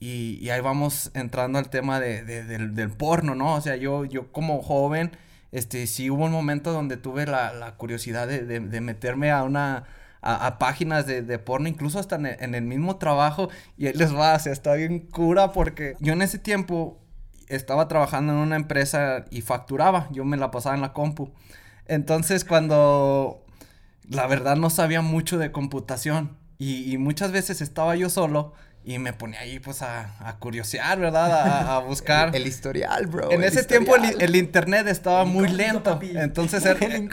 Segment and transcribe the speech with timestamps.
[0.00, 3.54] Y, ahí vamos entrando al tema de, de- del, del porno, ¿no?
[3.54, 5.12] O sea, yo, yo como joven,
[5.52, 9.84] este, sí hubo un momento donde tuve la, curiosidad de, de- meterme a una...
[10.22, 14.34] A, páginas de, de porno, incluso hasta en el, mismo trabajo, y ahí les va,
[14.34, 17.00] o sea, está bien cura porque yo en ese tiempo
[17.48, 21.32] estaba trabajando en una empresa y facturaba, yo me la pasaba en la compu.
[21.86, 23.44] Entonces cuando
[24.08, 28.52] la verdad no sabía mucho de computación y muchas veces estaba yo solo
[28.84, 31.30] y me ponía ahí pues a, a curiosear, ¿verdad?
[31.32, 32.34] A, a buscar.
[32.34, 33.30] El historial, bro.
[33.30, 37.10] en el ese tiempo el, el internet estaba muy lento, entonces era, El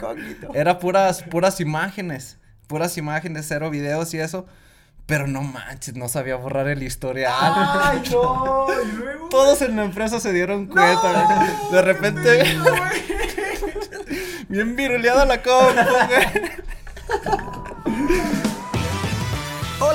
[0.54, 4.46] era puras, puras imágenes, puras imágenes, cero videos y eso.
[5.06, 7.32] Pero no manches, no sabía borrar el historial.
[7.34, 8.66] ¡Ay, no!
[8.70, 9.28] ¿Y luego?
[9.30, 11.24] Todos en la empresa se dieron cuenta.
[11.24, 11.72] güey.
[11.72, 12.44] de repente.
[14.50, 16.50] bien viruleada la compu, güey.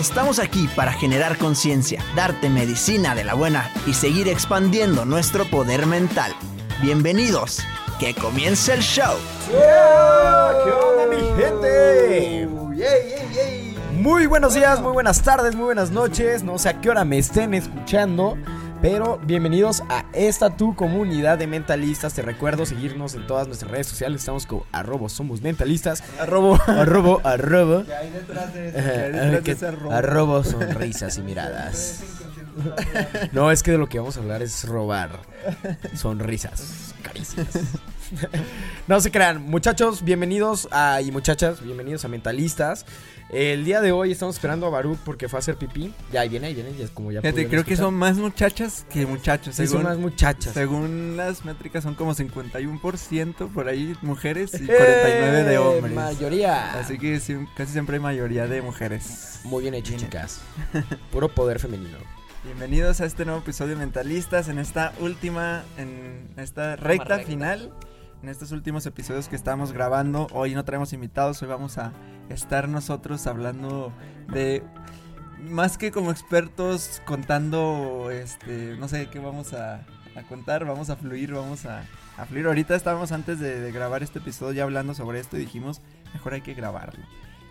[0.00, 5.86] Estamos aquí para generar conciencia, darte medicina de la buena y seguir expandiendo nuestro poder
[5.86, 6.32] mental.
[6.82, 7.60] Bienvenidos,
[8.00, 9.14] que comience el show.
[9.48, 12.48] ¿Qué onda, mi gente?
[13.92, 16.42] Muy buenos días, muy buenas tardes, muy buenas noches.
[16.42, 18.36] No sé a qué hora me estén escuchando.
[18.84, 22.12] Pero bienvenidos a esta tu comunidad de mentalistas.
[22.12, 24.20] Te recuerdo seguirnos en todas nuestras redes sociales.
[24.20, 26.04] Estamos como arrobo somos mentalistas.
[26.20, 27.84] Arrobo, arrobo, arrobo.
[27.86, 29.90] ¿Qué hay detrás de que- ese arrobo?
[29.90, 32.00] arrobo sonrisas y miradas.
[33.32, 35.18] No, es que de lo que vamos a hablar es robar
[35.94, 37.46] sonrisas, caricias.
[38.86, 42.84] No se crean, muchachos, bienvenidos a, y muchachas, bienvenidos a Mentalistas.
[43.30, 45.92] El día de hoy estamos esperando a Baruch porque fue a hacer pipí.
[46.12, 47.20] Ya ahí viene, ahí viene, ya es como ya.
[47.20, 49.54] Fíjate, creo que son más muchachas que muchachos.
[49.54, 50.52] Sí, son según, más muchachas.
[50.52, 55.58] según las métricas son como 51% por ahí mujeres y 49 de ¡Eh!
[55.58, 55.94] hombres.
[55.94, 56.74] Mayoría.
[56.74, 59.40] Así que sí, casi siempre hay mayoría de mujeres.
[59.44, 60.40] Muy bien hecho, chicas.
[61.10, 61.98] Puro poder femenino.
[62.44, 67.72] Bienvenidos a este nuevo episodio de Mentalistas en esta última, en esta recta, final,
[68.24, 70.28] en estos últimos episodios que estamos grabando.
[70.32, 71.92] Hoy no traemos invitados, hoy vamos a
[72.30, 73.92] estar nosotros hablando
[74.32, 74.62] de
[75.42, 79.84] más que como expertos contando, este, no sé qué vamos a,
[80.26, 81.84] contar, vamos a fluir, vamos a,
[82.16, 82.46] a fluir.
[82.46, 85.82] Ahorita estábamos antes de, de grabar este episodio ya hablando sobre esto y dijimos,
[86.14, 87.04] mejor hay que grabarlo.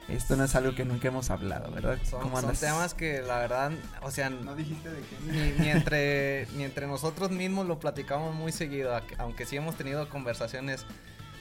[0.09, 1.97] Esto no es algo que nunca hemos hablado, ¿verdad?
[2.03, 3.71] Son, ¿Cómo son temas que la verdad,
[4.01, 5.15] o sea, No dijiste de qué.
[5.31, 10.09] ni, ni entre, ni entre nosotros mismos lo platicamos muy seguido, aunque sí hemos tenido
[10.09, 10.85] conversaciones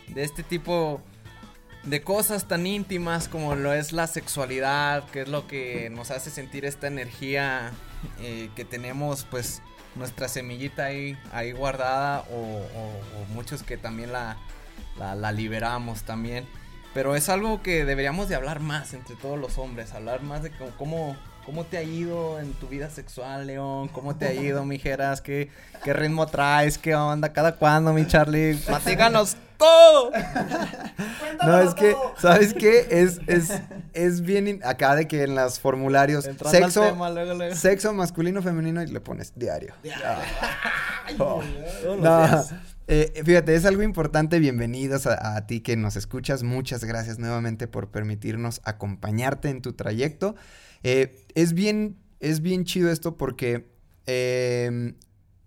[0.09, 1.01] de este tipo
[1.83, 6.31] de cosas tan íntimas como lo es la sexualidad, que es lo que nos hace
[6.31, 7.73] sentir esta energía
[8.21, 9.61] eh, que tenemos, pues
[9.97, 14.37] nuestra semillita ahí, ahí guardada o, o- o muchos que también la,
[14.97, 16.47] la, la liberamos también.
[16.95, 20.51] Pero es algo que deberíamos de hablar más entre todos los hombres, hablar más de
[20.51, 21.17] cómo, cómo,
[21.47, 25.51] cómo te ha ido en tu vida sexual, León, cómo te ha ido, mijeras, qué,
[25.85, 30.11] qué ritmo traes, qué onda, cada cuándo, mi Charlie, platícanos todo.
[31.47, 32.87] No, es que, ¿sabes qué?
[32.91, 33.53] Es, es,
[33.95, 37.55] es bien in- acá de que en los formularios Entrando sexo, tema, luego, luego.
[37.55, 39.73] sexo masculino, femenino y le pones diario.
[41.19, 41.43] Oh.
[42.01, 42.45] No,
[42.87, 44.39] eh, fíjate, es algo importante.
[44.39, 46.43] Bienvenidos a, a ti que nos escuchas.
[46.43, 50.35] Muchas gracias nuevamente por permitirnos acompañarte en tu trayecto.
[50.83, 53.73] Eh, es bien, es bien chido esto porque
[54.07, 54.95] eh,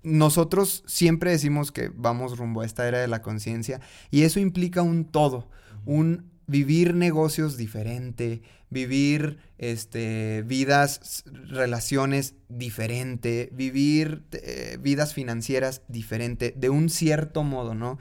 [0.04, 4.82] nosotros siempre decimos que vamos rumbo a esta era de la conciencia y eso implica
[4.82, 5.50] un todo,
[5.86, 16.70] un vivir negocios diferente, vivir este, vidas, relaciones diferente, vivir eh, vidas financieras diferente, de
[16.70, 17.98] un cierto modo, ¿no?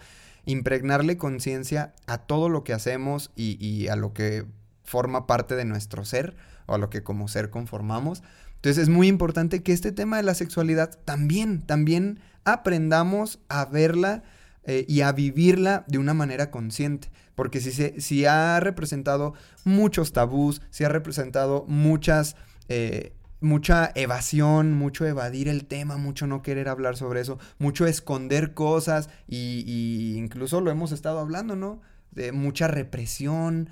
[0.47, 4.45] Impregnarle conciencia a todo lo que hacemos y, y a lo que
[4.83, 6.37] forma parte de nuestro ser
[6.67, 8.23] o a lo que como ser conformamos.
[8.57, 14.23] Entonces es muy importante que este tema de la sexualidad también, también aprendamos a verla
[14.67, 17.11] eh, y a vivirla de una manera consciente.
[17.35, 19.35] Porque si, se, si ha representado
[19.65, 22.37] muchos tabús, si ha representado muchas,
[22.69, 28.55] eh, mucha evasión, mucho evadir el tema, mucho no querer hablar sobre eso, mucho esconder
[28.55, 31.83] cosas y, y incluso lo hemos estado hablando, ¿no?
[32.13, 33.71] De mucha represión,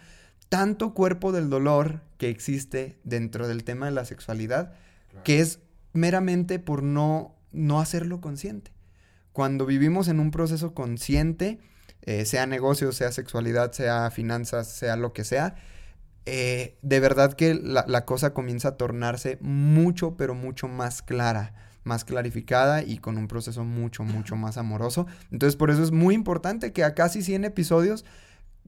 [0.49, 4.75] tanto cuerpo del dolor que existe dentro del tema de la sexualidad,
[5.25, 5.61] que es
[5.95, 8.71] meramente por no, no hacerlo consciente.
[9.33, 11.59] Cuando vivimos en un proceso consciente,
[12.03, 15.55] eh, sea negocio, sea sexualidad, sea finanzas, sea lo que sea,
[16.25, 21.55] eh, de verdad que la, la, cosa comienza a tornarse mucho, pero mucho más clara,
[21.83, 25.07] más clarificada y con un proceso mucho, mucho más amoroso.
[25.33, 28.05] Entonces, por eso es muy importante que a casi 100 episodios,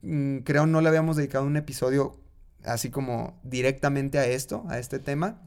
[0.03, 2.19] mmm, creo no le habíamos dedicado un episodio
[2.65, 5.41] así como directamente a esto, a este tema.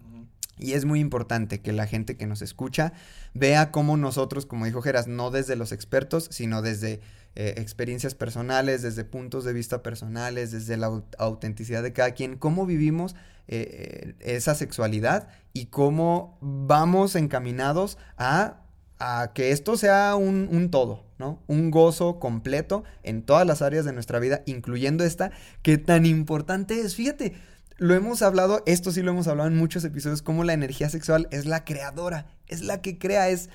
[0.60, 2.94] Y es muy importante que la gente que nos escucha
[3.34, 7.00] vea cómo nosotros, como dijo Geras, no desde los expertos, sino desde
[7.36, 12.66] eh, experiencias personales, desde puntos de vista personales, desde la autenticidad de cada quien, cómo
[12.66, 13.16] vivimos
[13.48, 18.62] eh, esa sexualidad y cómo vamos encaminados a,
[18.98, 21.44] a que esto sea un, un todo, ¿no?
[21.46, 25.30] Un gozo completo en todas las áreas de nuestra vida, incluyendo esta,
[25.62, 27.36] que tan importante es, fíjate
[27.78, 31.28] lo hemos hablado, esto sí lo hemos hablado en muchos episodios, como la energía sexual
[31.32, 33.50] es la creadora, es la que crea, es,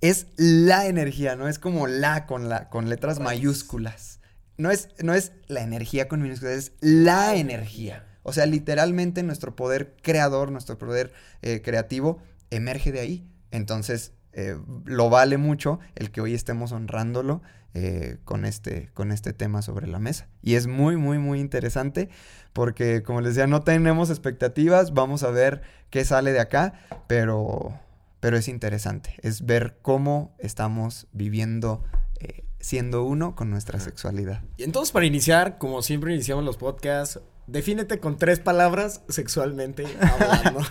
[0.00, 4.20] es la energía, no es como la con, la, con letras mayúsculas.
[4.58, 8.06] No es, no es la energía con minúsculas, es la energía.
[8.22, 11.12] O sea, literalmente nuestro poder creador, nuestro poder
[11.42, 13.30] eh, creativo emerge de ahí.
[13.50, 17.40] Entonces, eh, lo vale mucho el que hoy estemos honrándolo
[17.72, 20.28] eh, con, este, con este tema sobre la mesa.
[20.42, 22.10] Y es muy, muy, muy interesante
[22.52, 26.74] porque, como les decía, no tenemos expectativas, vamos a ver qué sale de acá,
[27.06, 27.80] pero,
[28.20, 31.82] pero es interesante, es ver cómo estamos viviendo.
[32.20, 34.42] Eh, siendo uno con nuestra sexualidad.
[34.56, 40.60] Y entonces para iniciar, como siempre iniciamos los podcasts, defínete con tres palabras sexualmente hablando.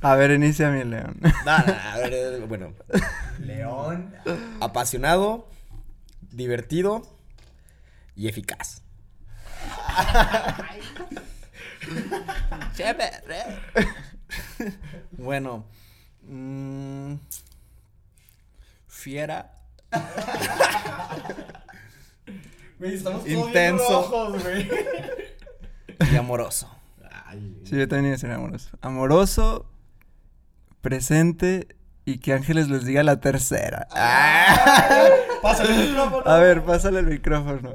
[0.00, 1.18] a ver, inicia mi león.
[1.20, 2.72] No, no, a ver, bueno.
[3.40, 4.14] León.
[4.60, 5.48] Apasionado,
[6.30, 7.02] divertido
[8.16, 8.82] y eficaz.
[15.12, 15.66] bueno.
[16.22, 17.16] Mmm,
[18.86, 19.58] fiera.
[23.26, 24.08] Intenso.
[24.10, 24.42] Rojos,
[26.12, 26.68] y amoroso.
[27.64, 28.70] Sí, yo también iba a ser amoroso.
[28.80, 29.66] Amoroso,
[30.80, 31.68] presente
[32.04, 33.86] y que Ángeles les diga la tercera.
[33.92, 35.08] Ah.
[35.40, 36.22] Pásale el micrófono.
[36.26, 37.72] A ver, pásale el micrófono.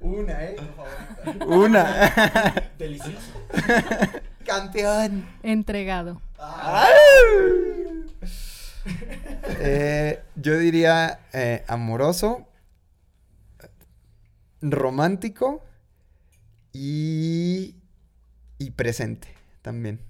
[0.00, 1.58] Una, eh, por favor.
[1.58, 2.12] Una.
[2.78, 3.32] Delicioso.
[4.44, 5.26] Campeón.
[5.42, 6.20] Entregado.
[9.60, 12.47] Eh, yo diría eh, amoroso,
[14.60, 15.64] romántico
[16.72, 17.76] y,
[18.58, 19.28] y presente
[19.62, 20.00] también.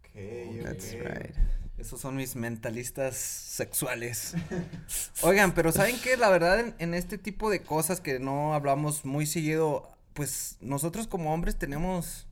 [0.00, 1.00] Okay, That's okay.
[1.00, 1.36] right.
[1.78, 4.34] Esos son mis mentalistas sexuales.
[5.22, 6.16] Oigan, pero ¿saben qué?
[6.16, 11.06] La verdad, en, en, este tipo de cosas que no hablamos muy seguido, pues nosotros
[11.06, 12.26] como hombres tenemos,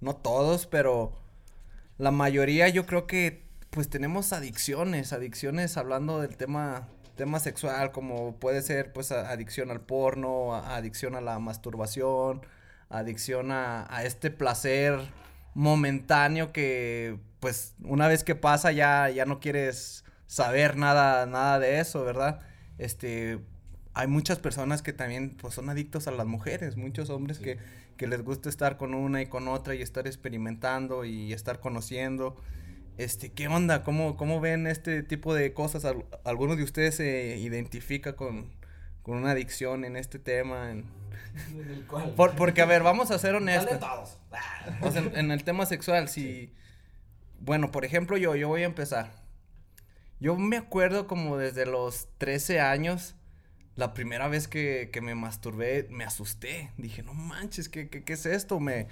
[0.00, 1.18] no todos, pero
[1.98, 8.36] la mayoría yo creo que pues tenemos adicciones, adicciones hablando del tema, tema sexual, como
[8.36, 12.42] puede ser pues adicción al porno, adicción a la masturbación,
[12.88, 15.00] adicción a, a este placer
[15.54, 21.78] momentáneo que pues una vez que pasa ya, ya no quieres saber nada, nada de
[21.78, 22.40] eso, ¿verdad?
[22.78, 23.38] Este,
[23.92, 27.44] hay muchas personas que también pues son adictos a las mujeres, muchos hombres sí.
[27.44, 27.58] que,
[27.96, 32.36] que les gusta estar con una y con otra y estar experimentando y estar conociendo.
[32.96, 33.82] Este, ¿qué onda?
[33.82, 35.84] ¿Cómo, cómo ven este tipo de cosas?
[35.84, 38.52] ¿Al, ¿Alguno de ustedes se identifica con,
[39.02, 40.70] con una adicción en este tema?
[40.70, 40.84] En...
[42.16, 43.80] Por, porque, a ver, vamos a ser honestos.
[44.80, 46.22] O sea, en, en, el tema sexual, si...
[46.22, 46.52] Sí.
[47.40, 49.12] Bueno, por ejemplo, yo, yo voy a empezar.
[50.18, 53.16] Yo me acuerdo como desde los 13 años,
[53.76, 56.70] la primera vez que, que me masturbé, me asusté.
[56.78, 58.60] Dije, no manches, ¿qué, qué, qué es esto?
[58.60, 58.86] Me,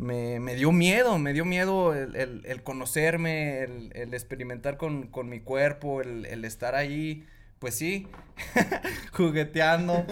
[0.00, 5.08] me, me, dio miedo, me dio miedo el, el, el conocerme, el, el, experimentar con,
[5.08, 7.26] con mi cuerpo, el, el estar ahí
[7.58, 8.08] pues sí,
[9.12, 10.06] jugueteando.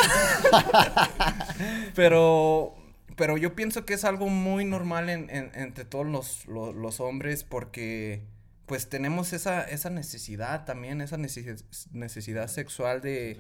[1.95, 2.77] pero,
[3.17, 8.21] pero yo pienso que es algo muy normal en, entre todos los, los, hombres porque
[8.67, 13.39] pues tenemos esa, esa necesidad también, esa necesidad sexual de,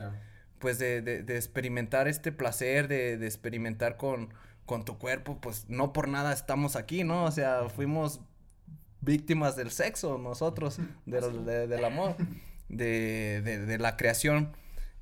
[0.58, 4.32] pues de, de, experimentar este placer, de, de experimentar con,
[4.68, 7.24] con tu cuerpo, pues no por nada estamos aquí, ¿no?
[7.24, 8.20] O sea, fuimos
[9.00, 12.14] víctimas del sexo nosotros, del amor
[12.68, 14.52] de, la creación.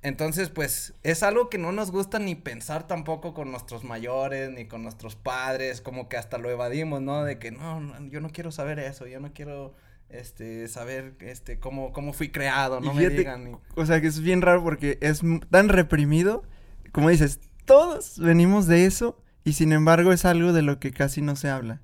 [0.02, 4.66] Entonces, pues, es algo que no nos gusta ni pensar tampoco con nuestros mayores, ni
[4.66, 7.24] con nuestros padres, como que hasta lo evadimos, ¿no?
[7.24, 9.74] De que no, yo no quiero saber eso, yo no quiero
[10.08, 13.58] este saber este cómo cómo fui creado, no me digan.
[13.74, 16.44] O sea, que es bien raro porque es tan reprimido,
[16.92, 21.22] como dices, todos venimos de eso y sin embargo es algo de lo que casi
[21.22, 21.80] no se habla.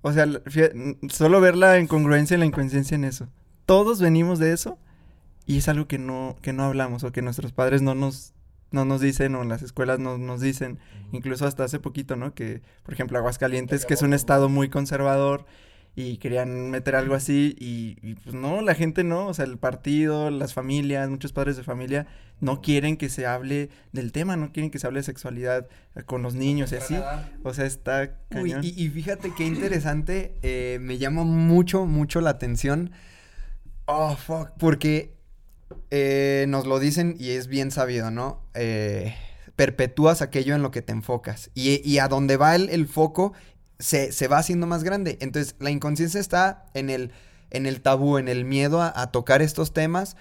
[0.00, 0.26] O sea,
[1.10, 3.28] solo ver la incongruencia y la inconsciencia en eso
[3.66, 4.78] todos venimos de eso
[5.44, 8.32] y es algo que no, que no hablamos o que nuestros padres no nos,
[8.70, 10.78] no nos dicen o en las escuelas no nos dicen,
[11.12, 12.32] incluso hasta hace poquito, ¿no?
[12.32, 15.44] Que, por ejemplo, Aguascalientes, que es un estado muy conservador
[15.96, 20.30] y querían meter algo así y, pues no, la gente no, o sea, el partido,
[20.30, 22.06] las familias, muchos padres de familia
[22.38, 25.66] no quieren que se hable del tema, no quieren que se hable de sexualidad
[26.04, 26.96] con los niños y así,
[27.42, 28.60] o sea, está cañón.
[28.62, 32.92] y, fíjate qué interesante, eh, me llama mucho, mucho la atención
[33.86, 34.50] Oh, fuck.
[34.58, 35.16] Porque
[35.90, 38.42] eh, nos lo dicen y es bien sabido, ¿no?
[38.54, 39.14] Eh,
[39.54, 41.50] perpetúas aquello en lo que te enfocas.
[41.54, 43.32] Y, a donde va el, foco
[43.78, 45.18] se, va haciendo más grande.
[45.20, 47.12] Entonces, la inconsciencia está en el,
[47.50, 50.16] en el tabú, en el miedo a tocar estos temas.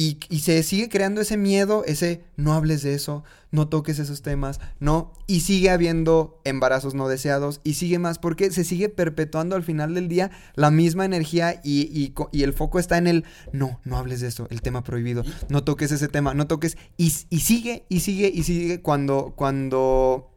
[0.00, 4.60] Y, se sigue creando ese miedo, ese no hables de eso, no toques esos temas,
[4.78, 5.12] no.
[5.26, 9.94] Y sigue habiendo embarazos no deseados y sigue más porque se sigue perpetuando al final
[9.94, 14.28] del día la misma energía y, el foco está en el no, no hables de
[14.28, 16.78] eso, el tema prohibido, no toques ese tema, no toques.
[16.96, 20.30] Y, sigue y sigue y sigue cuando, cuando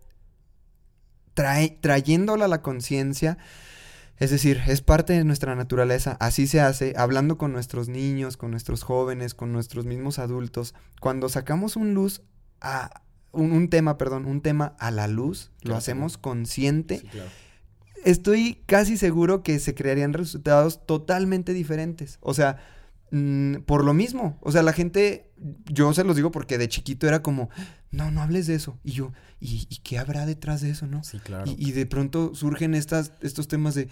[1.34, 3.38] trae, trayéndola a la conciencia
[4.22, 8.52] es decir, es parte de nuestra naturaleza, así se hace, hablando con nuestros niños, con
[8.52, 10.76] nuestros jóvenes, con nuestros mismos adultos.
[11.00, 12.22] Cuando sacamos un luz
[12.62, 17.02] a un, tema, perdón, un tema a la luz, lo hacemos consciente.
[18.06, 22.20] Estoy casi seguro que se crearían resultados totalmente diferentes.
[22.22, 22.58] O sea,
[23.10, 24.38] mm, por lo mismo.
[24.42, 25.32] O sea, la gente,
[25.66, 27.50] yo se los digo porque de chiquito era como,
[27.92, 28.80] no, no hables de eso.
[28.84, 31.04] Y yo, ¿y, qué habrá detrás de eso, no?
[31.04, 31.44] Sí, claro.
[31.46, 33.90] Y, de pronto surgen estas, estos temas de,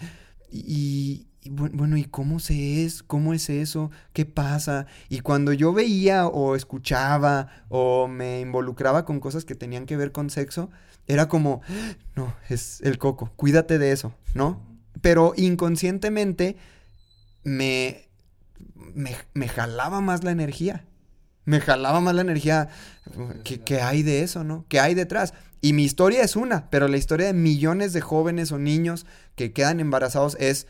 [0.50, 3.02] y, bueno, ¿y cómo se es?
[3.02, 3.90] ¿Cómo es eso?
[4.12, 4.86] ¿Qué pasa?
[5.08, 10.12] Y cuando yo veía o escuchaba o me involucraba con cosas que tenían que ver
[10.12, 10.70] con sexo,
[11.06, 11.60] era como,
[12.16, 14.64] no, es el coco, cuídate de eso, ¿no?
[15.00, 16.56] Pero inconscientemente
[17.42, 18.08] me,
[18.94, 20.84] me, me jalaba más la energía
[21.50, 22.68] me jalaba más la energía.
[23.44, 24.64] ¿Qué, hay de eso, no?
[24.68, 25.34] ¿Qué hay detrás?
[25.60, 29.04] Y mi historia es una, pero la historia de millones de jóvenes o niños
[29.34, 30.68] que quedan embarazados es.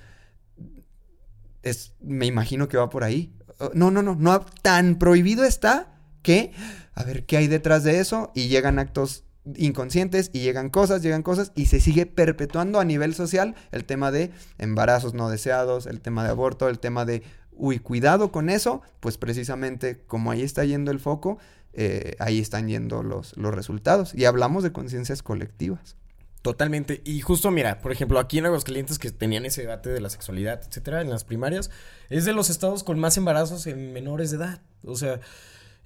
[1.62, 3.32] es me imagino que va por ahí.
[3.60, 4.40] Uh, no, no, no, no.
[4.62, 6.52] Tan prohibido está que.
[6.94, 8.32] A ver, ¿qué hay detrás de eso?
[8.34, 9.24] Y llegan actos
[9.56, 14.10] inconscientes y llegan cosas, llegan cosas y se sigue perpetuando a nivel social el tema
[14.10, 17.22] de embarazos no deseados, el tema de aborto, el tema de
[17.60, 21.38] uy, cuidado con eso, pues precisamente como ahí está yendo el foco,
[21.72, 24.14] eh, ahí están yendo los, los resultados.
[24.14, 25.96] Y hablamos de conciencias colectivas.
[26.42, 27.02] Totalmente.
[27.04, 30.62] Y justo, mira, por ejemplo, aquí en Aguascalientes que tenían ese debate de la sexualidad,
[30.66, 31.70] etcétera, en las primarias,
[32.08, 34.62] es de los estados con más embarazos en menores de edad.
[34.82, 35.20] O sea,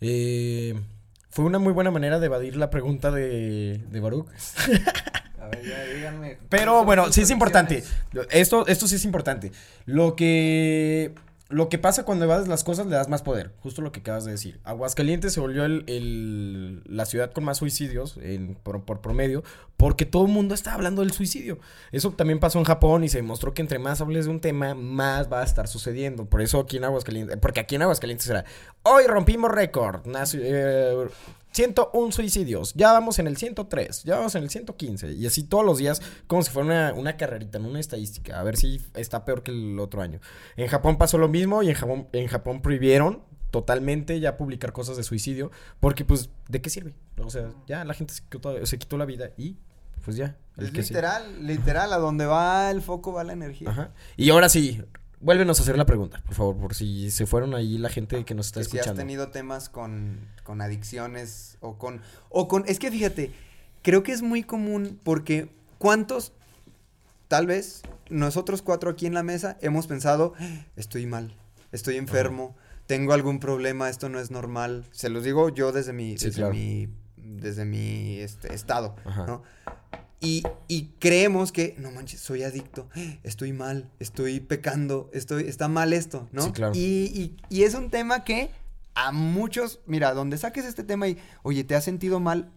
[0.00, 0.80] eh,
[1.28, 4.28] fue una muy buena manera de evadir la pregunta de, de Baruch.
[5.40, 6.38] A ver, ya díganme.
[6.48, 7.82] Pero bueno, sí es importante.
[8.30, 9.50] Esto, esto sí es importante.
[9.84, 11.14] Lo que
[11.54, 14.24] lo que pasa cuando evades las cosas le das más poder, justo lo que acabas
[14.24, 14.60] de decir.
[14.64, 18.18] Aguascalientes se volvió el, la ciudad con más suicidios
[18.64, 19.44] por, promedio
[19.76, 21.60] porque todo el mundo está hablando del suicidio.
[21.92, 24.74] Eso también pasó en Japón y se demostró que entre más hables de un tema,
[24.74, 26.24] más va a estar sucediendo.
[26.24, 28.44] Por eso aquí en Aguascalientes, porque aquí en Aguascalientes era,
[28.82, 30.00] hoy rompimos récord,
[30.34, 31.06] eh,
[31.54, 35.64] 101 suicidios, ya vamos en el 103, ya vamos en el 115, y así todos
[35.64, 39.24] los días, como si fuera una, una carrerita, en una estadística, a ver si está
[39.24, 40.20] peor que el otro año.
[40.56, 44.96] En Japón pasó lo mismo y en Japón, en Japón prohibieron totalmente ya publicar cosas
[44.96, 46.92] de suicidio, porque pues, ¿de qué sirve?
[47.18, 49.56] O sea, ya la gente se quitó, se quitó la vida y
[50.04, 50.36] pues ya.
[50.58, 53.70] es literal, literal, a donde va el foco va la energía.
[53.70, 53.92] Ajá.
[54.16, 54.82] Y ahora sí,
[55.24, 58.34] Vuélvenos a hacer la pregunta, por favor, por si se fueron ahí la gente que
[58.34, 58.84] nos está escuchando.
[58.84, 62.02] Si has tenido temas con, con adicciones o con...
[62.28, 62.64] O con...
[62.66, 63.32] Es que fíjate,
[63.80, 66.32] creo que es muy común porque ¿cuántos,
[67.28, 70.34] tal vez, nosotros cuatro aquí en la mesa hemos pensado,
[70.76, 71.34] estoy mal,
[71.72, 72.54] estoy enfermo,
[72.86, 74.84] tengo algún problema, esto no es normal.
[74.90, 76.52] Se los digo yo desde mi, Sí, desde claro.
[76.52, 79.24] mi, desde mi este, estado, Ajá.
[79.24, 79.42] ¿no?
[80.24, 82.88] Y, y creemos que, no manches, soy adicto,
[83.22, 86.42] estoy mal, estoy pecando, estoy, está mal esto, ¿no?
[86.42, 86.72] Sí, claro.
[86.74, 88.50] Y, y- y es un tema que
[88.94, 92.50] a muchos, mira, donde saques este tema y, oye, ¿te has sentido mal?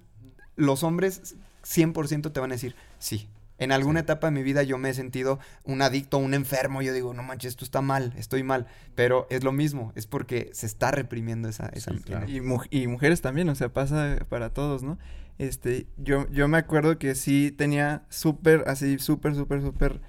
[0.56, 3.28] Los hombres 100% te van a decir, sí.
[3.60, 6.82] En alguna etapa de mi vida yo me he sentido un adicto, un enfermo.
[6.82, 8.68] Yo digo, no manches, esto está mal, estoy mal.
[8.96, 11.68] Pero es lo mismo, es porque se está reprimiendo esa...
[11.74, 11.92] esa
[12.28, 14.98] Y, mu- y mujeres también, o sea, pasa para todos, ¿no?
[15.40, 20.02] Este, yo, yo me acuerdo que sí tenía súper, así, súper, súper, súper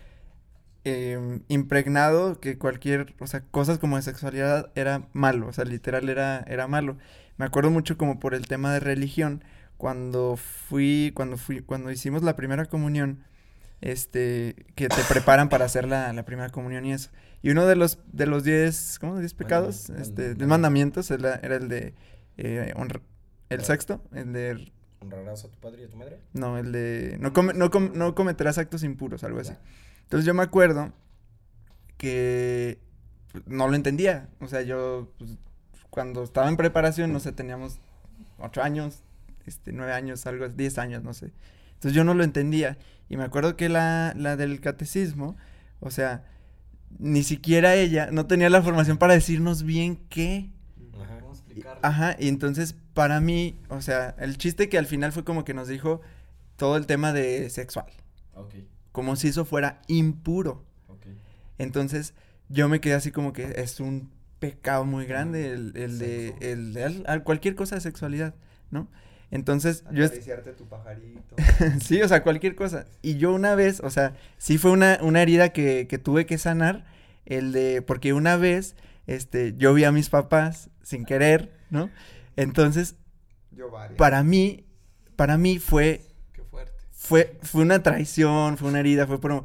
[0.84, 6.08] em, impregnado que cualquier, o sea, cosas como de sexualidad era malo, o sea, literal
[6.08, 6.96] era, era malo.
[7.36, 9.44] Me acuerdo mucho como por el tema de religión,
[9.76, 13.24] cuando fui, cuando fui, cuando hicimos la primera comunión,
[13.80, 17.10] este, que te preparan para hacer la, la primera comunión y eso.
[17.42, 19.18] Y uno de los, de los diez, ¿cómo?
[19.18, 21.94] Diez pecados, Manda- este, de mandamientos, era, era el de,
[22.36, 23.00] eh, honra-
[23.48, 26.18] el sexto, el de, ¿Honrarás a tu padre y a tu madre?
[26.32, 29.52] no, el de, no, come- no, com- no cometerás actos impuros, algo así.
[30.02, 30.92] Entonces yo me acuerdo
[31.96, 32.78] que
[33.46, 35.36] no lo entendía, o sea, yo, pues,
[35.90, 37.78] cuando estaba en preparación, no sé, teníamos
[38.38, 39.02] ocho años,
[39.46, 41.32] este, nueve años, algo, diez años, no sé.
[41.78, 42.78] Entonces yo no lo entendía.
[43.08, 45.36] Y me acuerdo que la, la del catecismo,
[45.80, 46.24] o sea,
[46.98, 50.50] ni siquiera ella no tenía la formación para decirnos bien qué.
[51.00, 51.20] Ajá.
[51.82, 55.54] Ajá, y entonces para mí, o sea, el chiste que al final fue como que
[55.54, 56.00] nos dijo
[56.56, 57.86] todo el tema de sexual,
[58.34, 58.54] Ok,
[58.92, 60.64] como si eso fuera impuro.
[60.88, 61.06] ok.
[61.58, 62.14] Entonces
[62.48, 66.72] yo me quedé así como que es un pecado muy grande el, el de, el
[66.74, 68.34] de al- al- cualquier cosa de sexualidad,
[68.70, 68.88] ¿no?
[69.30, 70.08] Entonces yo...
[70.10, 71.36] tu pajarito.
[71.84, 72.86] sí, o sea, cualquier cosa.
[73.02, 76.38] Y yo una vez, o sea, sí fue una, una herida que, que tuve que
[76.38, 76.86] sanar,
[77.26, 78.74] el de, porque una vez,
[79.06, 81.90] este, yo vi a mis papás sin querer, ¿no?
[82.36, 82.94] Entonces,
[83.50, 84.64] Yo para mí,
[85.16, 86.72] para mí fue, Qué fuerte.
[86.92, 89.44] fue, fue una traición, fue una herida, fue por,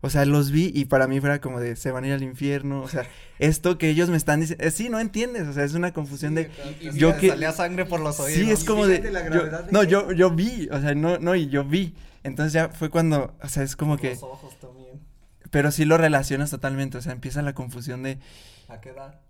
[0.00, 2.22] o sea, los vi y para mí fuera como de, se van a ir al
[2.22, 3.06] infierno, o sea,
[3.38, 6.34] esto que ellos me están diciendo, eh, sí, no entiendes, o sea, es una confusión
[6.34, 8.38] de, Y yo me que- salía sangre por los oídos.
[8.40, 8.96] Sí, es como de.
[8.98, 11.48] fíjate la yo- gravedad de no, que- yo, yo vi, o sea, no, no, y
[11.48, 11.94] yo vi.
[12.24, 14.10] Entonces ya fue cuando, o sea, es como que.
[14.10, 15.00] Los ojos también.
[15.50, 18.18] Pero sí lo relacionas totalmente, o sea, empieza la confusión de.
[18.68, 19.20] ¿A qué edad?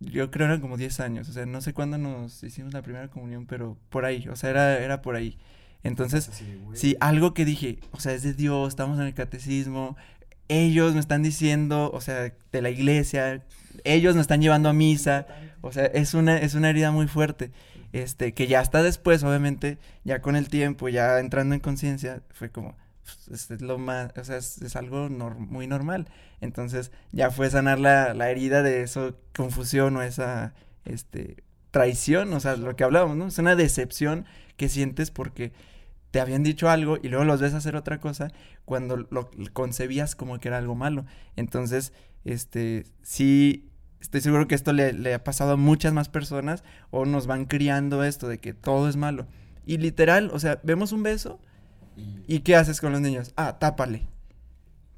[0.00, 3.08] Yo creo eran como 10 años, o sea, no sé cuándo nos hicimos la primera
[3.08, 5.38] comunión, pero por ahí, o sea, era, era por ahí.
[5.82, 6.30] Entonces,
[6.74, 9.96] sí, algo que dije, o sea, es de Dios, estamos en el catecismo,
[10.48, 13.42] ellos me están diciendo, o sea, de la iglesia,
[13.84, 15.26] ellos me están llevando a misa,
[15.62, 17.50] o sea, es una, es una herida muy fuerte,
[17.92, 22.50] este, que ya hasta después, obviamente, ya con el tiempo, ya entrando en conciencia, fue
[22.50, 22.76] como,
[23.28, 26.08] pues, es lo más, o sea, es, es algo nor- muy normal,
[26.42, 30.52] entonces, ya fue sanar la, la herida de eso, confusión o esa,
[30.84, 33.28] este, traición, o sea, lo que hablábamos, ¿no?
[33.28, 35.52] Es una decepción que sientes porque
[36.10, 38.32] te habían dicho algo y luego los ves hacer otra cosa
[38.64, 41.04] cuando lo concebías como que era algo malo.
[41.36, 41.92] Entonces,
[42.24, 43.70] este, sí,
[44.00, 48.04] estoy seguro que esto le, ha pasado a muchas más personas o nos van criando
[48.04, 49.26] esto de que todo es malo.
[49.66, 51.40] Y literal, o sea, vemos un beso
[52.26, 53.32] y ¿qué haces con los niños?
[53.36, 54.08] Ah, tápale.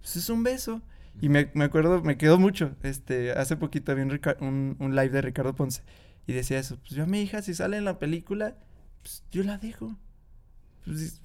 [0.00, 0.82] Pues es un beso.
[1.20, 5.20] Y me, me acuerdo, me quedó mucho, este, hace poquito vi un, un live de
[5.20, 5.82] Ricardo Ponce
[6.26, 8.56] y decía eso, pues yo a mi hija si sale en la película,
[9.02, 9.94] pues yo la dejo.
[10.84, 11.20] Pues, es-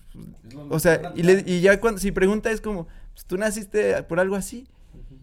[0.69, 4.19] o sea, y, le- y ya cuando, si pregunta es como, pues tú naciste por
[4.19, 4.67] algo así.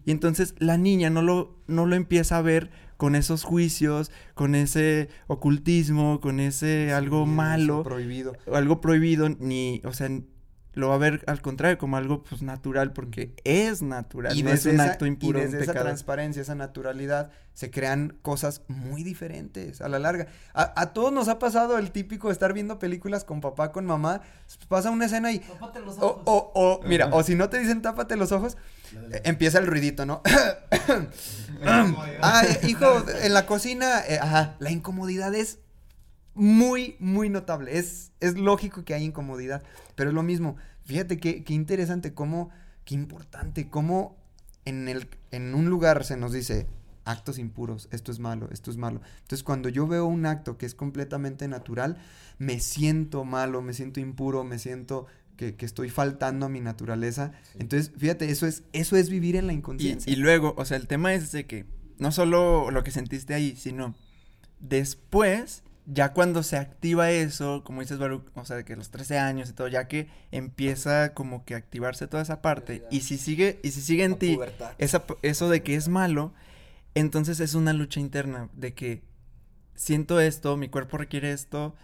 [0.05, 4.55] Y entonces la niña no lo, no lo empieza a ver con esos juicios, con
[4.55, 8.37] ese ocultismo, con ese algo malo, Prohibido.
[8.45, 10.09] o algo prohibido, ni, o sea,
[10.75, 14.51] lo va a ver al contrario como algo pues natural, porque es natural, Y no
[14.51, 15.85] es un esa, acto impuro, desde esa pecado.
[15.85, 20.27] transparencia, esa naturalidad, se crean cosas muy diferentes a la larga.
[20.53, 23.85] A, a todos nos ha pasado el típico de estar viendo películas con papá, con
[23.85, 24.21] mamá,
[24.67, 25.41] pasa una escena y...
[26.01, 28.57] O, o, o, mira, o si no te dicen tápate los ojos,
[29.11, 30.21] eh, empieza el ruidito, ¿no?
[31.65, 35.59] ah, hijo, en la cocina, eh, ajá, la incomodidad es
[36.35, 37.77] muy, muy notable.
[37.77, 39.63] Es, es lógico que hay incomodidad,
[39.95, 40.57] pero es lo mismo.
[40.83, 42.49] Fíjate qué, qué interesante, cómo,
[42.83, 44.17] qué importante, cómo
[44.65, 46.67] en, el, en un lugar se nos dice
[47.05, 48.99] actos impuros, esto es malo, esto es malo.
[49.21, 51.97] Entonces, cuando yo veo un acto que es completamente natural,
[52.39, 55.05] me siento malo, me siento impuro, me siento
[55.37, 57.31] que, que estoy faltando a mi naturaleza.
[57.59, 60.11] Entonces, fíjate, eso es, eso es vivir en la Y, inconsciencia.
[60.11, 61.65] y luego, o sea, el tema es de que
[61.99, 63.93] no solo lo que sentiste ahí, sino
[64.59, 69.19] después, ya cuando se activa eso, como dices, Baruch, o sea, de que los 13
[69.19, 73.17] años y todo, ya que empieza como que a activarse toda esa parte, y si
[73.17, 74.39] sigue, y si sigue en ti
[74.77, 76.33] esa, eso de que es malo,
[76.95, 79.03] Entonces es una lucha interna de que
[79.75, 81.75] siento esto, mi cuerpo requiere esto,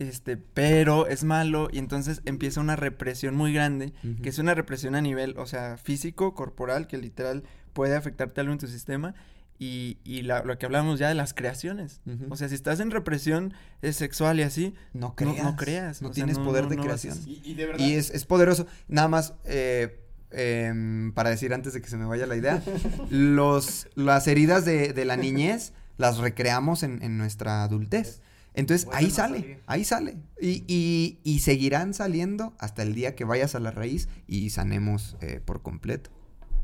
[0.00, 4.96] este, pero es malo y entonces empieza una represión muy grande, que es una represión
[4.96, 9.14] a nivel, o sea, físico, corporal, que literal puede afectarte algo en tu sistema.
[9.58, 12.00] Y, y la- lo que hablamos ya de las creaciones.
[12.28, 15.44] O sea, si estás en represión eh, sexual y así, No creas.
[15.44, 16.02] no creas.
[16.02, 17.18] No o sea, tienes poder de no vas a- creación.
[17.28, 17.86] Y, y de verdad.
[17.86, 18.66] Y es, es poderoso.
[18.88, 20.00] Nada más, eh,
[20.32, 22.62] em, para decir antes de que se me vaya la idea,
[23.10, 28.20] los, las heridas de, de la niñez las recreamos en, en nuestra adultez.
[28.56, 30.16] Entonces ahí sale, ahí sale.
[30.40, 35.16] Y, y- y seguirán saliendo hasta el día que vayas a la raíz y sanemos
[35.20, 36.10] eh, por completo.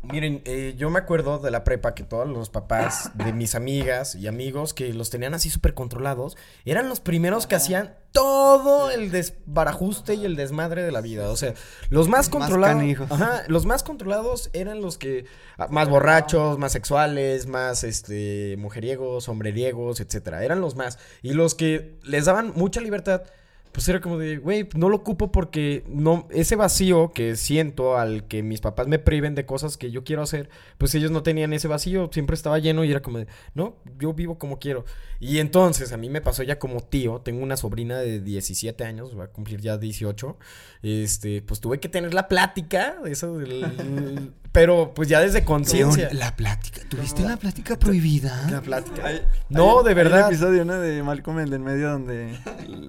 [0.02, 4.14] Miren, eh, yo me acuerdo de la prepa que todos los papás de mis amigas
[4.14, 9.10] y amigos que los tenían así súper controlados, eran los primeros que hacían todo el
[9.10, 11.28] desbarajuste y el desmadre de la vida.
[11.28, 11.52] O sea,
[11.90, 12.82] los más controlados.
[13.10, 15.26] Ajá, los más controlados eran los que.
[15.58, 20.42] ah, Más borrachos, más sexuales, más este mujeriegos, hombreriegos, etcétera.
[20.44, 20.98] Eran los más.
[21.22, 23.22] Y los que les daban mucha libertad.
[23.72, 28.26] Pues era como de, güey, no lo ocupo porque no, ese vacío que siento al
[28.26, 31.52] que mis papás me priven de cosas que yo quiero hacer, pues ellos no tenían
[31.52, 34.84] ese vacío, siempre estaba lleno y era como de, no, yo vivo como quiero.
[35.20, 39.16] Y entonces a mí me pasó ya como tío, tengo una sobrina de 17 años,
[39.18, 40.36] va a cumplir ya 18,
[40.82, 46.08] este, pues tuve que tener la plática, eso del, pero pues ya desde conciencia.
[46.12, 46.80] La plática.
[46.88, 48.48] ¿Tuviste la plática prohibida?
[48.50, 49.06] La plática.
[49.06, 50.26] Hay- No, hay- de hay verdad.
[50.26, 50.74] un episodio, ¿no?
[50.80, 52.36] De Malcolm el del medio donde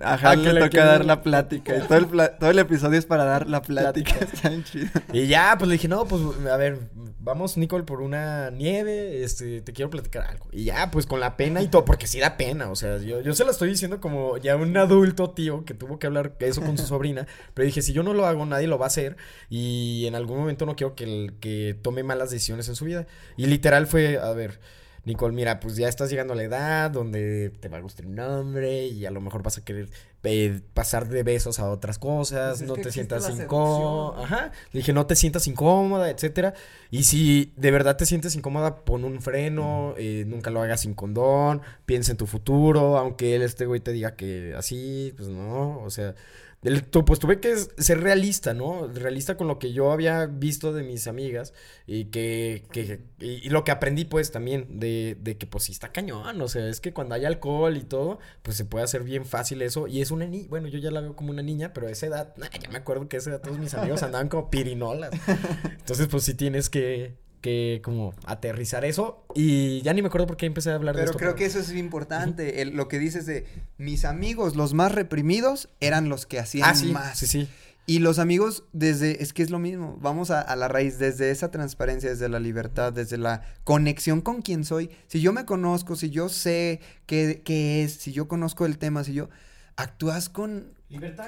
[0.03, 1.77] a Ah, Hal le le toca quiere- dar la plática.
[1.77, 4.15] Y todo el, pla- todo el episodio es para dar la plática.
[4.21, 4.89] Está chido.
[5.13, 6.79] Y ya, pues le dije, no, pues a ver,
[7.19, 10.47] vamos, Nicole, por una nieve, este, te quiero platicar algo.
[10.51, 13.21] Y ya, pues con la pena y todo, porque sí da pena, o sea, yo,
[13.21, 16.61] yo se lo estoy diciendo como ya un adulto tío que tuvo que hablar eso
[16.61, 19.17] con su sobrina, pero dije, si yo no lo hago, nadie lo va a hacer
[19.49, 21.50] y en algún momento no quiero que, el- que
[21.81, 23.07] tome malas decisiones en su vida.
[23.37, 24.59] Y literal fue, a ver...
[25.03, 28.19] Nicole, mira, pues ya estás llegando a la edad donde te va a gustar un
[28.19, 29.89] hombre y a lo mejor vas a querer
[30.23, 34.23] eh, pasar de besos a otras cosas, Pues es no que te sientas seducción.
[34.23, 34.51] Ajá.
[34.71, 36.53] Le dije, no te sientas incómoda, etcétera.
[36.91, 40.93] Y si de verdad te sientes incómoda, pon un freno, eh, nunca lo hagas sin
[40.93, 45.81] condón, piensa en tu futuro, aunque él, este güey, te diga que así, pues no,
[45.81, 46.13] o sea.
[46.61, 48.87] Pues tuve que ser realista, ¿no?
[48.87, 51.53] Realista con lo que yo había visto de mis amigas
[51.87, 55.71] y que, que y, y lo que aprendí pues también de, de que pues sí
[55.71, 59.03] está cañón, o sea, es que cuando hay alcohol y todo, pues se puede hacer
[59.03, 61.73] bien fácil eso y es una niña, bueno, yo ya la veo como una niña,
[61.73, 64.03] pero a esa edad, nah, ya me acuerdo que a esa edad todos mis amigos
[64.03, 65.11] andaban como pirinolas.
[65.79, 70.37] Entonces pues sí tienes que que como aterrizar eso y ya ni me acuerdo por
[70.37, 71.19] qué empecé a hablar de Pero esto.
[71.19, 72.61] creo que eso es importante.
[72.61, 73.45] el- lo que dices de
[73.77, 77.17] mis amigos, los más reprimidos, eran los que hacían Ah, sí, más.
[77.17, 77.49] sí, sí.
[77.87, 81.31] Y los amigos, desde, es que es lo mismo, vamos a, a la raíz, desde
[81.31, 84.91] esa transparencia, desde la libertad, desde la conexión con quien soy.
[85.07, 89.03] Si yo me conozco, si yo sé qué, qué es, si yo conozco el tema,
[89.03, 89.29] si yo
[89.77, 90.73] actúas con,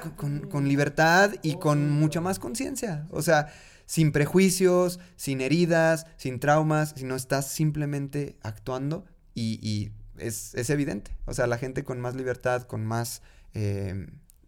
[0.02, 3.08] con, con- con libertad y con mucha más conciencia.
[3.10, 3.47] O sea,
[3.86, 11.17] sin prejuicios, sin heridas, sin traumas, sino estás simplemente actuando y, es, es evidente.
[11.26, 13.22] O sea, la gente con más libertad, con más...
[13.54, 14.08] eh,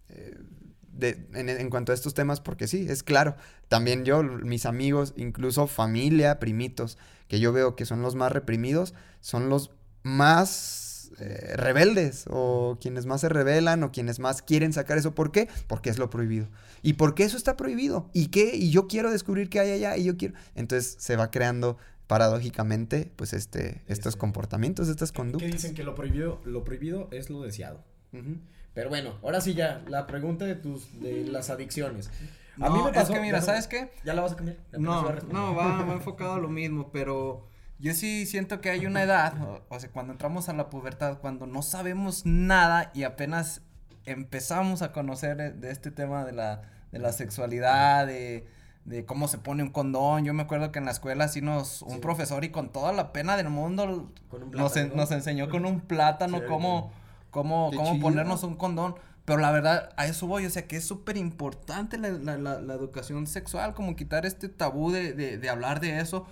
[0.09, 0.37] eh,
[0.91, 3.35] de- en cuanto a estos temas, porque sí, es claro.
[3.67, 8.93] También yo, mis amigos, incluso familia, primitos, que yo veo que son los más reprimidos,
[9.19, 9.71] son los
[10.03, 10.84] más
[11.19, 15.13] eh, rebeldes o quienes más se rebelan o quienes más quieren sacar eso.
[15.15, 15.47] ¿Por qué?
[15.67, 16.47] Porque es lo prohibido.
[16.81, 18.09] ¿Y por qué eso está prohibido?
[18.13, 18.55] ¿Y qué?
[18.55, 20.33] Y yo quiero descubrir qué hay allá y yo quiero...
[20.55, 25.51] Entonces se va creando paradójicamente pues este estos comportamientos, estas Que conductas.
[25.51, 27.83] dicen que lo prohibido, lo prohibido es lo deseado.
[28.73, 32.09] Pero bueno, ahora sí ya, la pregunta de tus, de las adicciones.
[32.59, 33.11] A No, mí me pasó.
[33.13, 33.89] es que mira, ¿sabes qué?
[34.05, 34.57] ¿Ya la vas a cambiar?
[34.77, 37.47] No, no, va, va enfocado a lo mismo, pero
[37.79, 41.17] yo sí siento que hay una edad, o, o sea, cuando entramos a la pubertad,
[41.19, 43.61] cuando no sabemos nada y apenas
[44.05, 46.61] empezamos a conocer de, de este tema de la,
[46.91, 48.47] de la sexualidad, de,
[48.85, 50.25] de cómo se pone un condón.
[50.25, 53.11] Yo me acuerdo que en la escuela sí nos, un profesor y con toda la
[53.11, 53.97] pena del mundo nos,
[54.41, 54.95] en- plátano.
[54.95, 56.91] nos enseñó con un plátano Sí, cómo,
[57.31, 58.01] cómo, cómo chido.
[58.01, 58.95] ponernos un condón.
[59.25, 62.61] Pero la verdad, a eso voy, o sea, que es súper importante la, la, la,
[62.61, 66.27] la educación sexual, como quitar este tabú de, de, de hablar de eso.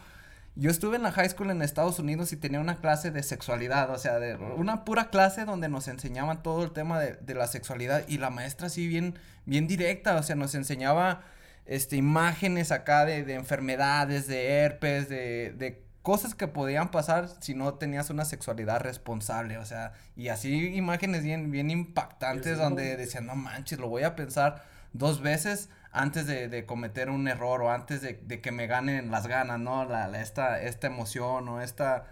[0.55, 3.89] Yo estuve en la high school en Estados Unidos y tenía una clase de sexualidad,
[3.89, 7.47] o sea, de una pura clase donde nos enseñaban todo el tema de, de la
[7.47, 11.23] sexualidad y la maestra así bien, bien directa, o sea, nos enseñaba
[11.65, 17.55] este, imágenes acá de, de enfermedades, de herpes, de, de cosas que podían pasar si
[17.55, 23.25] no tenías una sexualidad responsable, o sea, y así imágenes bien, bien impactantes donde decían,
[23.25, 27.71] no manches, lo voy a pensar dos veces antes de, de cometer un error o
[27.71, 29.85] antes de, de que me ganen las ganas, ¿no?
[29.85, 32.07] La, esta, esta emoción o esta,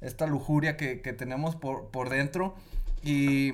[0.00, 2.56] esta lujuria que, que tenemos por, por dentro.
[3.02, 3.52] Y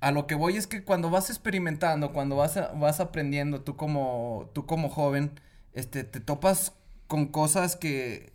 [0.00, 4.50] a lo que voy es que cuando vas experimentando, cuando vas, vas aprendiendo, tú como,
[4.52, 5.40] tú como joven,
[5.72, 6.74] este, te topas
[7.06, 8.32] con cosas que,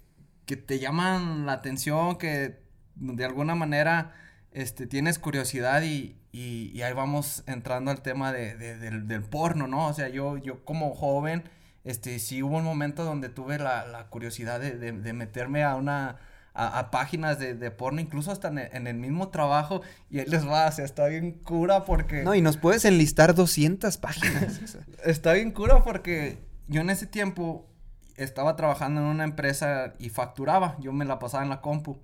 [0.47, 2.59] que te llaman la atención, que
[2.95, 4.13] de alguna manera
[4.55, 9.87] este, tienes curiosidad y, y, ahí vamos entrando al tema de, del, del, porno, ¿no?
[9.87, 11.43] O sea, yo, yo como joven,
[11.83, 16.19] este, sí hubo un momento donde tuve la, la curiosidad de, de, meterme a una,
[16.53, 20.67] a, páginas de, de, porno, incluso hasta en el, mismo trabajo, y ahí les va,
[20.67, 22.23] o sea, está bien cura porque...
[22.23, 24.77] No, y nos puedes enlistar 200 páginas.
[25.03, 26.37] está bien cura porque
[26.69, 27.67] yo en ese tiempo
[28.15, 31.99] estaba trabajando en una empresa y facturaba, yo me la pasaba en la compu.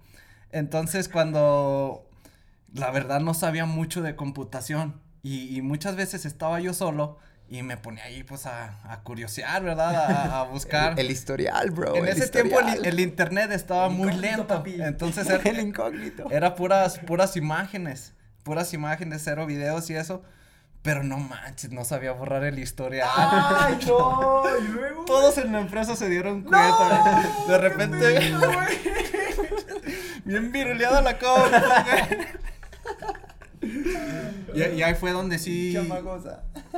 [0.52, 2.11] Entonces cuando
[2.74, 7.78] la verdad no sabía mucho de computación y, muchas veces estaba yo solo y me
[7.78, 10.34] ponía ahí pues a, a curiosear, ¿verdad?
[10.34, 11.00] A, buscar.
[11.00, 11.96] el, historial, bro.
[11.96, 14.64] En ese tiempo el, internet estaba muy lento.
[14.66, 16.30] Entonces era, el incógnito.
[16.32, 18.14] Era puras, puras imágenes.
[18.44, 20.24] Puras imágenes, cero videos y eso.
[20.82, 23.08] Pero no manches, no sabía borrar el historial.
[23.16, 24.44] ¡Ay, no!
[24.58, 25.06] ¿Y luego?
[25.06, 27.24] Todos en la empresa se dieron cuenta.
[27.48, 28.34] de repente.
[30.26, 31.76] Bien viruleada la compa,
[33.62, 35.72] y, ahí fue donde sí.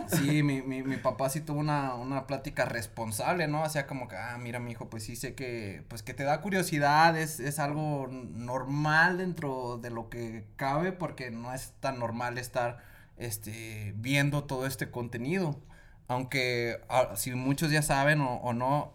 [0.08, 3.64] Sí, mi, mi, mi, papá sí tuvo una, una plática responsable, ¿no?
[3.64, 6.24] O sea, como que, ah, mira, mi hijo, pues sí sé que, pues que te
[6.24, 12.00] da curiosidad, es, es algo normal dentro de lo que cabe, porque no es tan
[12.00, 12.80] normal estar,
[13.18, 15.60] este, viendo todo este contenido.
[16.08, 18.94] Aunque, ah, si muchos ya saben o, o no,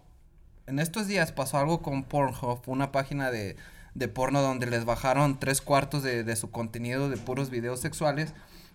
[0.67, 3.57] en estos días pasó algo con Pornhub, una página de
[3.95, 8.33] de porno donde les bajaron tres cuartos de, de su contenido de puros videos sexuales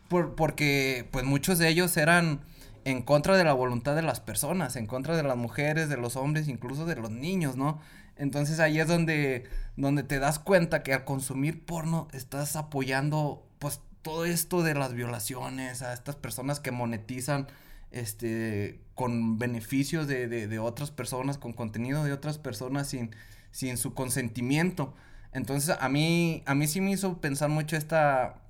[0.08, 2.40] por, porque pues muchos de ellos eran
[2.84, 6.16] en contra de la voluntad de las personas, en contra de las mujeres, de los
[6.16, 7.80] hombres, incluso de los niños, ¿no?
[8.16, 9.44] Entonces ahí es donde,
[9.76, 14.92] donde te das cuenta que al consumir porno estás apoyando pues todo esto de las
[14.92, 17.48] violaciones, a estas personas que monetizan
[17.90, 23.10] este con beneficios de, de, de otras personas, con contenido de otras personas sin,
[23.54, 24.94] sin su consentimiento.
[25.32, 28.40] Entonces, a mí, a mí sí me hizo pensar mucho esta,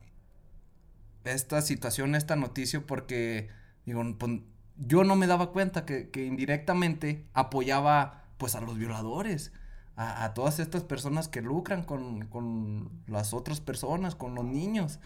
[1.24, 3.50] esta situación, esta noticia, porque,
[3.84, 4.40] digo, pues,
[4.78, 9.52] yo no me daba cuenta que, que, indirectamente apoyaba, pues, a los violadores,
[9.94, 15.00] a, a todas estas personas que lucran con, con, las otras personas, con los niños.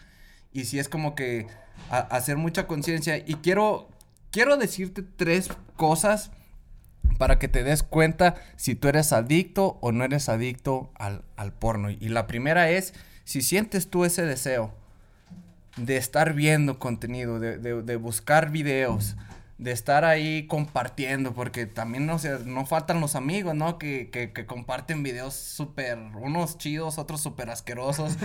[0.53, 1.47] Y sí es como que
[1.89, 3.17] hacer mucha conciencia.
[3.17, 3.89] Y quiero,
[4.31, 6.31] quiero decirte tres cosas
[7.17, 11.23] para que te des cuenta si tú eres adicto o no eres adicto al,
[11.59, 11.89] porno.
[11.89, 12.93] Y la primera es,
[13.23, 14.73] si sientes tú ese deseo
[15.77, 19.15] de estar viendo contenido, de, buscar videos,
[19.57, 23.77] de estar ahí compartiendo, porque también no, no faltan los amigos, ¿no?
[23.77, 28.17] Que, que, comparten videos súper, unos chidos, otros súper asquerosos.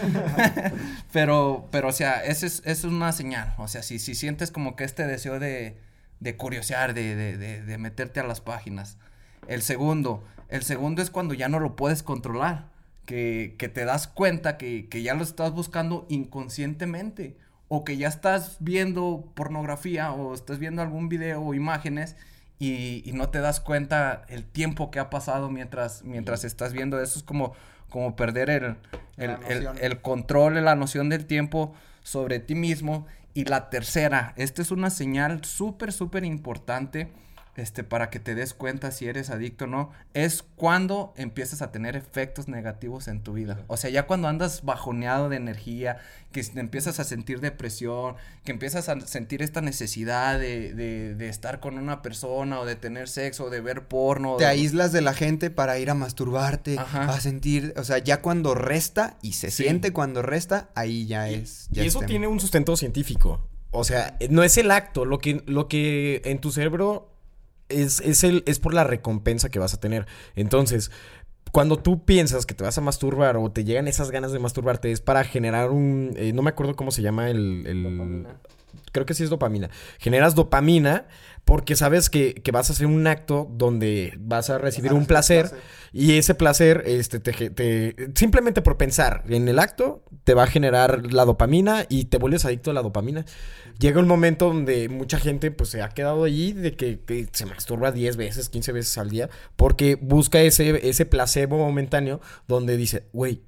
[1.13, 3.55] pero, pero, o sea, esa es, es una señal.
[3.59, 5.77] O sea, si, si sientes como que este deseo de,
[6.25, 8.97] de curiosear, de, de, de, meterte a las páginas.
[9.47, 12.71] El segundo, el segundo es cuando ya no lo puedes controlar,
[13.05, 17.37] que, que te das cuenta que, que, ya lo estás buscando inconscientemente,
[17.69, 22.17] o que ya estás viendo pornografía, o estás viendo algún video o imágenes,
[22.59, 27.03] y, y no te das cuenta el tiempo que ha pasado mientras, mientras estás viendo
[27.03, 27.19] eso.
[27.19, 27.53] Es como,
[27.91, 28.77] como perder el,
[29.19, 34.63] el, el, el control, la noción del tiempo sobre ti mismo y la tercera, esta
[34.63, 37.13] es una señal súper, súper importante
[37.57, 41.71] este, para que te des cuenta si eres adicto o no, es cuando empiezas a
[41.71, 43.61] tener efectos negativos en tu vida.
[43.69, 45.99] O sea, ya cuando andas bajoneado de energía,
[46.33, 51.79] que empiezas a sentir depresión, que empiezas a sentir esta necesidad de, de, estar con
[51.79, 54.37] una persona o de tener sexo, o de ver porno.
[54.37, 58.55] Te aíslas de la gente para ir a masturbarte, a sentir, o sea, ya cuando
[58.55, 61.69] resta y se siente cuando resta, ahí ya es.
[61.73, 63.49] y eso tiene un sustento científico.
[63.71, 67.14] O sea, no es el acto, lo que, lo que en tu cerebro
[67.83, 70.07] es, es, el, es por la recompensa que vas a tener.
[70.35, 70.91] Entonces,
[71.53, 74.91] cuando tú piensas que te vas a masturbar o te llegan esas ganas de masturbarte,
[74.91, 76.13] es para generar un.
[76.17, 77.65] Eh, no me acuerdo cómo se llama el.
[77.67, 78.27] el
[78.95, 79.69] creo que sí es dopamina.
[79.99, 81.07] Generas dopamina
[81.45, 85.51] porque sabes que, que, vas a hacer un acto donde vas a recibir un placer,
[85.93, 90.47] y ese placer, este, te, te, simplemente por pensar en el acto, te va a
[90.47, 93.27] generar la dopamina y te vuelves adicto a la dopamina.
[93.79, 97.45] Llega un momento donde mucha gente pues se ha quedado allí de que, que se
[97.45, 103.09] masturba 10 veces, 15 veces al día, porque busca ese, ese placebo momentáneo donde dice,
[103.13, 103.43] güey,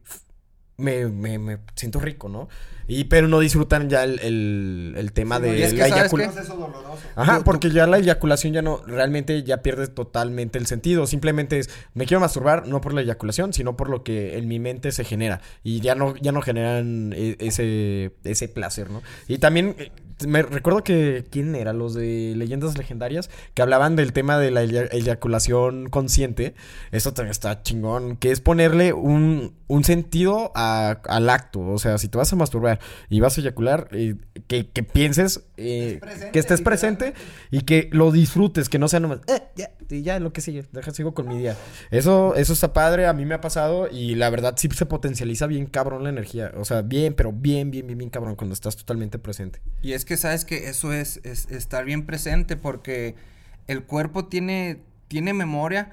[0.77, 2.49] me, me, me siento rico, ¿no?
[2.88, 6.12] Y pero no disfrutan ya el, el, el tema de y es que, la ¿sabes
[6.12, 6.44] eyaculación.
[7.16, 11.07] Ajá, porque ya la eyaculación ya no, realmente ya pierde totalmente el sentido.
[11.07, 14.59] Simplemente es, me quiero masturbar no por la eyaculación, sino por lo que en mi
[14.59, 15.40] mente se genera.
[15.64, 19.03] Y ya no, ya no generan e- ese, ese placer, ¿no?
[19.29, 19.90] Y también eh,
[20.27, 21.72] me recuerdo que, ¿quién era?
[21.72, 26.55] Los de Leyendas Legendarias, que hablaban del tema de la eya- eyaculación consciente.
[26.92, 31.61] Eso también está chingón, que es ponerle un, un sentido a- al acto.
[31.61, 32.76] O sea, si te vas a masturbar
[33.09, 37.15] y vas a eyacular, eh, que, que pienses, eh, presente, que estés presente
[37.51, 40.65] y que lo disfrutes, que no sea nomás, eh, ya, y ya, lo que sigue,
[40.73, 41.57] deja, sigo con mi día.
[41.91, 45.47] Eso, eso está padre, a mí me ha pasado y la verdad sí se potencializa
[45.47, 46.53] bien cabrón la energía.
[46.57, 49.61] O sea, bien, pero bien, bien, bien, bien cabrón cuando estás totalmente presente.
[49.83, 53.15] Y es que sabes que eso es, es estar bien presente porque
[53.67, 55.93] el cuerpo tiene, tiene memoria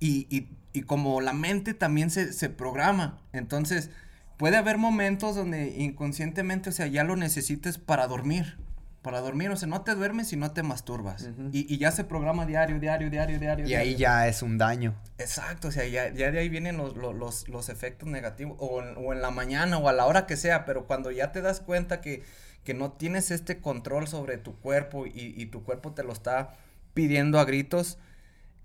[0.00, 3.20] y, y- y como la mente también se, se programa.
[3.32, 3.90] Entonces,
[4.36, 8.58] puede haber momentos donde inconscientemente, o sea, ya lo necesites para dormir.
[9.02, 11.28] Para dormir, o sea, no te duermes y no te masturbas.
[11.52, 13.66] y, y ya se programa diario, diario, diario, diario.
[13.66, 14.94] Y ahí ya es un daño.
[15.18, 18.82] Exacto, o sea, ya, ya de ahí vienen los, los, los, los efectos negativos, o
[18.82, 21.42] en, o en la mañana o a la hora que sea, pero cuando ya te
[21.42, 22.22] das cuenta que,
[22.64, 26.56] que no tienes este control sobre tu cuerpo y, y tu cuerpo te lo está
[26.94, 27.98] pidiendo a gritos,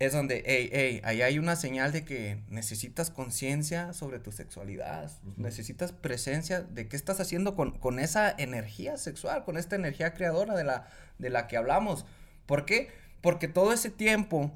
[0.00, 5.10] es donde, hey, hey, ahí hay una señal de que necesitas conciencia sobre tu sexualidad,
[5.36, 10.56] necesitas presencia de qué estás haciendo con, con esa energía sexual, con esta energía creadora
[10.56, 12.06] de la, de la que hablamos.
[12.46, 12.88] ¿Por qué?
[13.20, 14.50] Porque todo ese tiempo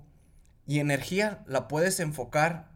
[0.66, 2.72] y energía la puedes enfocar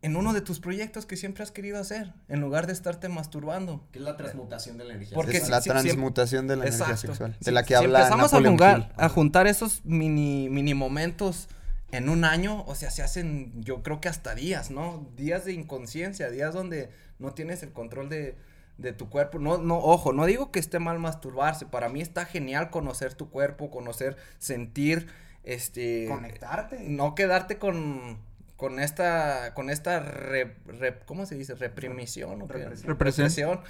[0.00, 3.84] en uno de tus proyectos que siempre has querido hacer, en lugar de estarte masturbando.
[3.90, 5.16] Que es la transmutación de la energía.
[5.16, 7.36] Porque es si- la transmutación de la energía sexual.
[7.40, 11.48] De la que si habla empezamos a, Napoleon a juntar esos mini, mini momentos
[11.92, 15.08] en un año, o sea, se hacen, yo creo que hasta días, ¿no?
[15.16, 18.34] Días de inconsciencia, días donde no tienes el control de,
[18.78, 19.38] de tu cuerpo.
[19.38, 21.66] No, no, ojo, no digo que esté mal masturbarse.
[21.66, 25.06] Para mí está genial conocer tu cuerpo, conocer, sentir,
[25.44, 26.06] este...
[26.08, 26.80] Conectarte.
[26.80, 28.18] No quedarte con,
[28.56, 31.54] con esta, con esta, re- re- ¿cómo se dice?
[31.54, 32.48] Reprimición.
[32.48, 32.88] Represión.
[32.88, 33.60] Represión,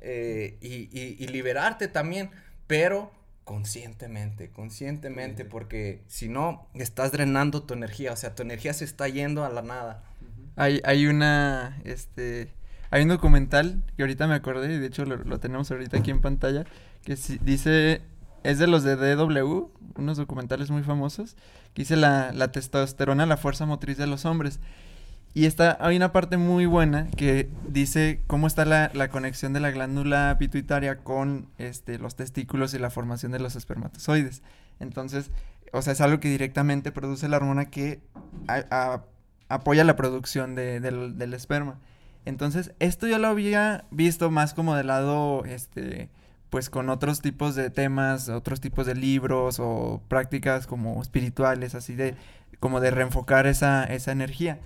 [0.00, 2.30] eh, y, y- y liberarte también,
[2.66, 3.12] pero
[3.44, 9.08] conscientemente, conscientemente, porque si no, estás drenando tu energía, o sea, tu energía se está
[9.08, 10.04] yendo a la nada.
[10.56, 12.52] Hay, hay una, este,
[12.90, 16.10] hay un documental que ahorita me acordé, y de hecho lo, lo tenemos ahorita aquí
[16.10, 16.64] en pantalla,
[17.04, 18.02] que si- dice,
[18.44, 21.36] es de los de DW, unos documentales muy famosos,
[21.74, 24.60] que dice la, la testosterona, la fuerza motriz de los hombres.
[25.34, 29.60] Y está, hay una parte muy buena que dice cómo está la, la conexión de
[29.60, 34.42] la glándula pituitaria con este, los testículos y la formación de los espermatozoides.
[34.78, 35.30] Entonces,
[35.72, 38.00] o sea, es algo que directamente produce la hormona que
[39.48, 41.78] apoya la producción de- del, del esperma.
[42.24, 46.08] Entonces, esto yo lo había visto más como del lado, este,
[46.50, 51.94] pues con otros tipos de temas, otros tipos de libros o prácticas como espirituales, así
[51.94, 52.14] de,
[52.60, 54.60] como de reenfocar esa, esa energía.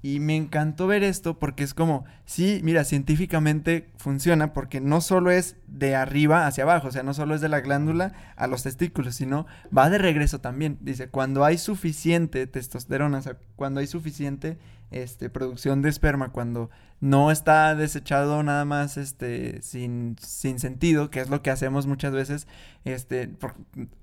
[0.00, 5.32] Y me encantó ver esto porque es como, sí, mira, científicamente funciona porque no solo
[5.32, 8.62] es de arriba hacia abajo, o sea, no solo es de la glándula a los
[8.62, 10.78] testículos, sino va de regreso también.
[10.82, 14.58] Dice, cuando hay suficiente testosterona, o sea, cuando hay suficiente
[14.92, 21.20] este, producción de esperma, cuando no está desechado nada más este, sin, sin sentido, que
[21.20, 22.46] es lo que hacemos muchas veces,
[22.84, 23.54] este, por-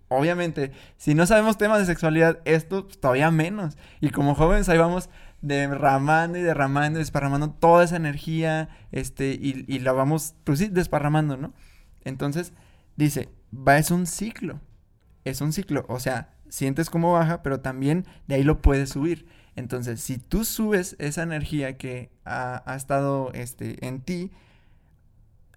[0.09, 3.77] obviamente, si no sabemos temas de sexualidad, esto todavía menos.
[4.01, 5.09] Y como jóvenes ahí vamos
[5.45, 11.37] derramando y derramando y desparramando toda esa energía, este, y, la vamos, pues sí, desparramando,
[11.37, 11.53] ¿no?
[12.03, 12.53] Entonces,
[12.95, 14.59] dice, va, es un ciclo,
[15.23, 19.27] es un ciclo, o sea, sientes cómo baja, pero también de ahí lo puedes subir.
[19.55, 24.31] Entonces, si tú subes esa energía que ha, ha estado este, en ti,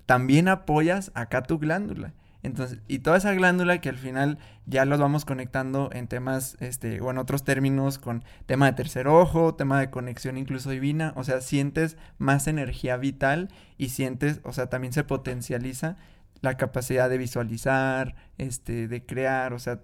[0.07, 2.14] también apoyas acá tu glándula.
[2.48, 7.00] Entonces, y toda esa glándula que al final ya los vamos conectando en temas, este,
[7.00, 11.24] o en otros términos, con tema de tercer ojo, tema de conexión incluso divina, o
[11.24, 15.96] sea, sientes más energía vital y sientes, o sea, también se potencializa
[16.40, 19.80] la capacidad de visualizar, este, de crear, o sea,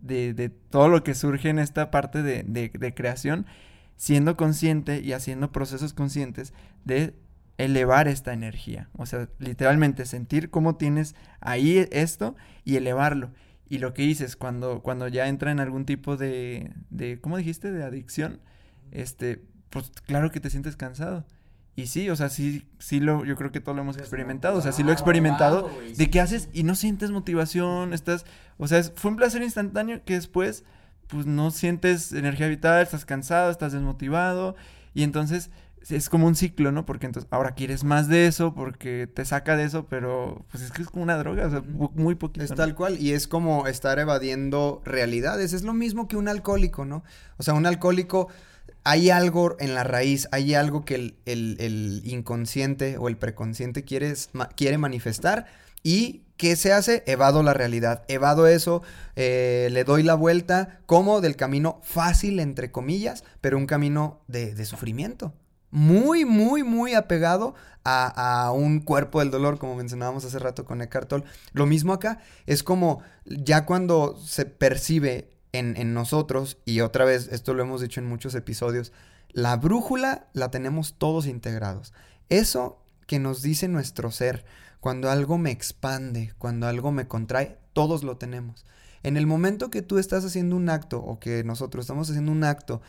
[0.00, 3.46] de, de todo lo que surge en esta parte de, de- de creación,
[3.96, 6.52] siendo consciente y haciendo procesos conscientes
[6.84, 7.14] de
[7.58, 8.88] elevar esta energía.
[8.96, 12.34] O sea, literalmente sentir cómo tienes ahí esto
[12.64, 13.30] y elevarlo.
[13.68, 17.70] Y lo que dices, cuando, cuando ya entra en algún tipo de, de, ¿cómo dijiste?
[17.72, 18.40] De adicción,
[18.90, 21.24] este, pues claro que te sientes cansado.
[21.76, 24.60] Y sí, o sea, sí, sí lo, yo creo que todo lo hemos experimentado, o
[24.60, 28.26] sea, sí lo he experimentado, de que haces y no sientes motivación, estás,
[28.58, 30.62] o sea, es- fue un placer instantáneo que después,
[31.08, 34.54] pues no sientes energía vital, estás cansado, estás desmotivado,
[34.94, 35.50] y entonces
[35.90, 36.86] es como un ciclo, ¿no?
[36.86, 40.70] Porque entonces ahora quieres más de eso porque te saca de eso, pero pues es
[40.72, 42.44] que es como una droga, o sea, mu- muy poquito.
[42.44, 42.56] Es ¿no?
[42.56, 45.52] tal cual, y es como estar evadiendo realidades.
[45.52, 47.04] Es lo mismo que un alcohólico, ¿no?
[47.36, 48.28] O sea, un alcohólico,
[48.84, 53.84] hay algo en la raíz, hay algo que el, el- el inconsciente o el preconsciente
[53.84, 54.12] quiere,
[54.56, 55.46] quiere manifestar.
[55.82, 57.02] ¿Y qué se hace?
[57.06, 58.04] Evado la realidad.
[58.08, 58.82] Evado eso,
[59.16, 64.54] eh, le doy la vuelta, como del camino fácil, entre comillas, pero un camino de,
[64.54, 65.34] de sufrimiento.
[65.74, 70.80] Muy, muy, muy apegado a, a un cuerpo del dolor, como mencionábamos hace rato con
[70.80, 71.24] Eckhart Tolle.
[71.52, 77.28] Lo mismo acá, es como ya cuando se percibe en, en nosotros, y otra vez,
[77.32, 78.92] esto lo hemos dicho en muchos episodios,
[79.30, 81.92] la brújula la tenemos todos integrados.
[82.28, 84.44] Eso que nos dice nuestro ser,
[84.78, 88.64] cuando algo me expande, cuando algo me contrae, todos lo tenemos.
[89.02, 92.44] En el momento que tú estás haciendo un acto, o que nosotros estamos haciendo un
[92.44, 92.80] acto,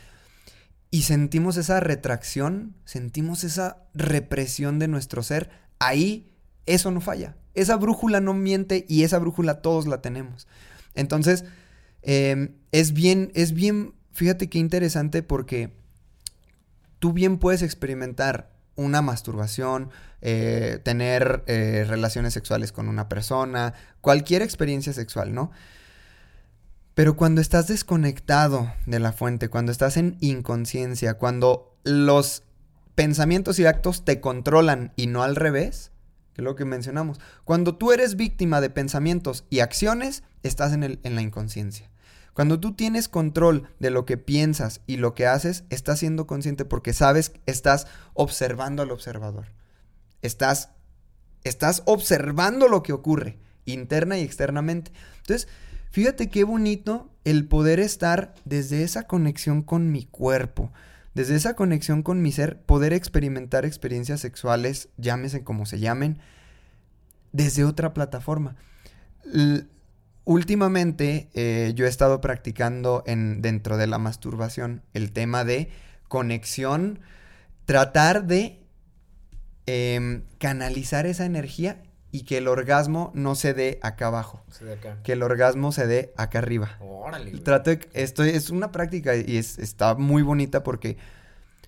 [0.95, 6.31] y sentimos esa retracción, sentimos esa represión de nuestro ser, ahí
[6.65, 7.35] eso no falla.
[7.53, 10.47] Esa brújula no miente y esa brújula todos la tenemos.
[10.93, 11.43] Entonces,
[12.01, 15.73] eh, es bien, es bien, fíjate qué interesante porque
[16.99, 19.89] tú bien puedes experimentar una masturbación,
[20.21, 25.51] eh, tener eh, relaciones sexuales con una persona, cualquier experiencia sexual, ¿no?
[26.95, 32.43] Pero cuando estás desconectado de la fuente, cuando estás en inconsciencia, cuando los
[32.95, 35.91] pensamientos y actos te controlan y no al revés,
[36.33, 40.83] que es lo que mencionamos, cuando tú eres víctima de pensamientos y acciones, estás en,
[40.83, 41.89] el- en la inconsciencia.
[42.33, 46.65] Cuando tú tienes control de lo que piensas y lo que haces, estás siendo consciente
[46.65, 49.47] porque sabes, estás observando al observador.
[50.21, 50.69] Estás,
[51.43, 54.91] estás observando lo que ocurre, interna y externamente.
[55.17, 55.47] Entonces,
[55.95, 60.73] fíjate qué bonito el poder estar desde esa conexión con mi cuerpo,
[61.13, 66.19] desde esa conexión con mi ser, poder experimentar experiencias sexuales, llámese como se llamen,
[67.31, 68.57] desde otra plataforma.
[70.25, 75.69] Últimamente eh, yo he estado practicando en, dentro de la masturbación el tema de
[76.09, 76.99] conexión,
[77.63, 78.59] tratar de
[79.65, 81.81] em, canalizar esa energía
[82.15, 84.99] y que el orgasmo no se dé acá abajo, Sí, de acá.
[85.03, 86.77] que el orgasmo se dé acá arriba.
[86.79, 87.31] Órale.
[87.31, 87.43] güey.
[87.43, 90.97] Trato de, esto es una práctica y es, está muy bonita porque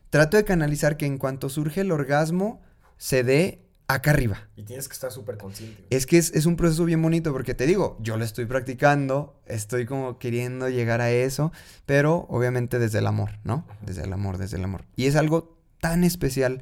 [0.09, 2.61] trato de canalizar que en cuanto surge el orgasmo
[2.97, 4.47] se dé acá arriba.
[4.57, 5.75] Y tienes que estar súper consciente.
[5.83, 5.87] güey.
[5.91, 9.39] Es que es, es un proceso bien bonito porque te digo, yo lo estoy practicando,
[9.45, 11.51] estoy como queriendo llegar a eso,
[11.85, 13.65] pero obviamente desde el amor, ¿no?
[13.81, 14.85] Desde el amor, desde el amor.
[14.95, 16.61] Y es algo tan especial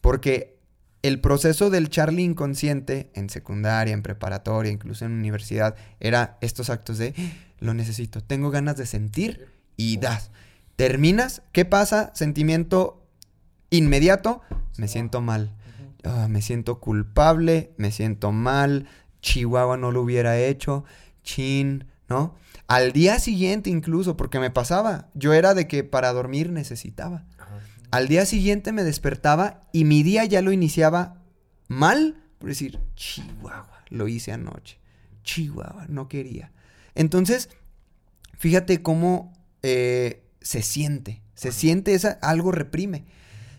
[0.00, 0.58] porque
[1.02, 6.98] el proceso del Charlie inconsciente en secundaria, en preparatoria, incluso en universidad, era estos actos
[6.98, 7.22] de "Ah,
[7.58, 10.30] lo necesito, tengo ganas de sentir y das.
[10.76, 12.12] Terminas, ¿qué pasa?
[12.14, 13.04] Sentimiento
[13.70, 14.42] inmediato,
[14.78, 15.54] me siento mal.
[16.04, 18.86] Ah, me siento culpable, me siento mal,
[19.20, 20.84] Chihuahua no lo hubiera hecho,
[21.22, 22.34] chin, ¿no?
[22.66, 27.24] Al día siguiente incluso, porque me pasaba, yo era de que para dormir necesitaba.
[27.92, 31.22] Al día siguiente me despertaba y mi día ya lo iniciaba
[31.68, 34.78] mal, por decir, Chihuahua, lo hice anoche,
[35.22, 36.50] Chihuahua, no quería.
[36.94, 37.48] Entonces,
[38.38, 39.32] fíjate cómo
[39.62, 43.04] eh, se siente, se siente esa, algo reprime.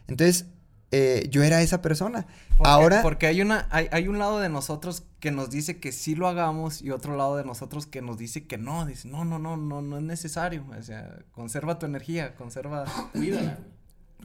[0.08, 0.48] Entonces,
[0.92, 2.28] eh, yo era esa persona.
[2.58, 5.92] Porque- Ahora, Porque hay una, hay, hay un lado de nosotros que nos dice que
[5.92, 8.86] sí lo hagamos y otro lado de nosotros que nos dice que no.
[8.86, 10.66] Dice, no, no, no, no, no es necesario.
[10.78, 13.58] O sea, conserva tu energía, conserva, Cuídala.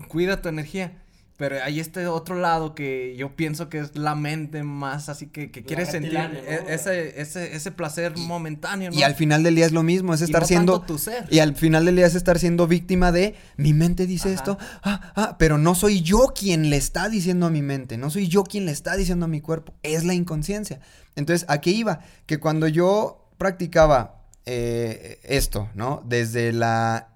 [0.08, 1.02] Cuida tu energía.
[1.38, 5.52] Pero hay este otro lado que yo pienso que es la mente más así que,
[5.52, 8.98] que quiere sentir e- ese, ese, ese placer momentáneo, ¿no?
[8.98, 10.78] y al final del día es lo mismo, es Y estar no siendo...
[10.80, 11.26] tanto tu ser.
[11.30, 14.34] Y al final del día es estar siendo víctima de mi mente dice Ajá.
[14.34, 18.10] esto, ah, ah, pero no soy yo quien le está diciendo a mi mente, no
[18.10, 20.80] soy yo quien le está diciendo a mi cuerpo, es la inconsciencia.
[21.14, 22.00] Entonces, ¿a qué iba?
[22.26, 26.02] Que cuando yo practicaba eh, esto, ¿no?
[26.04, 27.07] Desde la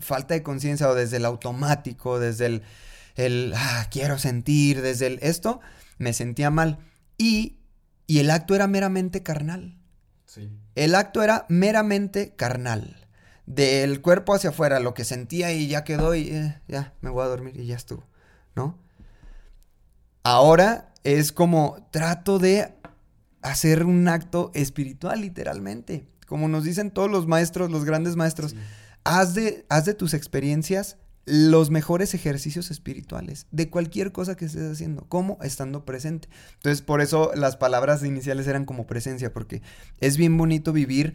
[0.00, 2.62] falta de conciencia o desde el automático, desde el,
[3.14, 5.60] el ah, quiero sentir, desde el esto,
[5.98, 6.78] me sentía mal.
[7.18, 7.58] Y,
[8.06, 9.78] y el acto era meramente carnal.
[10.26, 10.50] Sí.
[10.74, 13.06] El acto era meramente carnal.
[13.46, 17.24] Del cuerpo hacia afuera, lo que sentía y ya quedó y eh, ya me voy
[17.24, 18.04] a dormir y ya estuvo,
[18.56, 18.76] ¿no?
[20.24, 22.74] Ahora es como trato de
[23.42, 26.08] hacer un acto espiritual, literalmente.
[26.26, 28.56] Como nos dicen todos los maestros, los grandes maestros,
[29.06, 34.70] haz, de, haz de tus experiencias los mejores ejercicios espirituales de cualquier cosa que estés
[34.70, 36.28] haciendo, como estando presente.
[36.54, 39.60] Entonces, por eso las palabras iniciales eran como presencia, porque
[40.00, 41.14] es bien bonito vivir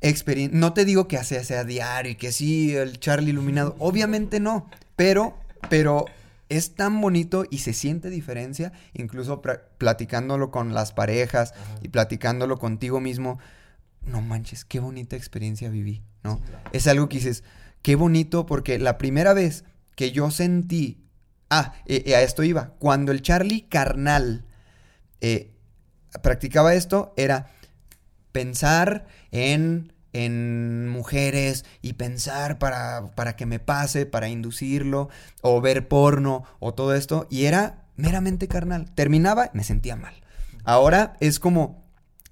[0.00, 0.58] experiencia.
[0.58, 4.68] No te digo que sea, sea diario y que sí, el Charlie iluminado, obviamente no,
[4.96, 5.36] pero
[5.68, 6.06] pero
[6.48, 9.42] es tan bonito y se siente diferencia, incluso
[9.78, 13.38] platicándolo con las parejas y platicándolo contigo mismo.
[14.06, 16.40] No manches, qué bonita experiencia viví, ¿no?
[16.72, 17.42] Es algo que dices,
[17.82, 19.64] qué bonito, porque la primera vez
[19.96, 21.02] que yo sentí.
[21.50, 22.74] Ah, eh, eh, a esto iba.
[22.78, 24.44] Cuando el Charlie carnal
[25.20, 25.52] eh,
[26.22, 27.50] practicaba esto, era
[28.32, 35.08] pensar en, en mujeres y pensar para, para que me pase, para inducirlo,
[35.40, 38.92] o ver porno, o todo esto, y era meramente carnal.
[38.94, 40.14] Terminaba, me sentía mal.
[40.64, 41.85] Ahora es como,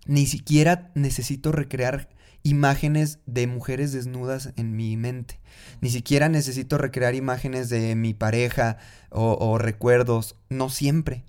[0.06, 2.08] ni siquiera necesito recrear
[2.42, 5.40] imágenes de mujeres desnudas en mi mente.
[5.80, 8.76] Ni siquiera necesito recrear imágenes de mi pareja
[9.10, 10.36] o, recuerdos.
[10.50, 11.24] No siempre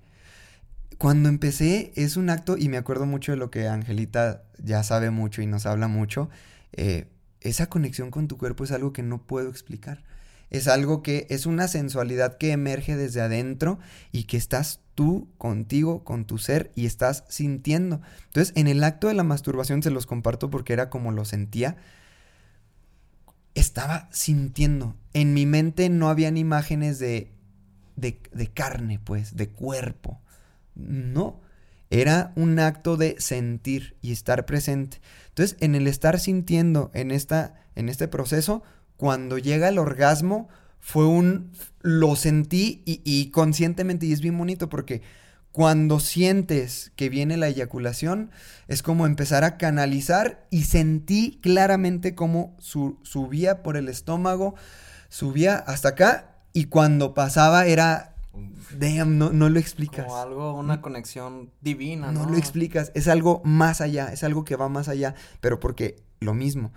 [0.98, 5.10] cuando empecé es un acto, y me acuerdo mucho de lo que Angelita ya sabe
[5.10, 6.30] mucho y nos habla mucho,
[6.72, 7.08] eh,
[7.40, 10.04] esa conexión con tu cuerpo es algo que no puedo explicar.
[10.48, 13.78] Es algo que es una sensualidad que emerge desde adentro
[14.12, 18.00] y que estás tú contigo, con tu ser y estás sintiendo.
[18.24, 21.76] Entonces, en el acto de la masturbación se los comparto porque era como lo sentía.
[23.54, 24.96] Estaba sintiendo.
[25.12, 27.30] En mi mente no habían imágenes de,
[27.94, 30.20] de, carne, pues, de cuerpo.
[30.74, 31.40] No,
[31.90, 35.00] era un acto de sentir y estar presente.
[35.28, 38.62] Entonces, en el estar sintiendo en, esta, en este proceso,
[38.96, 40.48] cuando llega el orgasmo,
[40.88, 41.50] fue un...
[41.80, 45.02] lo sentí y, y conscientemente, y es bien bonito porque
[45.50, 48.30] cuando sientes que viene la eyaculación,
[48.68, 54.54] es como empezar a canalizar y sentí claramente cómo su- subía por el estómago,
[55.08, 58.14] subía hasta acá y cuando pasaba era...
[58.78, 60.04] Damn, no, no lo explicas.
[60.06, 62.24] Como algo, una conexión divina, ¿no?
[62.26, 65.96] No lo explicas, es algo más allá, es algo que va más allá, pero porque
[66.20, 66.72] lo mismo.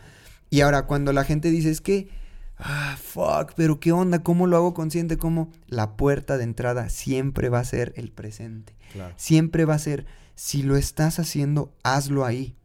[0.49, 2.09] Y ahora cuando la gente dice es que,
[2.59, 5.17] ah, fuck, pero qué onda, ¿cómo lo hago consciente?
[5.17, 5.51] ¿Cómo?
[5.67, 8.75] La puerta de entrada siempre va a ser el presente.
[8.93, 9.13] Claro.
[9.17, 10.05] Siempre va a ser,
[10.35, 12.55] si lo estás haciendo, hazlo ahí.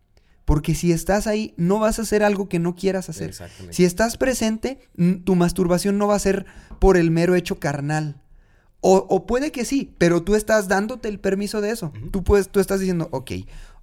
[0.45, 3.31] Porque si estás ahí, no vas a hacer algo que no quieras hacer.
[3.31, 3.75] Exactamente.
[3.75, 4.79] Si estás presente,
[5.25, 6.45] tu masturbación no va a ser
[6.79, 8.21] por el mero hecho carnal.
[8.81, 11.93] O, o puede que sí, pero tú estás dándote el permiso de eso.
[12.11, 13.33] tú, puedes, tú estás diciendo, ok,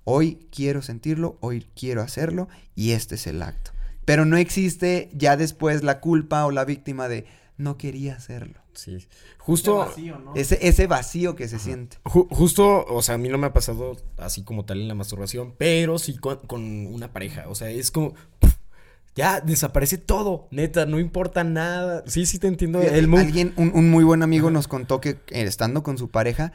[0.04, 3.72] hoy quiero sentirlo, hoy quiero hacerlo y este es el acto.
[4.06, 7.26] Pero no existe ya después la culpa o la víctima de
[7.58, 8.60] no quería hacerlo.
[8.74, 8.98] Sí.
[9.38, 9.88] Justo,
[10.36, 11.98] Ese, ese vacío que se siente.
[12.04, 14.96] ju- justo, o sea, a mí no me ha pasado así como tal en la
[14.96, 17.46] masturbación, pero sí con, con una pareja.
[17.48, 18.14] O sea, es como.
[19.14, 22.02] Ya desaparece todo, neta, no importa nada.
[22.08, 22.80] Sí, sí te entiendo.
[22.80, 26.10] Fíjate, El alguien, un, un muy buen amigo nos contó que eh, estando con su
[26.10, 26.54] pareja,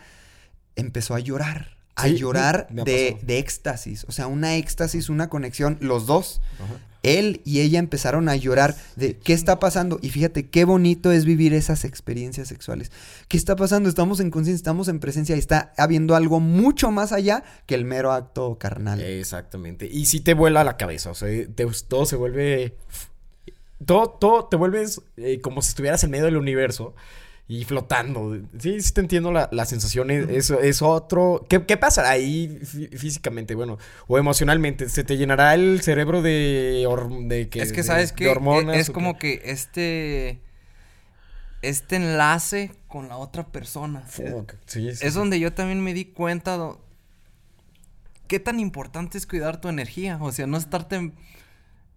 [0.74, 1.75] empezó a llorar.
[1.96, 4.04] A Sí, llorar de, éxtasis.
[4.08, 5.78] O sea, una éxtasis, una conexión.
[5.80, 6.74] Los dos, Ajá.
[7.02, 9.98] él y ella empezaron a llorar de qué está pasando.
[10.02, 12.92] Y fíjate qué bonito es vivir esas experiencias sexuales.
[13.28, 13.88] ¿Qué está pasando?
[13.88, 17.86] Estamos en conciencia, estamos en presencia y está habiendo algo mucho más allá que el
[17.86, 19.00] mero acto carnal.
[19.00, 19.86] Exactamente.
[19.90, 21.10] Y sí te vuela la cabeza.
[21.10, 22.74] O sea, te- todo se vuelve.
[23.84, 26.94] Todo, todo te vuelves eh, como si estuvieras en medio del universo
[27.48, 28.36] y flotando.
[28.58, 30.10] Sí, sí te entiendo la, la sensación.
[30.10, 31.46] Es, es- es otro.
[31.48, 33.54] ¿Qué, qué pasará ahí fí- físicamente?
[33.54, 33.78] Bueno,
[34.08, 34.88] o emocionalmente.
[34.88, 36.86] ¿Se te llenará el cerebro de.
[37.26, 39.38] de que, Es que de- sabes hormonas es o como qué?
[39.40, 40.40] que este
[41.62, 44.00] este enlace con la otra persona.
[44.02, 45.18] Fuck, sí, sí, Es sí.
[45.18, 46.80] donde yo también me di cuenta do-
[48.28, 51.12] qué tan importante es cuidar tu energía, o sea, no estarte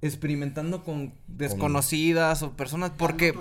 [0.01, 3.33] experimentando con desconocidas o personas porque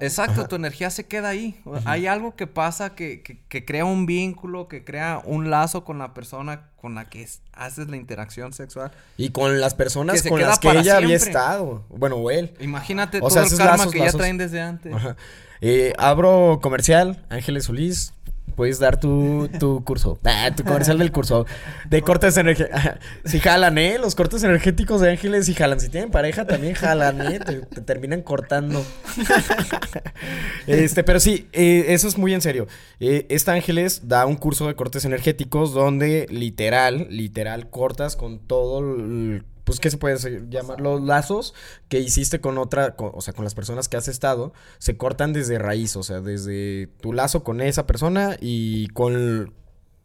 [0.00, 1.60] Exacto, tu energía se queda ahí.
[1.64, 5.84] O- Hay algo que pasa que, que- que crea un vínculo, que crea un lazo
[5.84, 8.90] con la persona con la que es- haces la interacción sexual.
[9.16, 11.84] Y con las personas con las que ella había estado.
[11.90, 12.52] Bueno, o él.
[12.60, 14.92] Imagínate O todo sea, el karma lazos, que ya traen desde antes.
[14.94, 15.16] Ajá.
[15.60, 18.14] Eh, abro comercial, Ángeles Solís.
[18.60, 20.18] Puedes dar tu, tu curso.
[20.22, 21.46] Ah, tu comercial del curso.
[21.88, 22.78] De cortes energéticos.
[23.24, 23.96] Si jalan, ¿eh?
[23.98, 25.80] Los cortes energéticos de Ángeles si jalan.
[25.80, 27.40] Si tienen pareja también jalan, ¿eh?
[27.40, 28.84] Te, te terminan cortando.
[30.66, 32.66] este, pero sí, eh, eso es muy en serio.
[32.98, 38.80] Eh, esta Ángeles da un curso de cortes energéticos donde literal, literal, cortas con todo
[38.80, 40.16] el pues, ¿qué se puede
[40.48, 40.80] llamar?
[40.80, 41.54] Los lazos
[41.88, 45.32] que hiciste con otra, con- o sea, con las personas que has estado, se cortan
[45.32, 49.54] desde raíz, o sea, desde tu lazo con esa persona y con,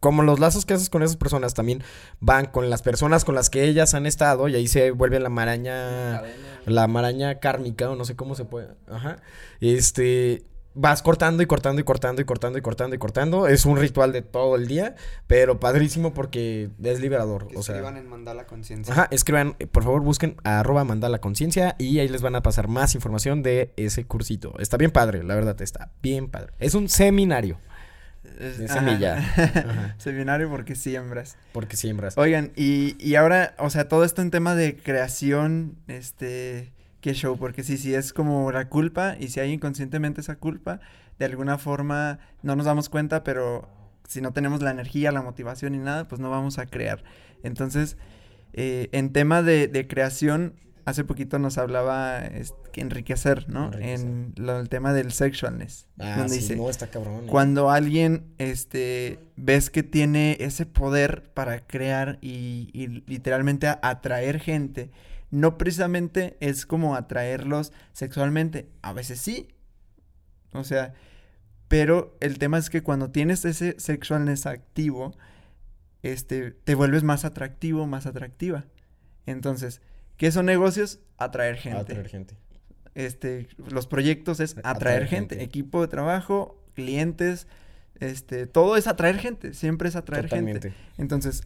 [0.00, 1.82] como los lazos que haces con esas personas también
[2.20, 5.30] van con las personas con las que ellas han estado y ahí se vuelve la
[5.30, 6.22] maraña,
[6.66, 9.18] la maraña kármica o no sé cómo se puede, ajá,
[9.60, 10.44] este,
[10.76, 13.48] vas cortando y cortando y cortando y cortando y cortando y cortando.
[13.48, 14.94] Es un ritual de todo el día,
[15.26, 17.48] pero padrísimo porque es liberador.
[17.48, 18.92] Que o sea, escriban en Mandala Conciencia.
[18.92, 22.42] Ajá, escriban, eh, por favor, busquen a arroba mandala conciencia y ahí les van a
[22.42, 24.54] pasar más información de ese cursito.
[24.58, 26.52] Está bien padre, la verdad, está bien padre.
[26.58, 27.58] Es un seminario,
[28.38, 28.74] de ajá.
[28.74, 29.16] semilla.
[29.36, 29.94] Ajá.
[29.98, 31.36] Seminario porque siembras.
[31.52, 32.18] porque siembras.
[32.18, 36.72] Oigan, y, y ahora, o sea, todo esto en tema de creación, este,
[37.06, 40.80] qué show, porque sí, sí es como la culpa, y si hay inconscientemente esa culpa,
[41.20, 43.68] de alguna forma no nos damos cuenta, pero
[44.08, 47.04] si no tenemos la energía, la motivación y nada, pues no vamos a crear.
[47.44, 47.96] Entonces,
[48.54, 50.54] eh, en tema de, de creación,
[50.84, 53.66] hace poquito nos hablaba es- que enriquecer, ¿no?
[53.72, 54.00] Enriquecer.
[54.06, 55.86] En lo, el tema del sexualness.
[56.00, 57.24] Ah, donde sí, dice, no, está cabrón.
[57.24, 57.26] eh.
[57.28, 64.40] cuando alguien, este, ves que tiene ese poder para crear y, y literalmente a- atraer
[64.40, 64.90] gente,
[65.30, 69.48] no precisamente es como atraerlos sexualmente, a veces sí,
[70.52, 70.94] o sea,
[71.68, 75.16] pero el tema es que cuando tienes ese sexualness activo,
[76.02, 78.64] este, te vuelves más atractivo, más atractiva.
[79.26, 79.80] Entonces,
[80.16, 81.00] ¿qué son negocios?
[81.18, 82.36] Atraer gente Atraer gente.
[82.94, 85.34] este, los proyectos es atraer, Atraer gente.
[85.36, 85.44] gente.
[85.44, 87.48] equipo de trabajo, clientes,
[87.98, 90.72] este, todo es atraer gente, siempre es atraer gente.
[90.98, 91.42] Entonces,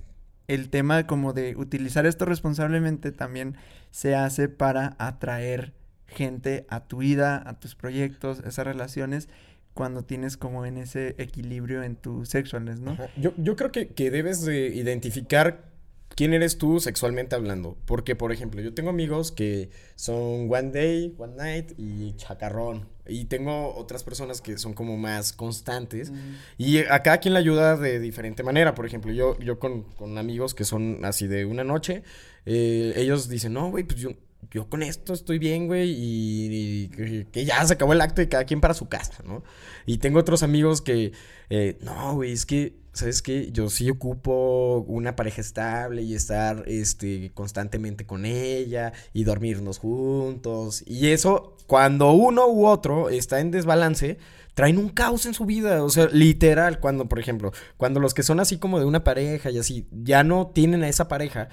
[0.48, 3.56] el tema como de utilizar esto responsablemente también
[3.90, 5.72] se hace para atraer
[6.06, 9.28] gente a tu vida, a tus proyectos, esas relaciones,
[9.74, 12.98] cuando tienes como en ese equilibrio en tu sexualness, ¿no?
[13.16, 15.69] Yo, yo creo que, que debes de identificar
[16.14, 17.76] quién eres tú sexualmente hablando.
[17.86, 22.88] Porque, por ejemplo, yo tengo amigos que son One Day, One Night y Chacarrón.
[23.06, 26.12] Y tengo otras personas que son como más constantes.
[26.58, 28.74] Y a cada quien le ayuda de diferente manera.
[28.74, 32.02] Por ejemplo, yo, yo con, con amigos que son así de una noche,
[32.46, 34.10] eh, ellos dicen, no, güey, pues yo,
[34.50, 36.88] yo con esto estoy bien, güey, y,
[37.32, 39.42] que ya se acabó el acto y cada quien para su casa, ¿no?
[39.86, 41.12] Y tengo otros amigos que,
[41.50, 43.50] eh, no, güey, es que, ¿sabes qué?
[43.52, 50.82] Yo sí ocupo una pareja estable y estar, este, constantemente con ella y dormirnos juntos.
[50.86, 54.18] Y eso, cuando uno u otro está en desbalance,
[54.54, 55.84] traen un caos en su vida.
[55.84, 59.50] O sea, literal, cuando, por ejemplo, cuando los que son así como de una pareja
[59.50, 61.48] y así, ya no tienen a esa pareja,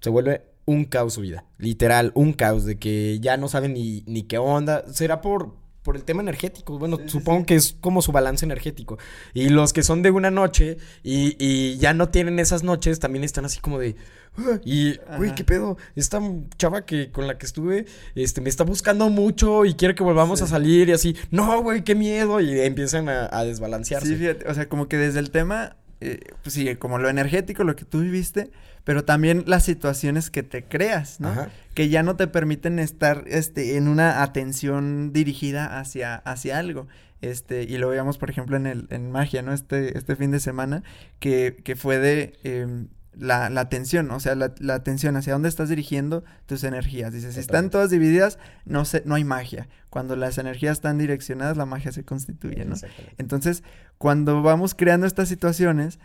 [0.00, 1.44] se vuelve un caos su vida.
[1.58, 4.84] Literal, un caos de que ya no saben ni, ni qué onda.
[4.92, 5.56] Será por,
[5.86, 6.78] por el tema energético.
[6.80, 8.98] Bueno, supongo que es como su balance energético.
[9.34, 13.22] Y los que son de una noche y, y ya no tienen esas noches, también
[13.22, 13.94] están así como de.
[14.36, 15.32] "Ah", Y, güey.
[15.36, 15.76] ¿qué pedo?
[15.94, 16.20] Esta
[16.58, 20.42] chava que con la que estuve, este, me está buscando mucho y quiere que volvamos
[20.42, 21.14] a salir y así.
[21.30, 22.40] No, güey, qué miedo.
[22.40, 24.08] Y empiezan a, a desbalancearse.
[24.08, 27.64] Sí, fíjate, o sea, como que desde el tema, eh, pues sí, como lo energético,
[27.64, 28.50] lo que tú viviste,
[28.84, 31.28] pero también las situaciones que te creas, ¿no?
[31.28, 31.50] Ajá.
[31.74, 36.86] Que ya no te permiten estar, este, en una atención dirigida hacia, hacia algo.
[37.22, 39.52] Este, y lo veíamos, por ejemplo, en el, en magia, ¿no?
[39.52, 40.82] Este, este fin de semana,
[41.18, 42.88] que, que fue de em,
[43.18, 47.12] la, la atención, o sea, la, la atención hacia dónde estás dirigiendo tus energías.
[47.12, 49.68] Dices, si están todas divididas, no sé, no hay magia.
[49.90, 52.76] Cuando las energías están direccionadas, la magia se constituye, ¿no?
[53.18, 53.62] Entonces,
[53.98, 55.98] cuando vamos creando estas situaciones,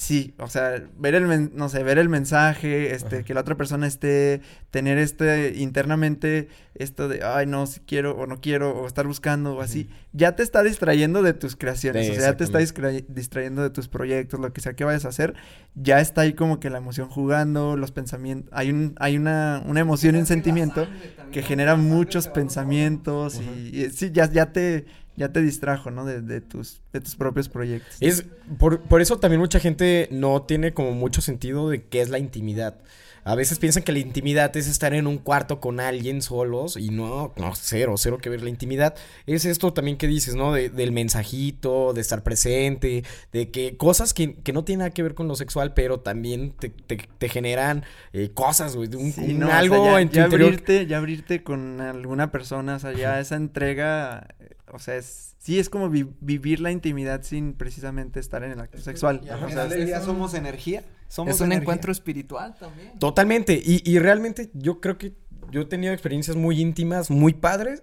[0.00, 3.24] sí, o sea, ver el, men- no sé, ver el mensaje, este, Ajá.
[3.24, 4.40] que la otra persona esté,
[4.70, 9.56] tener este, internamente, esto de, ay, no, si quiero o no quiero, o estar buscando
[9.56, 12.60] o así, ya te está distrayendo de tus creaciones, Sí, o sea, ya te está
[12.60, 15.34] distra- distrayendo de tus proyectos, lo que sea que vayas a hacer,
[15.74, 19.80] ya está ahí como que la emoción jugando, los pensamientos, hay un, hay una, una
[19.80, 20.88] emoción y un sentimiento
[21.30, 24.86] que genera muchos pensamientos y, y sí, ya, ya te,
[25.16, 26.04] ya te distrajo, ¿no?
[26.04, 27.96] De, de tus, de tus propios proyectos.
[28.00, 28.24] Es
[28.58, 32.18] por, por eso también mucha gente no tiene como mucho sentido de qué es la
[32.18, 32.76] intimidad.
[33.22, 36.88] A veces piensan que la intimidad es estar en un cuarto con alguien solos y
[36.88, 38.42] no, no, cero, cero que ver.
[38.42, 38.94] La intimidad
[39.26, 40.54] es esto también que dices, ¿no?
[40.54, 45.02] De- del mensajito, de estar presente, de que cosas que, que no tienen nada que
[45.02, 47.84] ver con lo sexual, pero también te, te- te generan
[48.14, 50.48] eh, cosas, güey, un, Sí, un no, o sea, algo ya, en tu ya interior.
[50.48, 54.28] abrirte, ya abrirte con alguna persona, o sea, ya esa entrega,
[54.72, 58.60] o sea, es, sí es como vi- vivir la intimidad sin precisamente estar en el
[58.60, 59.20] acto sexual.
[59.22, 60.84] O sea, es somos energía.
[61.08, 61.62] Somos es un energía.
[61.62, 62.98] encuentro espiritual también.
[62.98, 63.60] Totalmente.
[63.64, 65.14] Y, y realmente yo creo que
[65.50, 67.82] yo he tenido experiencias muy íntimas, muy padres,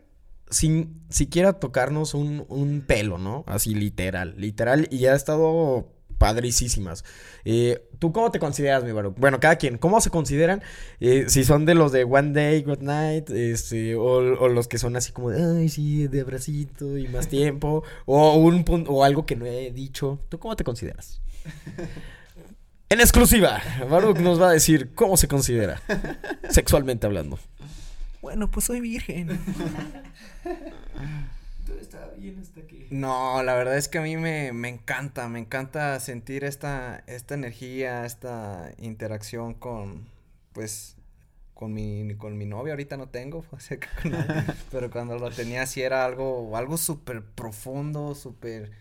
[0.49, 3.43] sin siquiera tocarnos un, un pelo, ¿no?
[3.47, 4.87] Así literal, literal.
[4.91, 7.03] Y ha estado padricísimas.
[7.45, 9.15] Eh, ¿Tú cómo te consideras, mi Baruch?
[9.17, 10.61] Bueno, cada quien, ¿cómo se consideran?
[10.99, 14.77] Eh, si son de los de One Day, Good Night, este, o, o los que
[14.77, 19.25] son así como de, ay, sí, de abracito y más tiempo, o, un o algo
[19.25, 20.19] que no he dicho.
[20.29, 21.21] ¿Tú cómo te consideras?
[22.89, 25.81] En exclusiva, Baruch nos va a decir cómo se considera,
[26.49, 27.37] sexualmente hablando.
[28.21, 29.37] Bueno, pues soy virgen.
[31.67, 32.87] todo estaba bien hasta que...
[32.89, 37.35] No, la verdad es que a mí me, me encanta, me encanta sentir esta, esta
[37.35, 40.07] energía, esta interacción con,
[40.53, 40.95] pues,
[41.53, 45.19] con mi, con mi novia, ahorita no tengo, o sea, que con ella, pero cuando
[45.19, 48.71] lo tenía sí era algo, algo súper profundo, súper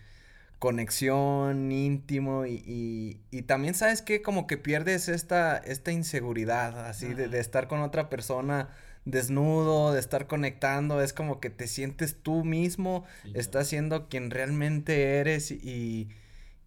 [0.59, 7.13] conexión, íntimo y, y, y también sabes que como que pierdes esta, esta inseguridad, así,
[7.13, 8.69] de, de estar con otra persona
[9.09, 15.19] desnudo, de estar conectando, es como que te sientes tú mismo, estás siendo quien realmente
[15.19, 16.09] eres y,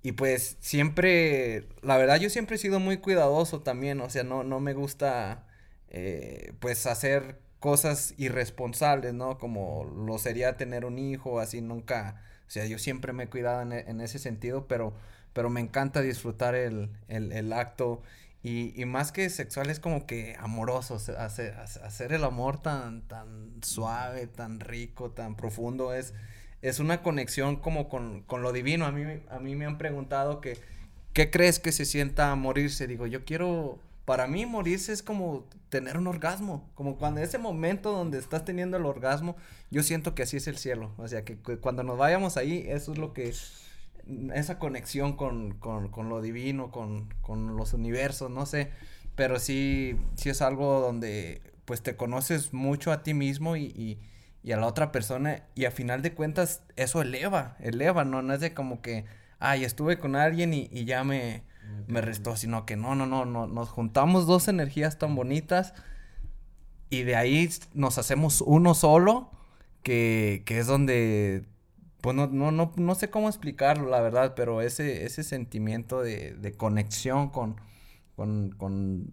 [0.03, 4.45] y pues siempre, la verdad yo siempre he sido muy cuidadoso también, o sea, no,
[4.45, 5.47] no me gusta
[5.89, 9.37] eh, pues hacer cosas irresponsables, ¿no?
[9.39, 13.61] Como lo sería tener un hijo, así nunca, o sea, yo siempre me he cuidado
[13.63, 14.95] en, en ese sentido, pero,
[15.35, 18.03] pero me encanta disfrutar el, el, el acto
[18.43, 23.53] y, y, más que sexual es como que amoroso, hacer, hacer el amor tan, tan
[23.63, 26.15] suave, tan rico, tan profundo, es,
[26.63, 28.87] es una conexión como con, con lo divino.
[28.87, 30.57] A mí, a mí me han preguntado que,
[31.13, 32.87] ¿qué crees que se sienta morirse?
[32.87, 37.93] Digo, yo quiero, para mí morirse es como tener un orgasmo, como cuando ese momento
[37.93, 39.37] donde estás teniendo el orgasmo,
[39.71, 42.65] yo siento que así es el cielo, o sea, que, que cuando nos vayamos ahí,
[42.69, 43.29] eso es lo que
[44.35, 48.71] esa conexión con, con, con lo divino, con, con, los universos, no sé,
[49.15, 53.99] pero sí, sí es algo donde pues te conoces mucho a ti mismo y, y,
[54.43, 58.35] y, a la otra persona y a final de cuentas eso eleva, eleva, no, no
[58.35, 59.05] es de como que,
[59.39, 61.45] ay, estuve con alguien y, y ya me,
[61.87, 65.75] me restó, sino que no, no, no, no, nos juntamos dos energías tan bonitas
[66.89, 69.31] y de ahí nos hacemos uno solo,
[69.83, 71.45] que, que es donde
[72.01, 76.35] pues no, no, no, no sé cómo explicarlo, la verdad, pero ese, ese sentimiento de,
[76.35, 77.57] de conexión con,
[78.17, 79.13] con, con,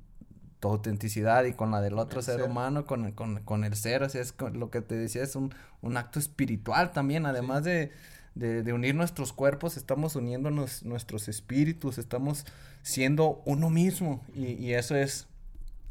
[0.60, 4.02] tu autenticidad y con la del otro ser, ser, humano, con, con, con, el ser,
[4.02, 7.70] o sea, es lo que te decía, es un, un acto espiritual también, además sí.
[7.70, 7.92] de,
[8.34, 12.44] de, de, unir nuestros cuerpos, estamos uniéndonos nuestros espíritus, estamos
[12.82, 15.28] siendo uno mismo y, y eso es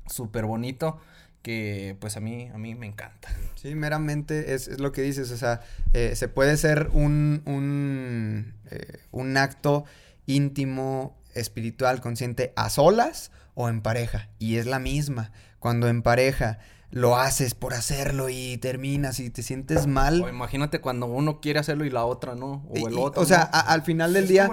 [0.09, 0.99] súper bonito
[1.47, 3.29] que pues a mí, a mí me encanta.
[3.55, 5.61] Sí, meramente es, es lo que dices, o sea,
[5.93, 9.85] eh, se puede ser un, un, eh, un acto
[10.27, 15.31] íntimo, espiritual, consciente a solas o en pareja, y es la misma.
[15.61, 16.59] Cuando en pareja
[16.91, 20.23] lo haces por hacerlo y terminas y te sientes mal.
[20.23, 23.23] O imagínate cuando uno quiere hacerlo y la otra no, o el y, otro.
[23.23, 23.59] O sea, ¿no?
[23.59, 24.51] a, al final del día.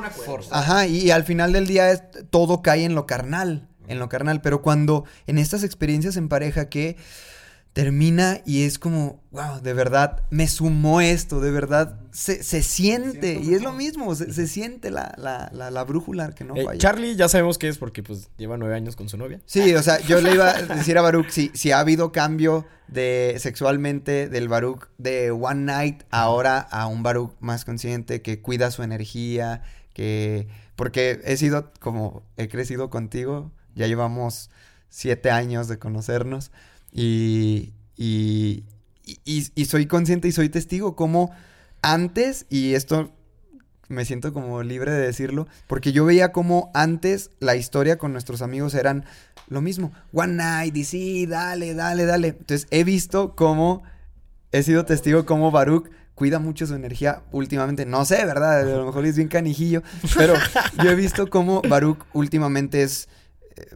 [0.51, 4.09] Ajá, y, y al final del día es, todo cae en lo carnal en lo
[4.09, 6.97] carnal, pero cuando en estas experiencias en pareja que
[7.73, 13.39] termina y es como, wow, de verdad me sumó esto, de verdad se, se siente,
[13.43, 16.65] y es lo mismo, se, se siente la, la, la, la, brújula que no eh,
[16.65, 16.77] falla.
[16.77, 19.41] Charlie ya sabemos que es porque pues lleva nueve años con su novia.
[19.45, 22.67] Sí, o sea, yo le iba a decir a Baruch si, si ha habido cambio
[22.87, 28.71] de sexualmente del Baruch de One Night ahora a un Baruch más consciente que cuida
[28.71, 29.63] su energía,
[29.93, 30.47] que...
[30.75, 34.49] Porque he sido como, he crecido contigo, ya llevamos
[34.89, 36.51] siete años de conocernos
[36.91, 38.63] y, y,
[39.25, 41.31] y, y, soy consciente y soy testigo como
[41.81, 43.11] antes, y esto
[43.89, 48.41] me siento como libre de decirlo, porque yo veía como antes la historia con nuestros
[48.41, 49.05] amigos eran
[49.47, 52.29] lo mismo, one night y sí, dale, dale, dale.
[52.29, 53.83] Entonces he visto cómo,
[54.51, 57.85] he sido testigo como Baruch cuida mucho su energía últimamente.
[57.85, 58.61] No sé, ¿verdad?
[58.61, 59.83] A lo mejor es bien canijillo,
[60.15, 60.35] pero
[60.83, 63.09] yo he visto cómo Baruch últimamente es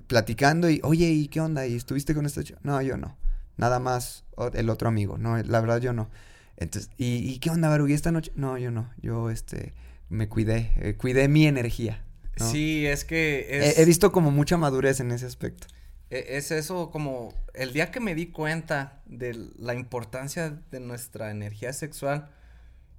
[0.08, 1.66] platicando y, oye, ¿y qué onda?
[1.66, 2.60] ¿Y estuviste con esta chica?
[2.64, 3.18] No, yo no.
[3.58, 4.24] Nada más
[4.54, 5.18] el otro amigo.
[5.18, 6.10] No, la verdad yo no.
[6.58, 7.90] Entonces, ¿y, y qué onda, Baruch?
[7.90, 8.32] ¿Y esta noche?
[8.36, 8.90] No, yo no.
[9.02, 9.74] Yo, este,
[10.10, 10.72] me cuidé.
[10.78, 12.04] Eh, cuidé mi energía.
[12.40, 12.50] ¿no?
[12.50, 13.78] Sí, es que es...
[13.78, 15.68] He, he, visto como mucha madurez en ese aspecto.
[16.10, 21.74] Es eso como el día que me di cuenta de la importancia de nuestra energía
[21.74, 22.30] sexual,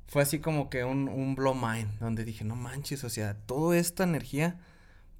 [0.06, 3.78] fue así como que un, un blow mind, donde dije, no manches, o sea, toda
[3.78, 4.60] esta energía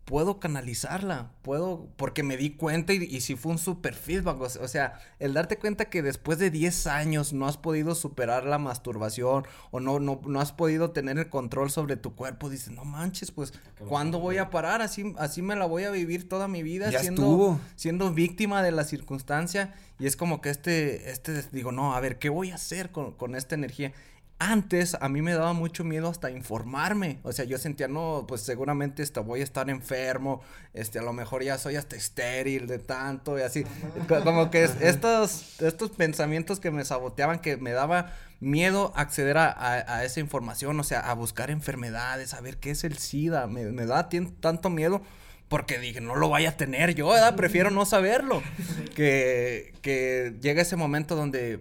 [0.09, 4.44] puedo canalizarla, puedo, porque me di cuenta y, y si fue un super feedback, o,
[4.44, 8.56] o, sea, el darte cuenta que después de 10 años no has podido superar la
[8.56, 12.86] masturbación o no, no, no has podido tener el control sobre tu cuerpo, dices, no
[12.86, 13.52] manches, pues,
[13.86, 14.80] ¿cuándo voy a parar?
[14.80, 17.61] Así, así me la voy a vivir toda mi vida ya siendo, estuvo.
[17.76, 22.18] siendo víctima de la circunstancia y es como que este, este, digo, no, a ver,
[22.18, 23.92] ¿qué voy a hacer con, con esta energía?
[24.41, 28.43] Antes a mí me daba mucho miedo hasta informarme, o sea, yo sentía, no, pues
[28.43, 30.43] seguramente hasta voy a estar enfermo,
[30.74, 33.64] este, a lo mejor ya soy hasta estéril de tanto y así,
[34.07, 39.97] como que estos, estos pensamientos que me saboteaban, que me daba miedo acceder a, a,
[39.97, 43.64] a, esa información, o sea, a buscar enfermedades, a ver qué es el SIDA, me,
[43.64, 44.09] me da
[44.41, 45.03] tanto miedo
[45.49, 47.34] porque dije, no lo vaya a tener yo, ¿verdad?
[47.34, 48.41] Prefiero no saberlo,
[48.95, 51.61] que, que llega ese momento donde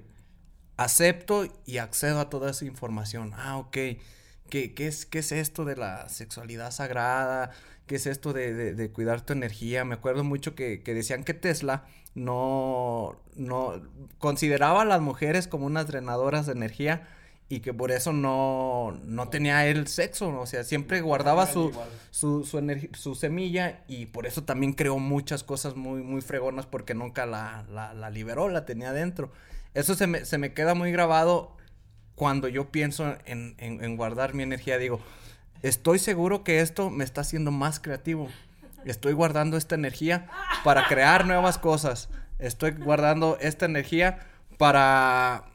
[0.78, 3.34] acepto y accedo a toda esa información.
[3.36, 3.78] Ah, ok.
[4.50, 7.52] ¿Qué, qué es, qué es esto de la sexualidad sagrada?
[7.86, 9.84] ¿Qué es esto de, de, cuidar tu energía?
[9.84, 13.82] Me acuerdo mucho que, que, decían que Tesla no, no
[14.20, 17.08] consideraba a las mujeres como unas drenadoras de energía
[17.50, 21.72] y que por eso no, no tenía el sexo, o sea, siempre guardaba su,
[22.12, 26.94] su, su, su, semilla y por eso también creó muchas cosas muy, muy fregonas porque
[26.94, 29.32] nunca la, la, la liberó, la tenía dentro.
[29.78, 31.56] Eso se me, se me, queda muy grabado
[32.16, 35.00] cuando yo pienso en, en, guardar mi energía, digo,
[35.62, 38.28] estoy seguro que esto me está haciendo más creativo.
[38.86, 40.30] Estoy guardando esta energía
[40.64, 42.10] para crear nuevas cosas.
[42.40, 44.18] Estoy guardando esta energía
[44.58, 45.46] para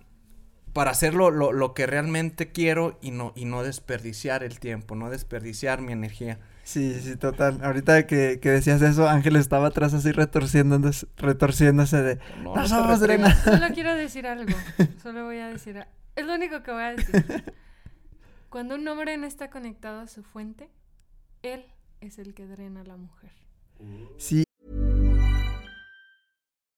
[0.73, 5.11] para hacer lo, lo, que realmente quiero y no, y no desperdiciar el tiempo, no
[5.11, 6.39] desperdiciar mi energía.
[6.65, 7.59] Sí, sí, total.
[7.63, 12.19] Ahorita que, que decías eso, Ángel estaba atrás así retorciéndose, retorciéndose de...
[12.43, 14.57] No, no somos Solo quiero decir algo.
[15.03, 15.85] Solo voy a decir...
[16.15, 17.45] Es lo único que voy a decir.
[18.49, 20.69] Cuando un hombre no está conectado a su fuente,
[21.43, 21.65] él
[22.01, 23.33] es el que drena a la mujer.
[24.19, 24.45] Sí,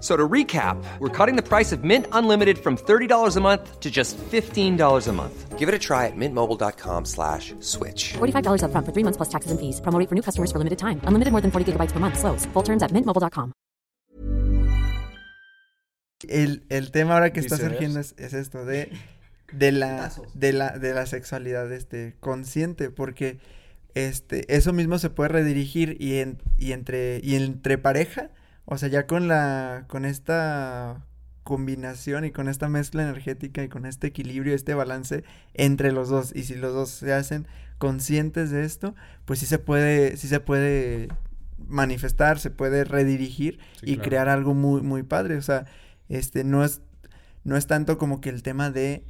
[0.00, 3.90] So to recap, we're cutting the price of Mint Unlimited from $30 a month to
[3.90, 5.58] just $15 a month.
[5.58, 8.12] Give it a try at mintmobile.com slash switch.
[8.18, 9.80] $45 up front for three months plus taxes and fees.
[9.80, 11.00] Promo for new customers for limited time.
[11.02, 12.16] Unlimited more than 40 gigabytes per month.
[12.16, 12.46] Slows.
[12.52, 13.52] Full terms at mintmobile.com.
[16.28, 18.90] El, el tema ahora que está surgiendo es, es, esto de,
[19.52, 23.38] de, la, de, la, de la sexualidad este, consciente, porque
[23.94, 28.30] este, eso mismo se puede redirigir y, en, y, entre, y entre pareja
[28.70, 31.06] o sea, ya con la, con esta
[31.42, 36.36] combinación y con esta mezcla energética y con este equilibrio, este balance entre los dos.
[36.36, 37.46] Y si los dos se hacen
[37.78, 38.94] conscientes de esto,
[39.24, 41.08] pues sí se puede, sí se puede
[41.66, 45.36] manifestar, se puede redirigir y crear algo muy, muy padre.
[45.38, 45.64] O sea,
[46.10, 46.82] este no es,
[47.44, 49.06] no es tanto como que el tema de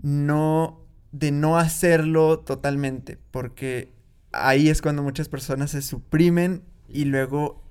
[0.00, 3.92] no, de no hacerlo totalmente, porque
[4.30, 7.67] ahí es cuando muchas personas se suprimen y luego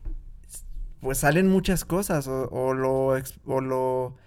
[1.07, 4.17] pues salen muchas cosas o, o lo, o lo,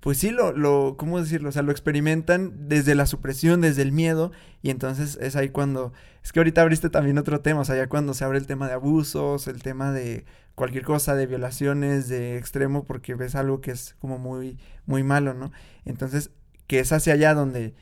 [0.00, 1.50] pues sí, lo, lo, ¿cómo decirlo?
[1.50, 5.92] O sea, lo experimentan desde la supresión, desde el miedo y entonces es ahí cuando,
[6.24, 8.66] es que ahorita abriste también otro tema, o sea, ya cuando se abre el tema
[8.66, 10.24] de abusos, el tema de
[10.56, 15.32] cualquier cosa, de violaciones, de extremo, porque ves algo que es como muy, muy malo,
[15.32, 15.52] ¿no?
[15.84, 16.32] Entonces,
[16.66, 17.72] que es hacia allá donde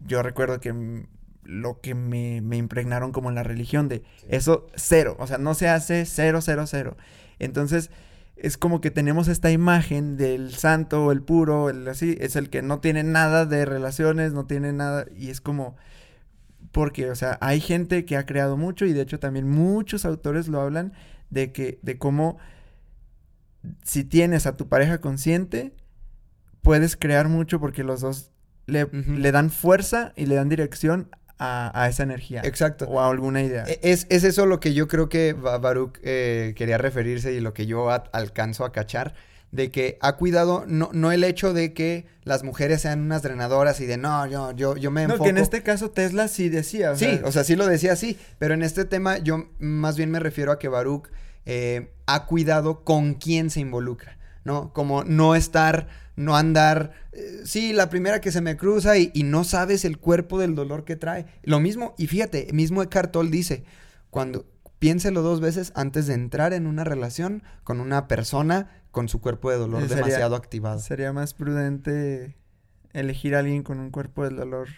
[0.00, 1.04] yo recuerdo que
[1.44, 5.52] lo que me, me impregnaron como en la religión de eso cero, o sea, no
[5.52, 6.96] se hace cero, cero, cero.
[7.42, 7.90] Entonces,
[8.36, 12.62] es como que tenemos esta imagen del santo, el puro, el así, es el que
[12.62, 15.76] no tiene nada de relaciones, no tiene nada, y es como,
[16.70, 20.48] porque, o sea, hay gente que ha creado mucho, y de hecho también muchos autores
[20.48, 20.92] lo hablan,
[21.30, 22.38] de que, de cómo,
[23.82, 25.74] si tienes a tu pareja consciente,
[26.62, 28.30] puedes crear mucho porque los dos
[28.66, 31.08] le, le dan fuerza y le dan dirección
[31.42, 32.42] a, esa energía.
[32.44, 32.86] Exacto.
[32.86, 33.64] O a alguna idea.
[33.66, 37.52] E, es, es eso lo que yo creo que Baruch eh, quería referirse y lo
[37.52, 39.14] que yo alcanzo a cachar.
[39.50, 43.82] De que ha cuidado, no, no el hecho de que las mujeres sean unas drenadoras
[43.82, 45.18] y de no, yo, yo, yo me enfoco.
[45.18, 46.96] No, que en este caso Tesla sí decía.
[46.96, 48.18] sí, o sea, sí lo decía así.
[48.38, 51.08] Pero en este tema yo más bien me refiero a que Baruch
[51.44, 54.16] eh, ha cuidado con quién se involucra.
[54.44, 54.72] ¿No?
[54.72, 59.44] Como no estar, no andar, eh, sí, la primera que se me cruza y, no
[59.44, 61.26] sabes el cuerpo del dolor que trae.
[61.42, 63.64] Lo mismo, y fíjate, mismo Eckhart Tolle dice,
[64.10, 64.46] cuando
[64.78, 69.50] piénselo dos veces antes de entrar en una relación con una persona con su cuerpo
[69.50, 70.80] de dolor demasiado activado.
[70.80, 72.36] Sería más prudente
[72.92, 74.68] elegir a alguien con un cuerpo de dolor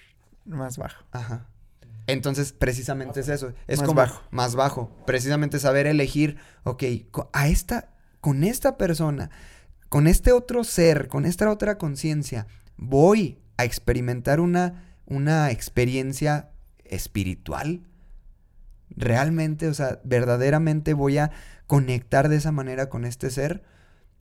[0.44, 1.04] más bajo.
[1.10, 1.48] Ajá.
[2.06, 3.54] Entonces, precisamente es eso.
[3.66, 4.22] Es más como bajo.
[4.30, 4.90] más bajo.
[5.06, 6.82] Precisamente saber elegir, ok,
[7.32, 9.30] a esta, con esta persona
[9.94, 16.50] con este otro ser, con esta otra conciencia, voy a experimentar una, una experiencia
[16.84, 17.86] espiritual.
[18.90, 21.30] Realmente, o sea, verdaderamente voy a
[21.68, 23.62] conectar de esa manera con este ser.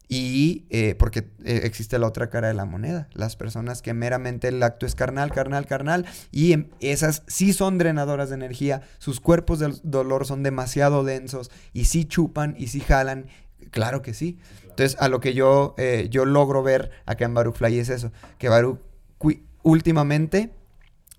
[0.08, 4.50] Y eh, porque eh, existe la otra cara de la moneda, las personas que meramente
[4.50, 9.20] el acto es carnal, carnal, carnal, y em, esas sí son drenadoras de energía, sus
[9.20, 13.26] cuerpos del dolor son demasiado densos y sí chupan y sí jalan,
[13.72, 14.38] claro que sí.
[14.74, 18.12] Entonces, a lo que yo, eh, yo logro ver acá en Baruch Fly es eso,
[18.40, 18.80] que Baruch
[19.62, 20.52] últimamente,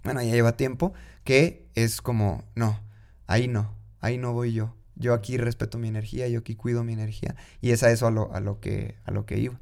[0.03, 0.93] bueno, ya lleva tiempo,
[1.23, 2.81] que es como, no,
[3.27, 4.75] ahí no, ahí no voy yo.
[4.97, 7.37] Yo aquí respeto mi energía, yo aquí cuido mi energía.
[7.61, 9.59] Y es a eso a lo, a lo, que, a lo que iba.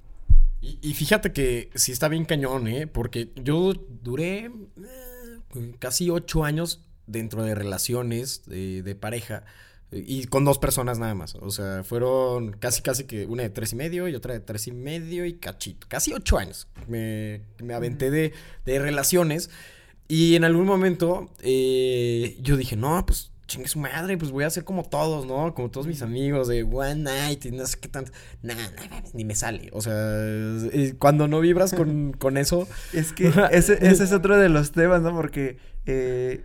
[0.61, 2.86] Y, y fíjate que sí está bien cañón, ¿eh?
[2.86, 9.45] Porque yo duré eh, casi ocho años dentro de relaciones de, pareja
[9.93, 11.34] y con dos personas nada más.
[11.36, 14.66] O sea, fueron casi, casi que una de tres y medio y otra de tres
[14.66, 15.86] y medio y cachito.
[15.88, 18.32] Casi ocho años me, me aventé de,
[18.64, 19.51] de relaciones.
[20.09, 24.47] Y en algún momento eh, yo dije, no, pues chingue su madre, pues voy a
[24.47, 25.55] hacer como todos, ¿no?
[25.55, 28.12] Como todos mis amigos de One Night y no sé qué tanto.
[28.43, 29.68] Nah, nah, ni me sale.
[29.72, 32.66] O sea, eh, cuando no vibras con, con eso.
[32.93, 35.14] Es que ese, ese es otro de los temas, ¿no?
[35.14, 36.45] Porque eh,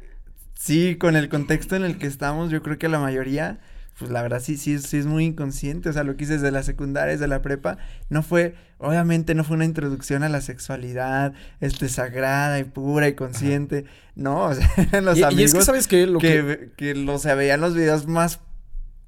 [0.57, 3.59] sí, con el contexto en el que estamos, yo creo que la mayoría,
[3.99, 5.89] pues la verdad sí, sí, es- sí es muy inconsciente.
[5.89, 7.77] O sea, lo que hice desde la secundaria, desde la prepa,
[8.09, 13.13] no fue, obviamente no fue una introducción a la sexualidad, este, sagrada y pura y
[13.15, 13.85] consciente.
[14.15, 16.05] No, o sea, eran los y, y amigos es que, ¿sabes qué?
[16.07, 16.93] Lo que, que...
[16.95, 18.39] los se veían los videos más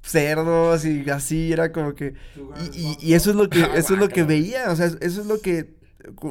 [0.02, 2.14] cerdos y así era como que
[2.74, 5.20] y, y- y eso es lo que eso es lo que veía o sea eso
[5.20, 5.74] es lo que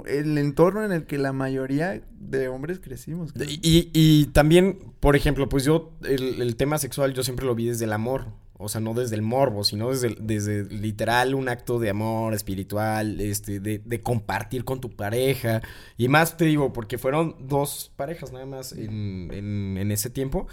[0.07, 3.47] el entorno en el que la mayoría de hombres crecimos creo.
[3.49, 7.67] Y, y también, por ejemplo, pues yo, el, el tema sexual yo siempre lo vi
[7.67, 8.27] desde el amor.
[8.61, 13.21] O sea, no desde el morbo, sino desde, desde literal un acto de amor espiritual,
[13.21, 15.61] este, de, de compartir con tu pareja.
[15.97, 20.47] Y más te digo, porque fueron dos parejas nada más en, en, en ese tiempo.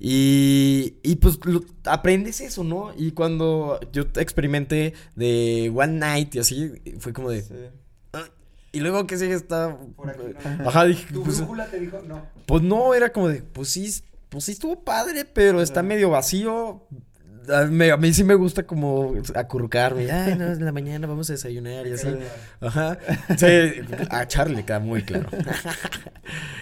[0.00, 2.92] Y, y pues lo- aprendes eso, ¿no?
[2.96, 7.44] Y cuando yo experimenté de One Night y así, fue como de...
[8.72, 9.78] Y luego que sigue está...
[10.66, 12.22] Ajá, dije, pues, te dijo no.
[12.46, 16.82] pues no, era como de, pues sí, pues sí estuvo padre, pero está medio vacío.
[17.48, 20.10] A mí, a mí sí me gusta como acurrucarme.
[20.10, 22.08] Ay, no, en la mañana vamos a desayunar y así.
[22.60, 22.98] Ajá.
[23.36, 23.46] Sí,
[24.10, 25.28] a Charlie queda muy claro.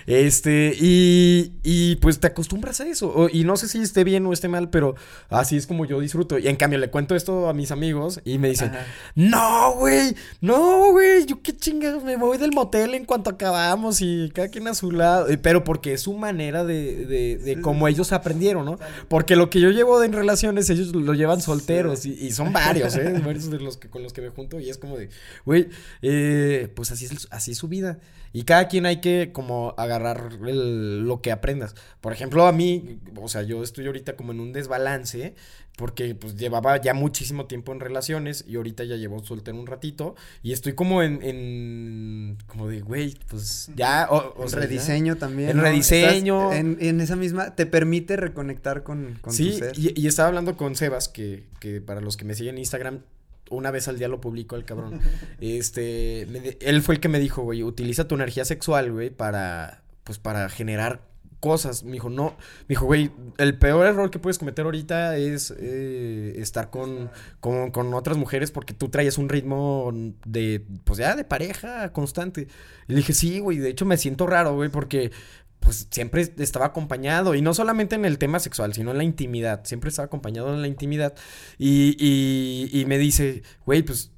[0.06, 3.28] Este, y, y pues te acostumbras a eso.
[3.32, 4.96] Y no sé si esté bien o esté mal, pero
[5.28, 6.38] así es como yo disfruto.
[6.38, 8.86] Y en cambio le cuento esto a mis amigos y me dicen, Ajá.
[9.14, 14.30] no, güey, no, güey, yo qué chingados, me voy del motel en cuanto acabamos y
[14.34, 15.26] cada quien a su lado.
[15.42, 18.78] Pero porque es su manera de, de, de cómo ellos aprendieron, ¿no?
[19.08, 22.52] Porque lo que yo llevo de en relaciones, ellos lo llevan solteros y, y son
[22.52, 23.20] varios, ¿eh?
[23.24, 25.08] Varios de los que con los que me junto y es como de,
[25.44, 25.68] güey,
[26.02, 27.98] eh, pues así es, así es su vida.
[28.32, 31.74] Y cada quien hay que como agarrar el- lo que aprendas.
[32.00, 35.34] Por ejemplo, a mí, o sea, yo estoy ahorita como en un desbalance
[35.80, 40.14] porque pues llevaba ya muchísimo tiempo en relaciones y ahorita ya llevo soltero un ratito
[40.42, 44.66] y estoy como en, en como de, güey, pues ya, o, o En sea, ya.
[44.66, 45.48] rediseño también.
[45.48, 45.62] En ¿no?
[45.62, 46.52] rediseño.
[46.52, 49.72] En, en esa misma, te permite reconectar con, con tu Sí, ser.
[49.78, 53.00] y, y estaba hablando con Sebas, que, que para los que me siguen en Instagram,
[53.48, 55.00] una vez al día lo publico el cabrón.
[55.40, 59.82] este, me él fue el que me dijo, güey, utiliza tu energía sexual, güey, para,
[60.04, 61.08] pues, para generar
[61.40, 61.82] cosas.
[61.82, 66.34] Me dijo, no, me dijo, güey, el peor error que puedes cometer ahorita es eh,
[66.36, 67.10] estar con,
[67.40, 69.92] con, con otras mujeres porque tú traes un ritmo
[70.24, 72.46] de, pues ya, de pareja constante.
[72.86, 75.10] Y le dije, sí, güey, de hecho me siento raro, güey, porque
[75.58, 79.62] pues siempre estaba acompañado, y no solamente en el tema sexual, sino en la intimidad,
[79.64, 81.14] siempre estaba acompañado en la intimidad,
[81.58, 84.10] y, y me dice, güey, pues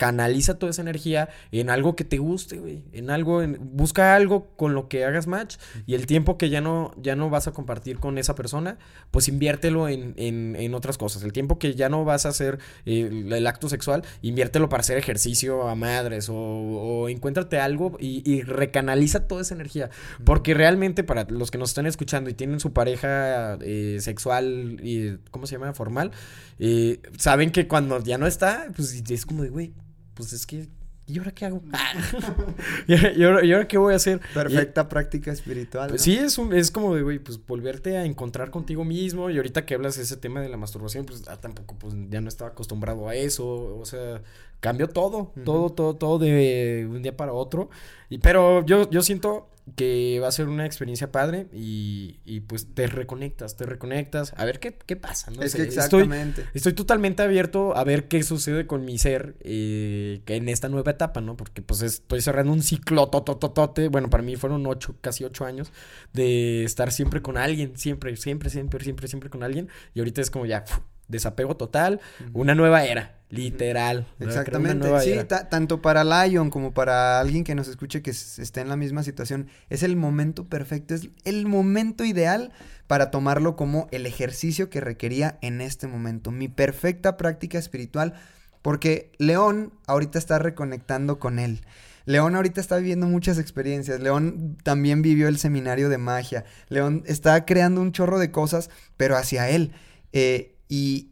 [0.00, 4.48] canaliza toda esa energía en algo que te guste, güey, en algo, en- busca algo
[4.56, 7.52] con lo que hagas match, y el tiempo que ya no, ya no vas a
[7.52, 8.78] compartir con esa persona,
[9.10, 12.58] pues inviértelo en, en, en otras cosas, el tiempo que ya no vas a hacer
[12.86, 17.98] eh, el, el acto sexual, inviértelo para hacer ejercicio a madres, o, o encuéntrate algo
[18.00, 19.90] y, y recanaliza toda esa energía,
[20.24, 25.18] porque realmente para los que nos están escuchando y tienen su pareja eh, sexual y,
[25.30, 25.74] ¿cómo se llama?
[25.74, 26.10] Formal,
[26.58, 29.72] eh, saben que cuando ya no está, pues es como de, güey,
[30.20, 30.68] pues es que,
[31.06, 31.62] ¿y ahora qué hago?
[32.86, 34.20] ¿Y, ahora, y ahora qué voy a hacer?
[34.32, 35.88] Perfecta práctica espiritual.
[35.88, 36.04] Pues ¿no?
[36.04, 39.30] sí, es, un, es como de, güey, pues volverte a encontrar contigo mismo.
[39.30, 42.20] Y ahorita que hablas de ese tema de la masturbación, pues ah, tampoco, pues ya
[42.20, 43.76] no estaba acostumbrado a eso.
[43.78, 44.22] O sea,
[44.60, 47.70] cambió todo, todo, todo, todo de un día para otro.
[48.08, 52.74] Y, pero yo, yo siento que va a ser una experiencia padre y, y pues
[52.74, 54.32] te reconectas, te reconectas.
[54.36, 55.42] A ver qué, qué pasa, ¿no?
[55.42, 56.46] Es sé, que exactamente.
[56.54, 61.20] Estoy totalmente abierto a ver qué sucede con mi ser eh, en esta nueva etapa,
[61.20, 61.36] ¿no?
[61.36, 63.88] Porque pues estoy cerrando un ciclo totototote.
[63.88, 65.72] Bueno, para mí fueron ocho, casi ocho años
[66.12, 69.68] de estar siempre con alguien, siempre, siempre, siempre, siempre, siempre con alguien.
[69.94, 70.64] Y ahorita es como ya.
[71.10, 72.00] Desapego total,
[72.32, 74.06] una nueva era, literal.
[74.18, 74.86] Exactamente.
[74.86, 75.14] nueva Sí,
[75.50, 79.48] tanto para Lion como para alguien que nos escuche que esté en la misma situación,
[79.68, 82.52] es el momento perfecto, es el momento ideal
[82.86, 86.30] para tomarlo como el ejercicio que requería en este momento.
[86.30, 88.14] Mi perfecta práctica espiritual,
[88.62, 91.60] porque León ahorita está reconectando con él.
[92.06, 94.00] León ahorita está viviendo muchas experiencias.
[94.00, 96.44] León también vivió el seminario de magia.
[96.68, 99.72] León está creando un chorro de cosas, pero hacia él.
[100.12, 101.08] Eh, y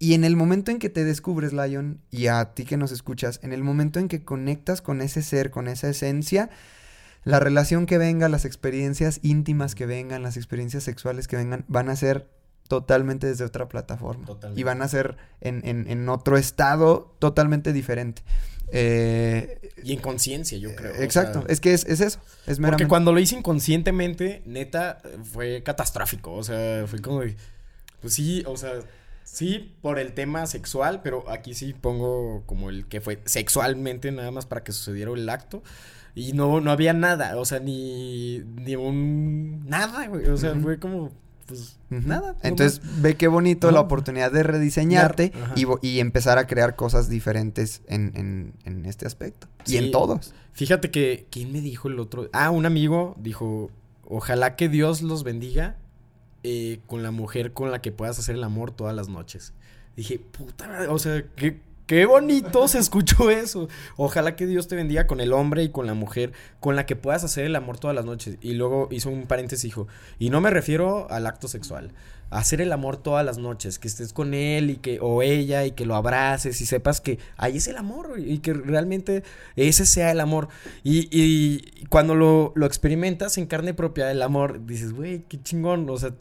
[0.00, 3.40] Y en el momento en que te descubres, Lion, y a ti que nos escuchas,
[3.42, 6.50] en el momento en que conectas con ese ser, con esa esencia,
[7.24, 11.88] la relación que venga, las experiencias íntimas que vengan, las experiencias sexuales que vengan, van
[11.88, 12.28] a ser
[12.68, 14.24] totalmente desde otra plataforma.
[14.24, 14.60] Totalmente.
[14.60, 18.22] Y van a ser en, en- en otro estado totalmente diferente.
[18.70, 20.92] Eh, Y en conciencia, yo creo.
[20.92, 22.88] o exacto, sea, es que es, es eso, es Porque meramente.
[22.88, 26.34] cuando lo hice inconscientemente, neta, fue catastrófico.
[26.34, 27.34] O sea, fue como de,
[28.00, 28.72] Pues sí, o sea,
[29.24, 34.30] sí por el tema sexual, pero aquí sí pongo como el que fue sexualmente nada
[34.30, 35.62] más para que sucediera el acto.
[36.14, 39.64] Y no, no había nada, o sea, ni, ni un...
[39.68, 40.26] Nada, güey.
[40.26, 41.12] O sea, fue como,
[41.46, 42.34] pues, nada.
[42.42, 47.82] Entonces, ve qué bonito la oportunidad de rediseñarte y, y empezar a crear cosas diferentes
[47.86, 49.46] en, en- en este aspecto.
[49.66, 50.34] Y en todos.
[50.54, 52.28] Fíjate que, ¿quién me dijo el otro?
[52.32, 53.70] Ah, un amigo dijo,
[54.08, 55.76] ojalá que Dios los bendiga
[56.42, 59.54] eh, con la mujer con la que puedas hacer el amor todas las noches.
[59.96, 63.68] Dije, puta, o sea, qué, qué bonito se escuchó eso.
[63.96, 66.94] Ojalá que Dios te bendiga con el hombre y con la mujer con la que
[66.94, 68.36] puedas hacer el amor todas las noches.
[68.40, 71.92] Y luego hizo un paréntesis, dijo, y no me refiero al acto sexual.
[72.30, 75.72] Hacer el amor todas las noches, que estés con él y que, o ella, y
[75.72, 79.22] que lo abraces y sepas que ahí es el amor y que realmente
[79.56, 80.48] ese sea el amor.
[80.82, 85.88] Y, y cuando lo, lo experimentas en carne propia, el amor, dices, güey, qué chingón.
[85.88, 86.12] O sea,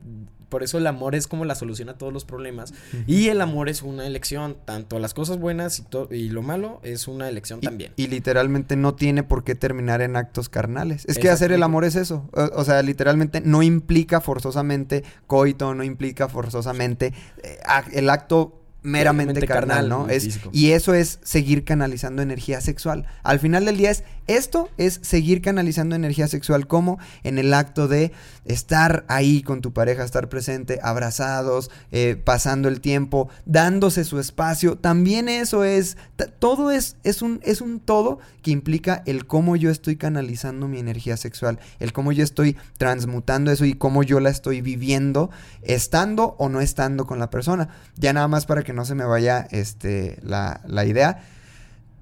[0.50, 2.74] por eso el amor es como la solución a todos los problemas.
[3.06, 4.58] Y el amor es una elección.
[4.66, 7.94] Tanto las cosas buenas y, lo malo es una elección Y, también.
[7.96, 11.06] y literalmente no tiene por qué terminar en actos carnales.
[11.06, 12.30] Es que hacer el amor es eso.
[12.34, 17.60] O, o sea, literalmente no implica forzosamente coito, no implica forzosamente eh,
[17.94, 20.10] el acto meramente carnal, carnal, ¿no?
[20.10, 20.50] Es, físico.
[20.54, 23.06] y eso es seguir canalizando energía sexual.
[23.24, 27.88] Al final del día es esto es seguir canalizando energía sexual como en el acto
[27.88, 28.12] de
[28.44, 34.78] estar ahí con tu pareja, estar presente, abrazados, eh, pasando el tiempo, dándose su espacio.
[34.78, 35.98] También eso es,
[36.40, 40.80] todo es, es, un, es un todo que implica el cómo yo estoy canalizando mi
[40.80, 45.30] energía sexual, el cómo yo estoy transmutando eso y cómo yo la estoy viviendo,
[45.62, 47.70] estando o no estando con la persona.
[47.96, 51.24] Ya nada más para que no se me vaya este, la, la idea.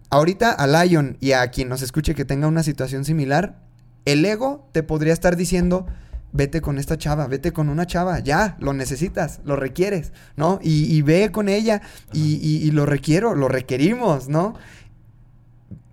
[0.09, 3.57] Ahorita a Lion y a quien nos escuche que tenga una situación similar,
[4.05, 5.87] el ego te podría estar diciendo,
[6.31, 10.59] vete con esta chava, vete con una chava, ya, lo necesitas, lo requieres, ¿no?
[10.61, 11.81] Y, y ve con ella
[12.13, 14.53] y, y- y lo requiero, lo requerimos, ¿no?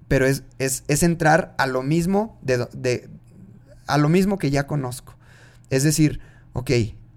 [0.09, 3.09] Pero es, es, es entrar a lo mismo de, de-
[3.87, 5.15] a lo mismo que ya conozco.
[5.71, 6.21] Es decir,
[6.53, 6.71] ok,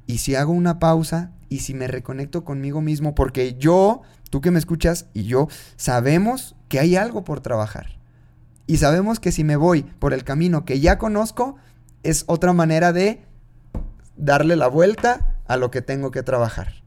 [0.07, 4.51] y si hago una pausa y si me reconecto conmigo mismo, porque yo, tú que
[4.51, 7.97] me escuchas y yo, sabemos que hay algo por trabajar.
[8.67, 11.55] Y sabemos que si me voy por el camino que ya conozco,
[12.03, 13.23] es otra manera de
[14.17, 16.83] darle la vuelta a lo que tengo que trabajar.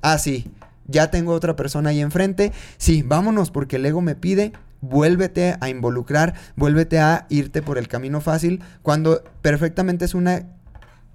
[0.00, 0.50] Ah, sí,
[0.86, 2.52] ya tengo otra persona ahí enfrente.
[2.76, 4.52] Sí, vámonos porque el ego me pide.
[4.80, 10.48] Vuélvete a involucrar, vuélvete a irte por el camino fácil, cuando perfectamente es una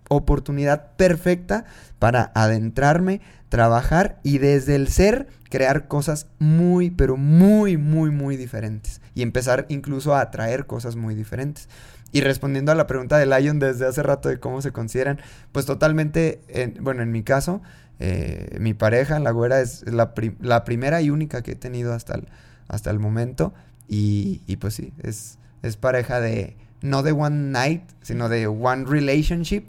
[0.09, 1.65] oportunidad perfecta
[1.99, 9.01] para adentrarme, trabajar y desde el ser crear cosas muy, pero muy, muy, muy diferentes.
[9.15, 11.69] Y empezar incluso a atraer cosas muy diferentes.
[12.11, 15.19] Y respondiendo a la pregunta de Lion desde hace rato de cómo se consideran,
[15.51, 17.61] pues totalmente, en- bueno, en mi caso,
[17.99, 22.15] eh, mi pareja, la güera, es la, la primera y única que he tenido hasta
[22.15, 22.27] el,
[22.67, 23.53] hasta el momento.
[23.89, 28.85] Y, y pues sí, es, es pareja de, no de one night, sino de one
[28.85, 29.65] relationship.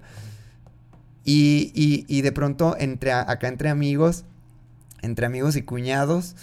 [1.24, 4.24] Y, y- y de pronto, entre, acá entre amigos,
[5.02, 6.36] entre amigos y cuñados,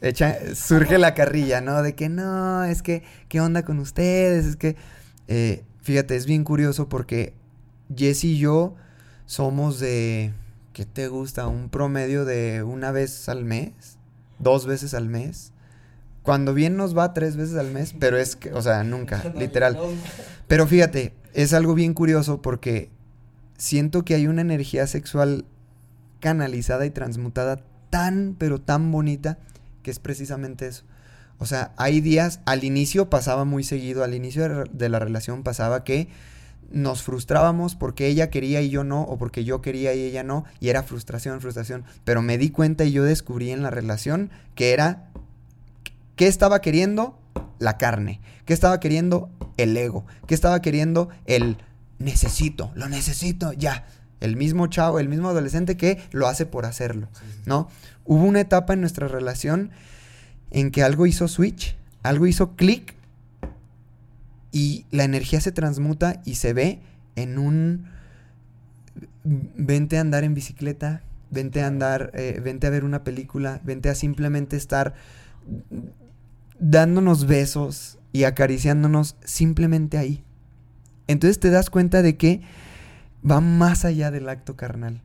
[0.00, 1.82] echa- surge la carrilla, ¿no?
[1.82, 4.44] De que no, es que, ¿qué onda con ustedes?
[4.46, 4.76] Es que,
[5.28, 7.34] eh, fíjate, es bien curioso porque
[7.94, 8.74] Jess y yo
[9.26, 10.32] somos de,
[10.72, 11.46] ¿qué te gusta?
[11.46, 13.72] Un promedio de una vez al mes,
[14.38, 15.52] dos veces al mes.
[16.22, 19.78] Cuando bien nos va tres veces al mes, pero es que, o sea, nunca, literal.
[20.48, 22.90] Pero fíjate, es algo bien curioso porque
[23.62, 25.44] siento que hay una energía sexual
[26.18, 29.38] canalizada y transmutada tan, pero tan bonita
[29.84, 30.82] que es precisamente eso.
[31.38, 35.84] O sea, hay días, al inicio pasaba muy seguido, al inicio de, la relación pasaba
[35.84, 36.08] que
[36.72, 40.44] nos frustrábamos porque ella quería y yo no, o porque yo quería y ella no,
[40.58, 41.84] y era frustración, frustración.
[42.02, 45.08] Pero me di cuenta y yo descubrí en la relación que era,
[46.16, 47.16] ¿qué estaba queriendo?
[47.60, 48.20] La carne.
[48.44, 49.30] ¿Qué estaba queriendo?
[49.56, 50.04] El ego.
[50.26, 51.10] ¿Qué estaba queriendo?
[51.26, 51.58] El
[52.02, 53.86] necesito, lo necesito, ya.
[54.20, 57.08] El mismo chavo, el mismo adolescente que lo hace por hacerlo,
[57.44, 57.68] ¿no?
[58.04, 59.70] Hubo una etapa en nuestra relación
[60.52, 62.94] en que algo hizo switch, algo hizo clic
[64.52, 66.80] y la energía se transmuta y se ve
[67.16, 67.86] en un
[69.24, 73.88] vente a andar en bicicleta, vente a andar, eh, vente a ver una película, vente
[73.88, 74.94] a simplemente estar
[76.58, 80.22] dándonos besos y acariciándonos simplemente ahí.
[81.06, 82.42] Entonces te das cuenta de que
[83.28, 85.02] va más allá del acto carnal.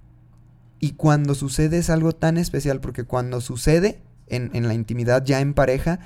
[0.79, 5.41] Y cuando sucede es algo tan especial, porque cuando sucede en, en la intimidad, ya
[5.41, 5.99] en pareja,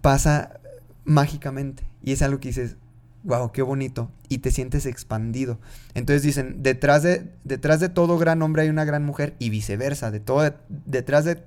[0.00, 0.60] pasa
[1.04, 1.84] mágicamente.
[2.02, 2.76] Y es algo que dices,
[3.24, 4.10] wow, qué bonito.
[4.28, 5.58] Y te sientes expandido.
[5.94, 10.10] Entonces dicen, detrás de, detrás de todo gran hombre hay una gran mujer y viceversa.
[10.10, 11.42] De todo, detrás de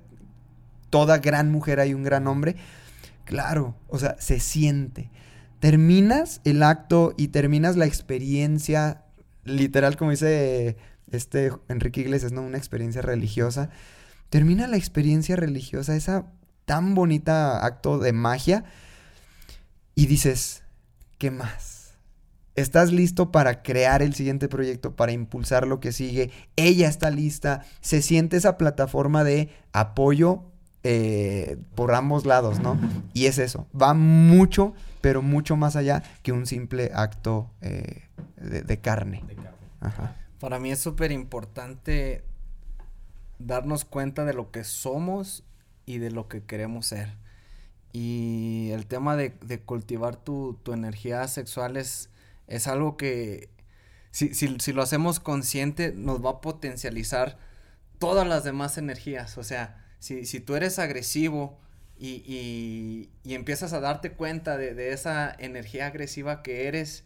[0.90, 2.56] toda gran mujer hay un gran hombre.
[3.24, 5.10] Claro, o sea, se siente.
[5.64, 9.06] Terminas el acto y terminas la experiencia,
[9.44, 10.76] literal como dice
[11.10, 12.42] este Enrique Iglesias, ¿no?
[12.42, 13.70] Una experiencia religiosa.
[14.28, 16.26] Termina la experiencia religiosa, esa
[16.66, 18.64] tan bonita acto de magia.
[19.94, 20.64] Y dices,
[21.16, 21.94] ¿qué más?
[22.56, 26.30] Estás listo para crear el siguiente proyecto, para impulsar lo que sigue.
[26.56, 27.64] Ella está lista.
[27.80, 30.42] Se siente esa plataforma de apoyo
[30.82, 32.78] eh, por ambos lados, ¿no?
[33.14, 33.66] Y es eso.
[33.74, 34.74] Va mucho,
[35.04, 38.08] pero mucho más allá que un simple acto eh,
[38.38, 39.22] de, carne.
[40.40, 42.24] Para mí es súper importante
[43.38, 45.44] darnos cuenta de lo que somos
[45.84, 47.18] y de lo que queremos ser.
[47.92, 49.34] Y el tema de,
[49.66, 52.08] cultivar tu, energía sexual es,
[52.46, 53.50] es algo que
[54.10, 57.36] si, si, lo hacemos consciente nos va a potencializar
[57.98, 59.36] todas las demás energías.
[59.36, 61.60] O sea, si, si tú eres agresivo
[62.04, 67.04] y, empiezas a darte cuenta de, esa energía agresiva que eres,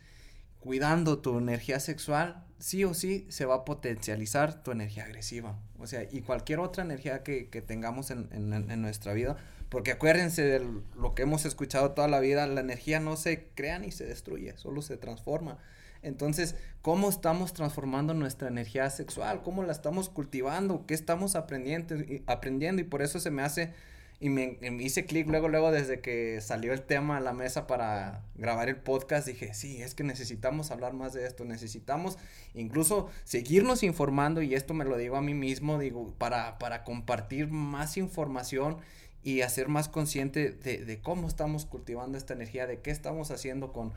[0.61, 5.59] cuidando tu energía sexual, sí o sí se va a potencializar tu energía agresiva.
[5.79, 9.37] O sea, y cualquier otra energía que, tengamos en, en, nuestra vida
[9.69, 10.67] porque acuérdense de
[10.97, 14.57] lo que hemos escuchado toda la vida, la energía no se crea ni se destruye,
[14.57, 15.59] solo se transforma.
[16.03, 19.43] Entonces, ¿cómo estamos transformando nuestra energía sexual?
[19.43, 20.87] ¿Cómo la estamos cultivando?
[20.87, 21.97] ¿Qué estamos aprendiendo?
[22.27, 22.81] Aprendiendo?
[22.81, 23.75] y por eso se me hace,
[24.21, 28.25] y me, hice clic luego, luego desde que salió el tema a la mesa para
[28.35, 32.19] grabar el podcast, dije, sí, es que necesitamos hablar más de esto, necesitamos
[32.53, 37.49] incluso seguirnos informando, y esto me lo digo a mí mismo, digo, para, para compartir
[37.49, 38.79] más información
[39.23, 43.93] y hacer más consciente de, cómo estamos cultivando esta energía, de qué estamos haciendo con,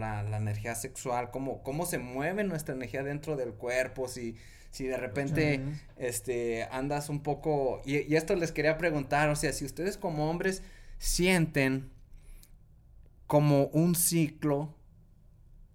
[0.00, 4.36] la, energía sexual, cómo, cómo se mueve nuestra energía dentro del cuerpo, si,
[4.72, 5.62] si de repente
[5.98, 7.82] este, andas un poco...
[7.84, 10.62] Y, esto les quería preguntar, o sea, si ustedes como hombres
[10.98, 11.90] sienten
[13.26, 14.74] como un ciclo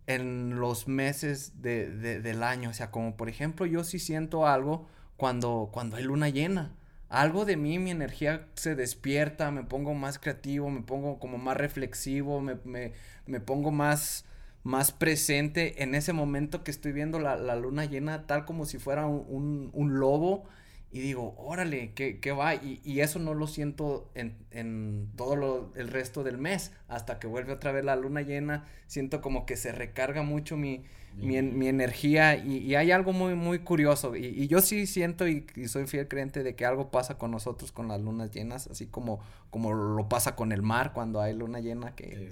[0.08, 1.90] en los meses de,
[2.22, 6.30] del año, o sea, como por ejemplo yo sí siento algo cuando, cuando hay luna
[6.30, 6.76] llena.
[7.08, 11.56] Algo de mí, mi energía se despierta, me pongo más creativo, me pongo como más
[11.56, 12.94] reflexivo, me, me,
[13.28, 14.26] me pongo más,
[14.68, 18.78] más presente en ese momento que estoy viendo la, la luna llena, tal como si
[18.80, 20.44] fuera un, un, lobo.
[20.92, 22.54] Y digo, órale, ¿qué, qué va?
[22.54, 26.74] Y, y, eso no lo siento en, en todo lo, el resto del mes.
[26.90, 30.84] Hasta que vuelve otra vez la luna llena, siento como que se recarga mucho mi,
[31.16, 34.18] mi, energía y, hay algo muy, muy curioso.
[34.18, 37.88] Y, yo sí siento y, soy fiel creyente de que algo pasa con nosotros con
[37.88, 41.96] las lunas llenas, así como, como lo pasa con el mar cuando hay luna llena.
[41.96, 42.32] que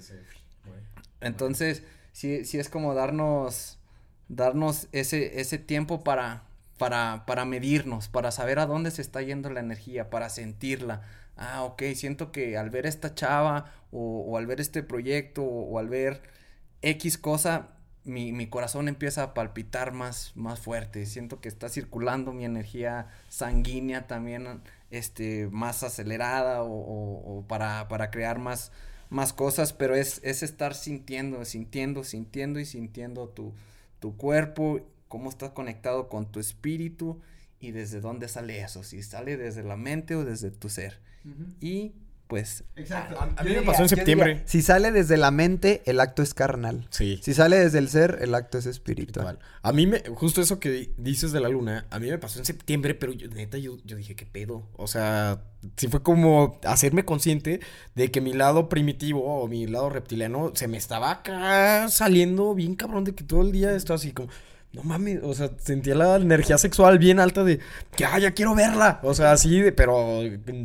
[1.22, 1.82] Entonces,
[2.16, 3.78] sí, sí es como darnos,
[4.28, 6.44] darnos ese, ese tiempo para,
[6.78, 11.02] para, para medirnos, para saber a dónde se está yendo la energía, para sentirla.
[11.36, 15.78] Ah, ok, siento que al ver esta chava o, al ver este proyecto o, o
[15.78, 16.22] al ver
[16.80, 17.68] X cosa,
[18.04, 21.04] mi, mi, corazón empieza a palpitar más, más fuerte.
[21.04, 28.10] Siento que está circulando mi energía sanguínea también este, más acelerada o, o, para, para,
[28.10, 28.72] crear más,
[29.10, 33.52] más cosas, pero es, es, estar sintiendo, sintiendo, sintiendo y sintiendo tu,
[34.00, 37.20] tu cuerpo, cómo está conectado con tu espíritu
[37.60, 41.00] y desde dónde sale eso, si sale desde la mente o desde tu ser.
[41.60, 41.92] Y
[42.26, 42.64] pues.
[42.76, 43.18] Exacto.
[43.20, 44.42] A, mí me pasó en septiembre.
[44.46, 46.86] si sale desde la mente, el acto es carnal.
[46.90, 47.20] Sí.
[47.22, 49.38] Si sale desde el ser, el acto es espiritual.
[49.62, 52.44] A mí me, justo eso que dices de la luna, a mí me pasó en
[52.44, 54.68] septiembre, pero yo, neta, yo, yo dije, ¿qué pedo?
[54.76, 55.42] O sea,
[55.76, 57.60] sí fue como hacerme consciente
[57.94, 62.74] de que mi lado primitivo o mi lado reptiliano se me estaba acá saliendo bien
[62.74, 64.28] cabrón de que todo el día esto así como
[64.76, 67.60] no mames, o sea, sentía la energía sexual bien alta de
[67.96, 69.00] que, ah, ya quiero verla.
[69.02, 70.20] O sea, así de, pero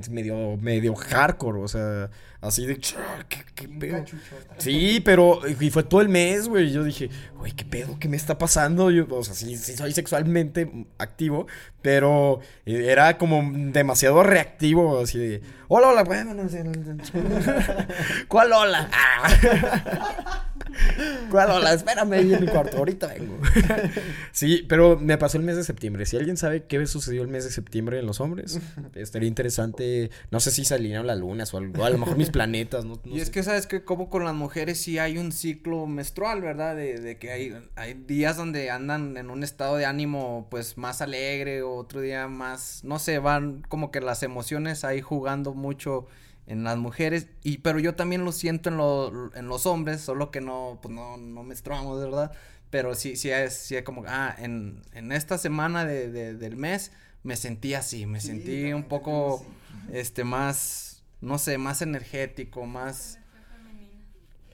[0.09, 2.09] medio, medio hardcore, o sea,
[2.41, 2.77] así de,
[3.30, 4.03] ¿qué, qué pedo?
[4.57, 6.72] Sí, pero, y fue todo el mes, güey.
[6.72, 7.97] Yo dije, güey, ¿qué pedo?
[7.99, 8.91] ¿Qué me está pasando?
[8.91, 11.47] Yo, o sea, sí, sí soy sexualmente activo,
[11.81, 13.41] pero era como
[13.72, 16.63] demasiado reactivo, así de, hola, hola, bueno, no sé.
[18.27, 18.89] ¿Cuál hola?
[18.91, 20.47] Ah.
[21.30, 21.73] ¿Cuál hola?
[21.73, 23.39] Espérame ahí en mi cuarto, ahorita vengo.
[24.31, 26.05] sí, pero me pasó el mes de septiembre.
[26.05, 28.59] Si alguien sabe qué sucedió el mes de septiembre en los hombres,
[28.95, 30.11] estaría interesante.
[30.30, 32.85] No sé si se alinearon las lunas o algo, a lo mejor mis planetas.
[32.85, 33.31] No, no y es sé.
[33.31, 36.75] que sabes que como con las mujeres sí hay un ciclo menstrual, ¿verdad?
[36.75, 41.01] De, de que hay, hay días donde andan en un estado de ánimo pues más
[41.01, 46.07] alegre, otro día más, no sé, van como que las emociones ahí jugando mucho
[46.47, 50.31] en las mujeres y pero yo también lo siento en, lo- en los hombres, solo
[50.31, 52.31] que no pues no no menstruamos, ¿verdad?
[52.69, 56.55] Pero sí sí es sí es como ah en, en esta semana de, de- del
[56.57, 56.91] mes
[57.23, 59.45] me sentí así, me sentí un poco
[59.93, 60.90] este más
[61.22, 63.18] no sé, más energético, más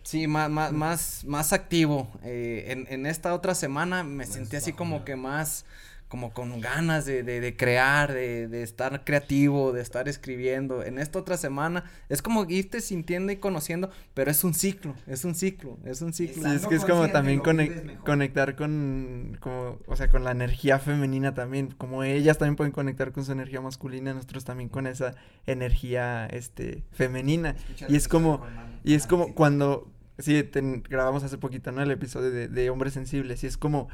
[0.08, 2.10] Sí, más, más, más, más activo.
[2.24, 5.66] Eh, en, en esta otra semana me sentí así como que más,
[6.08, 10.82] como con ganas de, de, de crear, de, de estar creativo, de estar escribiendo.
[10.84, 15.26] En esta otra semana es como irte sintiendo y conociendo, pero es un ciclo, es
[15.26, 16.44] un ciclo, es un ciclo.
[16.44, 20.80] Sí, es que es como también conec- conectar con, como, o sea, con la energía
[20.80, 25.14] femenina también, como ellas también pueden conectar con su energía masculina, nosotros también con esa
[25.46, 27.56] energía, este, femenina.
[27.90, 28.46] Y es como,
[28.86, 31.82] y es como cuando, sí, ten- grabamos hace poquito, ¿no?
[31.82, 33.90] El episodio de, de Hombres Sensibles, y es como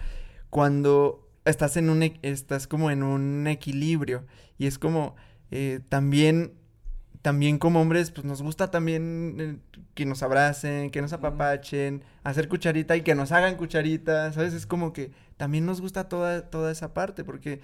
[0.51, 4.25] cuando estás en un, eq- estás como en un equilibrio,
[4.57, 5.15] y es como,
[5.51, 6.53] eh, también
[7.21, 9.57] también como hombres, pues nos gusta también eh,
[9.93, 14.53] que nos abracen, que nos apapachen, hacer cucharita y que nos hagan cucharita, ¿sabes?
[14.53, 17.61] Es como que también nos gusta toda, toda esa parte, porque,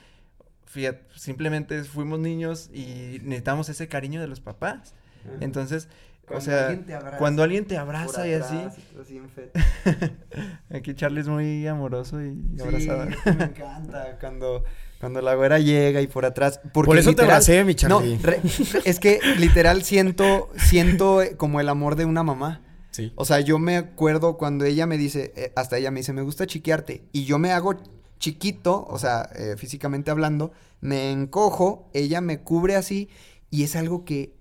[0.65, 4.93] fíjate, simplemente fuimos niños y necesitamos ese cariño de los papás.
[5.41, 5.89] Entonces,
[6.29, 9.01] o Cuando sea, alguien te abraza cuando alguien te abraza y así, atrás, y tú
[9.01, 9.51] así en fe-
[10.73, 13.07] aquí Charlie es muy amoroso y, Sí, abrazador.
[13.37, 14.63] me encanta cuando,
[14.99, 16.59] cuando la güera llega y por atrás.
[16.73, 18.15] porque Por eso te literal- abracé, mi Charlie.
[18.17, 18.41] No, re-
[18.85, 22.61] es que literal siento, siento eh, como el amor de una mamá.
[22.91, 23.13] Sí.
[23.15, 26.21] O sea, yo me acuerdo cuando ella me dice, eh, hasta ella me dice, me
[26.21, 27.03] gusta chiquearte.
[27.11, 27.75] Y yo me hago
[28.19, 30.51] chiquito, o sea, eh, físicamente hablando,
[30.81, 33.07] me encojo, ella me cubre así
[33.49, 34.33] y es algo que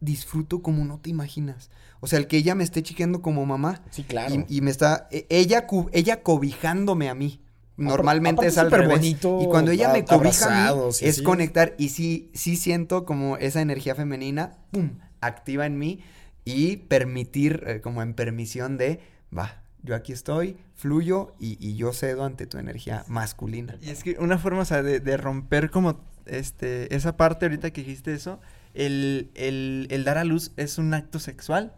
[0.00, 1.70] disfruto como no te imaginas.
[2.00, 3.82] O sea, el que ella me esté chiqueando como mamá.
[3.90, 4.46] Sí, claro.
[4.48, 7.40] Y, y me está, e- ella, ella cobijándome a mí.
[7.76, 8.98] Normalmente es al súper revés.
[8.98, 11.22] bonito, y cuando ella me cobija a mí, abrazados, sí, es sí.
[11.22, 11.74] conectar.
[11.78, 16.00] Y sí, sí siento como esa energía femenina, pum, activa en mí.
[16.44, 19.00] Y permitir, eh, como en permisión de,
[19.36, 23.76] va, yo aquí estoy, fluyo y, y yo cedo ante tu energía masculina.
[23.80, 27.70] Y es que una forma, o sea, de, de romper como este, esa parte ahorita
[27.70, 28.40] que dijiste eso,
[28.74, 31.72] el, el, el dar a luz es un acto sexual.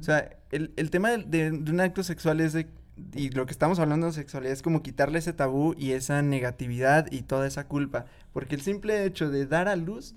[0.00, 2.68] O sea, el, el tema de, de- de un acto sexual es de,
[3.14, 7.10] y lo que estamos hablando de sexualidad es como quitarle ese tabú y esa negatividad
[7.10, 8.04] y toda esa culpa.
[8.32, 10.14] Porque el simple hecho de dar a luz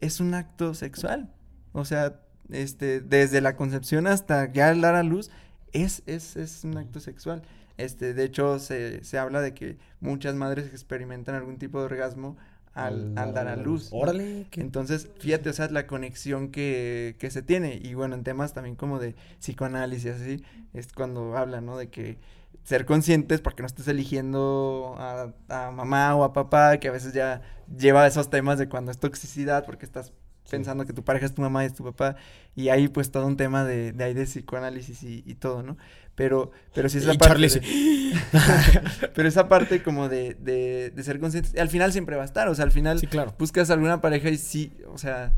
[0.00, 1.32] es un acto sexual.
[1.72, 2.20] O sea,
[2.50, 5.30] este, desde la concepción hasta ya el dar a luz
[5.72, 7.42] es, es, es un acto sexual.
[7.78, 12.36] Este, de hecho, se, se habla de que muchas madres experimentan algún tipo de orgasmo
[12.76, 13.88] al, al dar a luz.
[13.92, 17.80] Órale, qué- Entonces, fíjate, o sea, la conexión que, que se tiene.
[17.82, 20.42] Y bueno, en temas también como de psicoanálisis, así,
[20.74, 21.76] es cuando hablan, ¿no?
[21.78, 22.18] De que
[22.64, 27.12] ser conscientes porque no estés eligiendo a, a mamá o a papá, que a veces
[27.12, 27.42] ya
[27.76, 30.12] lleva esos temas de cuando es toxicidad, porque estás
[30.50, 32.16] pensando que tu pareja es tu mamá y es tu papá,
[32.54, 35.76] y ahí pues todo un tema de, de ahí de psicoanálisis y, y todo, ¿no?
[36.16, 38.12] Pero, pero sí es la Y parte de-
[39.14, 42.48] pero esa parte como de, de, de ser conscientes, al final siempre va a estar,
[42.48, 43.34] o sea, al final Sí, claro.
[43.38, 45.34] buscas alguna pareja y sí, o sea,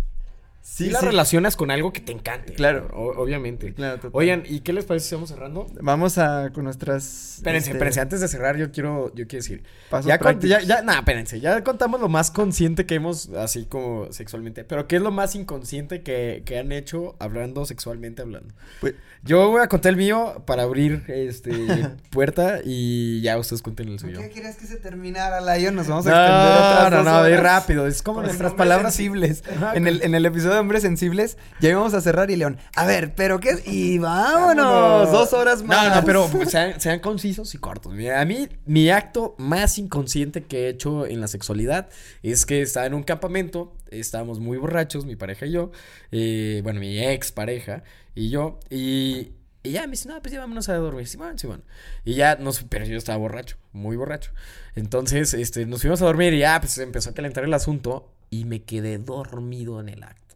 [0.61, 2.53] Sí, la relacionas con algo que te encante.
[2.53, 2.89] Claro.
[2.93, 3.73] o- obviamente.
[3.73, 4.11] Claro.
[4.13, 5.67] Oigan, ¿y qué les parece si vamos cerrando?
[5.81, 9.63] Vamos a con nuestras Espérense, este, espérense, antes de cerrar yo quiero, yo quiero decir.
[9.89, 13.65] pasos Ya, con- ya, ya, nah, espérense, ya contamos lo más consciente que hemos, así
[13.65, 14.63] como sexualmente.
[14.65, 18.53] Pero ¿qué es lo más inconsciente que, que han hecho hablando sexualmente hablando?
[18.81, 18.95] Pues-
[19.25, 21.51] yo voy a contar el mío para abrir este
[22.11, 24.21] puerta y ya ustedes cuenten el ¿Por suyo.
[24.21, 25.75] qué querías que se terminara, Lion?
[25.75, 27.87] Nos vamos a extender otras No, no, no, rápido.
[27.89, 28.95] Es como nuestras palabras.
[28.95, 29.43] sensibles.
[29.75, 32.59] En el, en el episodio de Hombres Sensibles, ya íbamos a cerrar y León.
[32.77, 33.67] A ver, ¿pero qué es?
[33.67, 35.11] Y vámonos.
[35.11, 35.89] Dos horas más.
[35.89, 37.93] No, no, pero pues, sean, sean concisos y cortos.
[37.93, 41.89] Mira, a mí, mi acto más inconsciente que he hecho en la sexualidad
[42.23, 45.71] es que estaba en un campamento, estábamos muy borrachos, mi pareja y yo,
[46.13, 47.83] eh, bueno, mi ex pareja
[48.15, 51.65] y yo, y, y ya me dice, no, pues ya vámonos a dormir, Simón, Simón.
[52.05, 54.33] Y ya, nos, pero yo estaba borracho, muy borracho.
[54.75, 58.45] Entonces, este, nos fuimos a dormir y ya, pues empezó a calentar el asunto y
[58.45, 60.28] me quedé dormido en el acto.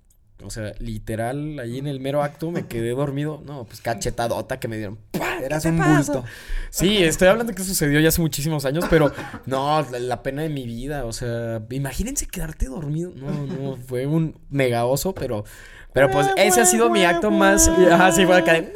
[0.44, 3.42] O sea, literal, ahí en el mero acto me quedé dormido.
[3.46, 4.98] No, pues cachetadota que me dieron.
[5.12, 5.32] ¡Pah!
[5.38, 6.24] ¿Qué Eras un bulto.
[6.70, 9.12] Sí, estoy hablando que sucedió ya hace muchísimos años, pero
[9.46, 11.04] no, la, la pena de mi vida.
[11.04, 13.12] O sea, imagínense quedarte dormido.
[13.14, 15.44] No, no, fue un mega oso, pero,
[15.92, 17.68] pero pues ese ha sido mi acto más.
[17.68, 18.72] Ajá, sí, fue acá de.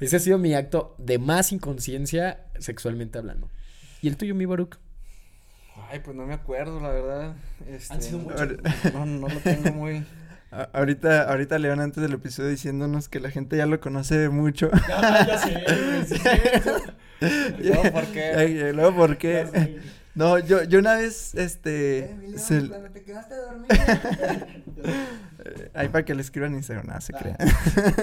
[0.00, 3.50] Ese ha sido mi acto de más inconsciencia sexualmente hablando.
[4.02, 4.78] ¿Y el tuyo, mi Baruch?
[5.90, 7.34] Ay, pues no me acuerdo, la verdad.
[7.68, 8.48] Este, Han sido muchos.
[8.92, 10.04] No, no lo tengo muy...
[10.52, 14.68] A- Ahorita, ahorita León antes del episodio diciéndonos que la gente ya lo conoce mucho.
[14.88, 16.20] ya sé, sí,
[17.60, 18.32] ¿Y luego por qué?
[18.36, 19.80] Ay, ¿y luego por qué?
[20.16, 22.16] No, yo, yo una vez, este...
[22.36, 23.68] se- te quedaste dormido.
[24.84, 27.36] eh, Ahí para que le escriban en Instagram, nada, se crean.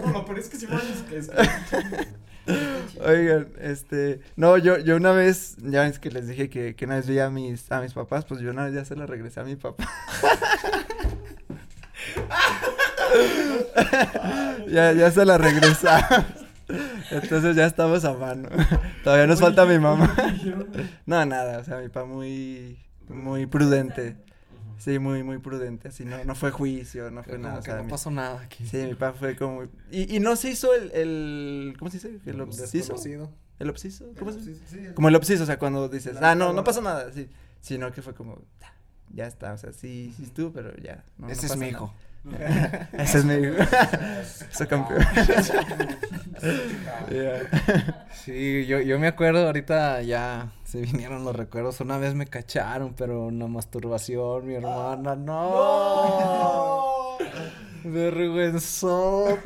[0.06, 0.78] No, no, pero es que si me
[1.10, 1.30] que es
[3.06, 4.22] Oigan, este...
[4.36, 7.20] No, yo, yo una vez, ya ves que les dije que, que una vez vi
[7.20, 9.56] a mis, a mis papás, pues yo una vez ya se la regresé a mi
[9.56, 9.88] papá.
[14.68, 16.26] ya, ya se la regresamos.
[17.12, 18.50] Entonces ya estamos a mano.
[19.04, 20.14] Todavía nos falta mi mamá.
[21.06, 24.18] No, nada, o sea, mi papá muy, muy prudente.
[24.78, 27.60] Sí, muy, muy prudente, así, no, no fue juicio, no fue Como nada.
[27.60, 28.66] o que sea, no mi- pasó nada aquí.
[28.66, 29.64] Sí, mi papá fue como...
[29.92, 31.76] Y, y no se hizo el, el...
[31.80, 32.20] ¿Cómo se dice?
[32.30, 32.72] ¿El obsiso?
[32.78, 33.32] Desconocido.
[33.60, 34.06] ¿El obsiso?
[34.20, 34.94] ¿Cómo se dice?
[34.94, 37.28] Como el obsiso, o sea, cuando dices, ah, no, no pasó nada, sí.
[37.60, 38.72] Sino que fue como, "Ah,
[39.12, 41.04] ya está, o sea, sí, sí estuvo, pero ya.
[41.18, 41.92] No, no Ese es mi nada".
[42.94, 43.36] Ese es mi.
[44.52, 45.06] Ese campeón.
[47.10, 48.06] Ya.
[48.14, 51.80] Sí, yo, yo me acuerdo ahorita ya se vinieron los recuerdos.
[51.80, 57.18] Una vez me cacharon, pero una masturbación, mi hermana, no.
[57.84, 59.40] Vergüenzoso.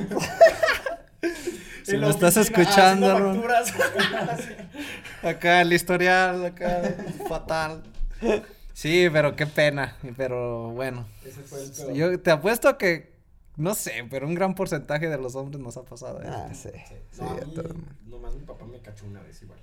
[1.84, 3.44] Si me estás escuchando, hermano,
[5.24, 6.82] acá el historial, acá,
[7.30, 7.84] fatal.
[8.74, 11.06] Sí, pero qué pena, pero bueno.
[11.94, 13.12] Yo te apuesto que,
[13.58, 16.22] no sé, pero un gran porcentaje de los hombres nos ha pasado.
[16.22, 16.28] ¿eh?
[16.28, 16.70] Ah, sí.
[17.12, 17.92] Sí, No, a a mí, todo el mundo.
[18.06, 19.60] nomás mi papá me cachó una vez igual.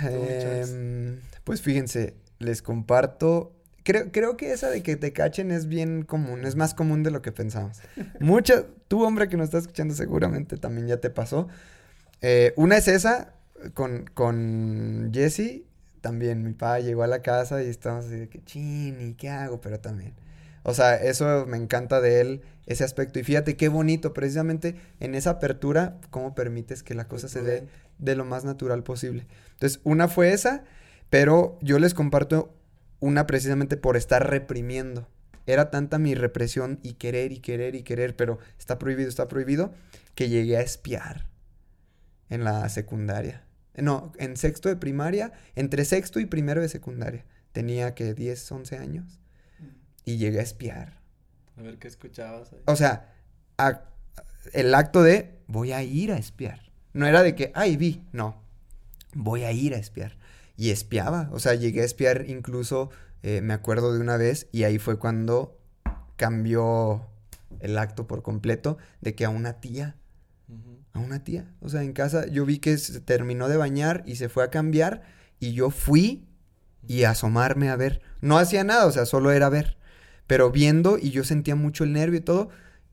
[0.00, 3.52] Em, pues fíjense, les comparto.
[3.82, 7.10] Creo, creo que esa de que te cachen es bien común, es más común de
[7.10, 7.78] lo que pensamos.
[8.20, 11.48] Mucha, tú hombre que nos está escuchando seguramente también ya te pasó.
[12.20, 13.34] Eh, una es esa,
[13.74, 15.62] con, con Jesse,
[16.06, 19.60] también mi papá llegó a la casa y estábamos así de que, chini, ¿qué hago?
[19.60, 20.14] Pero también.
[20.62, 23.18] O sea, eso me encanta de él, ese aspecto.
[23.18, 27.66] Y fíjate qué bonito, precisamente en esa apertura, cómo permites que la cosa se dé
[27.98, 29.26] de lo más natural posible.
[29.54, 30.62] Entonces, una fue esa,
[31.10, 32.54] pero yo les comparto
[33.00, 35.08] una precisamente por estar reprimiendo.
[35.46, 39.72] Era tanta mi represión y querer y querer y querer, pero está prohibido, está prohibido,
[40.14, 41.26] que llegué a espiar
[42.30, 43.45] en la secundaria.
[43.82, 47.24] No, en sexto de primaria, entre sexto y primero de secundaria.
[47.52, 49.20] Tenía que 10, 11 años
[50.04, 51.00] y llegué a espiar.
[51.56, 52.60] A ver qué escuchabas ahí.
[52.66, 53.14] O sea,
[53.58, 53.82] a-
[54.52, 56.60] el acto de voy a ir a espiar.
[56.92, 58.02] No era de que, ay, vi.
[58.12, 58.42] No.
[59.14, 60.16] Voy a ir a espiar.
[60.56, 61.28] Y espiaba.
[61.32, 62.90] O sea, llegué a espiar incluso,
[63.22, 65.58] eh, me acuerdo de una vez, y ahí fue cuando
[66.16, 67.06] cambió
[67.60, 69.96] el acto por completo de que a una tía.
[70.96, 71.46] A una tía.
[71.60, 74.50] O sea, en casa yo vi que se terminó de bañar y se fue a
[74.50, 75.02] cambiar
[75.38, 76.26] y yo fui
[76.86, 78.02] y a asomarme a ver.
[78.20, 79.76] No hacía nada, o sea, solo era ver.
[80.26, 82.48] Pero viendo y yo sentía mucho el nervio y todo.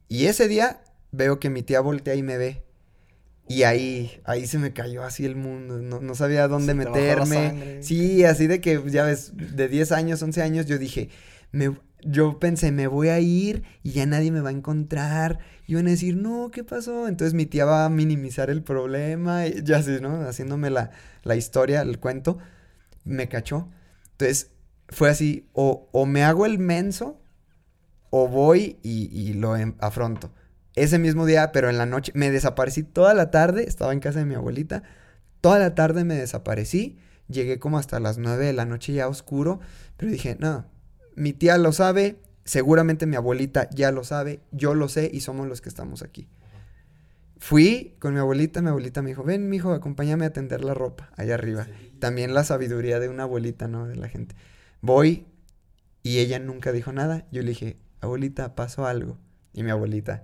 [0.07, 2.63] Y ese día veo que mi tía voltea y me ve.
[3.47, 5.79] Y ahí, ahí se me cayó así el mundo.
[5.79, 7.83] No, no sabía dónde Se meterme.
[7.83, 11.09] Sí, así de que, ya ves, de 10 años, 11 años, yo dije,
[11.51, 11.75] me,
[12.05, 15.39] yo pensé, me voy a ir y ya nadie me va a encontrar.
[15.67, 17.07] Y van a decir, no, ¿qué pasó?
[17.07, 19.47] Entonces mi tía va a minimizar el problema.
[19.47, 20.21] Y ya así, ¿no?
[20.27, 20.91] Haciéndome la,
[21.23, 22.37] la historia, el cuento.
[23.05, 23.69] Me cachó.
[24.11, 24.51] Entonces
[24.89, 27.19] fue así, o, o me hago el menso
[28.09, 30.31] o voy y, y lo em- afronto.
[30.75, 34.19] Ese mismo día, pero en la noche, me desaparecí toda la tarde, estaba en casa
[34.19, 34.83] de mi abuelita,
[35.41, 36.97] toda la tarde me desaparecí,
[37.27, 39.59] llegué como hasta las 9 de la noche ya oscuro,
[39.97, 40.65] pero dije, no,
[41.15, 45.47] mi tía lo sabe, seguramente mi abuelita ya lo sabe, yo lo sé y somos
[45.47, 46.27] los que estamos aquí.
[47.37, 51.11] Fui con mi abuelita, mi abuelita me dijo, ven, mijo, acompáñame a tender la ropa
[51.17, 51.67] allá arriba.
[51.99, 53.85] También la sabiduría de una abuelita, ¿no?
[53.85, 54.35] De la gente.
[54.81, 55.25] Voy
[56.03, 57.25] y ella nunca dijo nada.
[57.31, 59.17] Yo le dije, abuelita, pasó algo.
[59.51, 60.23] Y mi abuelita,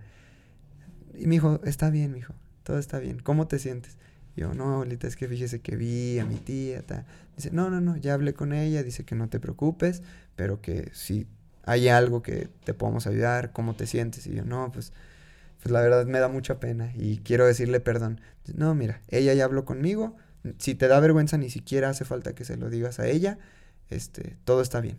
[1.19, 2.33] y me dijo, está bien, mijo,
[2.63, 3.19] todo está bien.
[3.19, 3.97] ¿Cómo te sientes?
[4.35, 7.05] Yo, no, abuelita, es que fíjese que vi a mi tía, ta.
[7.35, 10.01] Dice, no, no, no, ya hablé con ella, dice que no te preocupes,
[10.39, 11.27] pero que si
[11.65, 14.25] hay algo que te podamos ayudar, ¿cómo te sientes?
[14.25, 14.93] Y yo, no, pues,
[15.61, 18.21] pues la verdad me da mucha pena y quiero decirle perdón.
[18.55, 20.15] No, mira, ella ya habló conmigo,
[20.57, 23.37] si te da vergüenza ni siquiera hace falta que se lo digas a ella,
[23.89, 24.97] este, todo está bien.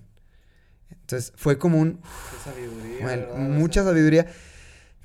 [0.90, 2.02] Entonces fue como un,
[2.44, 4.26] sabiduría, mucha sabiduría.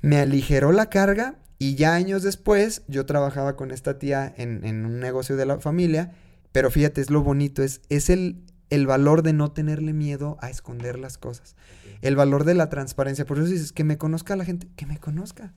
[0.02, 4.84] Me aligeró la carga y ya años después yo trabajaba con esta tía en, en
[4.84, 6.12] un negocio de la familia,
[6.52, 10.50] pero fíjate, es lo bonito, es, es el, el valor de no tenerle miedo a
[10.50, 11.54] esconder las cosas,
[12.02, 13.24] el valor de la transparencia.
[13.24, 15.54] Por eso dices, que me conozca la gente, que me conozca.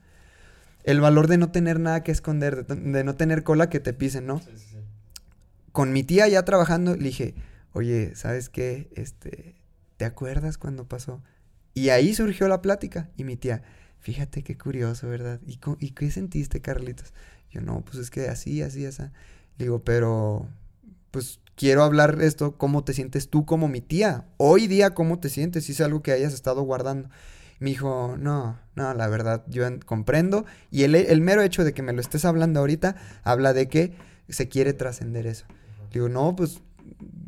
[0.83, 3.93] el valor de no tener nada que esconder, de, de no tener cola que te
[3.93, 4.39] pisen, ¿no?
[5.71, 7.35] Con mi tía ya trabajando, le dije,
[7.73, 8.89] oye, ¿sabes qué?
[8.95, 9.55] Este,
[9.97, 11.21] ¿te acuerdas cuando pasó?
[11.73, 13.09] Y ahí surgió la plática.
[13.17, 13.61] Y mi tía,
[13.99, 15.39] fíjate qué curioso, ¿verdad?
[15.45, 17.13] ¿Y, co- y qué sentiste, Carlitos?
[17.51, 19.03] Yo, no, pues es que así, así, así.
[19.57, 20.47] Le digo, pero,
[21.11, 24.23] pues quiero hablar esto, ¿cómo te sientes tú como mi tía?
[24.37, 25.65] Hoy día, ¿cómo te sientes?
[25.65, 27.09] Si es algo que hayas estado guardando.
[27.59, 30.45] Me dijo, no, no, la verdad, yo en- comprendo.
[30.71, 33.93] Y el, el mero hecho de que me lo estés hablando ahorita, habla de que
[34.29, 35.47] se quiere trascender eso.
[35.89, 36.61] Le digo, no, pues,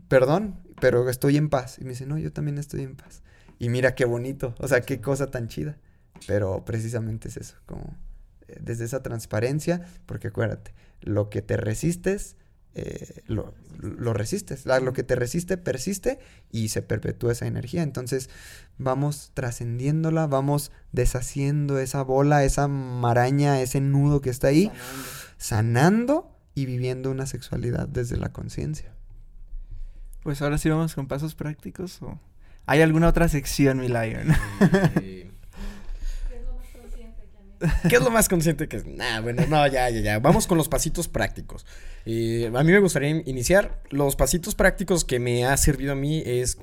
[0.07, 1.77] perdón, pero estoy en paz.
[1.79, 3.23] Y me dice, no, yo también estoy en paz.
[3.59, 5.77] Y mira qué bonito, o sea, qué cosa tan chida.
[6.25, 7.97] Pero precisamente es eso, como
[8.47, 12.37] eh, desde esa transparencia, porque acuérdate, lo que te resistes,
[12.75, 14.65] eh, lo, lo resistes.
[14.65, 16.19] La- lo que te resiste, persiste
[16.51, 17.83] y se perpetúa esa energía.
[17.83, 18.29] Entonces,
[18.77, 24.71] vamos trascendiéndola, vamos deshaciendo esa bola, esa maraña, ese nudo que está ahí,
[25.37, 28.93] sanando y viviendo una sexualidad desde la conciencia.
[30.23, 32.19] Pues ahora sí vamos con pasos prácticos o
[32.67, 34.27] hay alguna otra sección, mi Lion.
[37.89, 38.85] ¿Qué es lo más consciente que es?
[38.85, 40.19] Nah, bueno, no, ya, ya, ya.
[40.19, 41.65] Vamos con los pasitos prácticos.
[42.05, 43.81] Eh, a mí me gustaría in- iniciar.
[43.89, 46.57] Los pasitos prácticos que me ha servido a mí es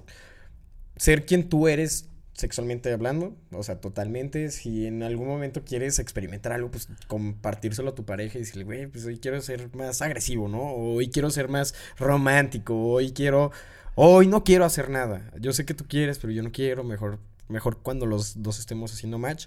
[0.96, 3.36] ser quien tú eres sexualmente hablando.
[3.52, 4.50] O sea, totalmente.
[4.50, 8.86] Si en algún momento quieres experimentar algo, pues compartírselo a tu pareja y decirle, güey,
[8.86, 10.60] pues hoy quiero ser más agresivo, ¿no?
[10.60, 12.74] O hoy quiero ser más romántico.
[12.92, 13.52] Hoy quiero.
[13.94, 15.30] Hoy no quiero hacer nada.
[15.40, 16.84] Yo sé que tú quieres, pero yo no quiero.
[16.84, 17.18] Mejor,
[17.48, 19.46] mejor cuando los dos estemos haciendo match.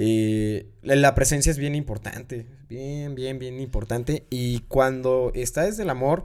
[0.00, 4.28] Eh, la presencia es bien importante, bien, bien, bien importante.
[4.30, 6.22] Y cuando está desde el amor,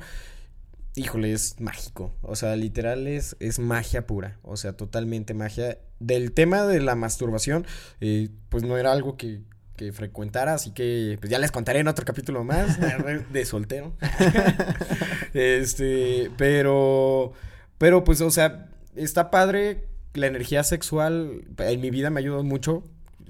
[0.96, 2.16] híjole, es mágico.
[2.22, 4.38] O sea, literal es, es magia pura.
[4.44, 5.80] O sea, totalmente magia.
[6.00, 7.66] Del tema de la masturbación,
[8.00, 9.42] eh, pues no era algo que,
[9.76, 12.78] que frecuentara, así que pues ya les contaré en otro capítulo más
[13.34, 13.98] de soltero.
[15.34, 17.34] este, pero,
[17.80, 19.88] pero pues, o sea, está padre.
[20.14, 22.84] La energía sexual en mi vida me ayudado mucho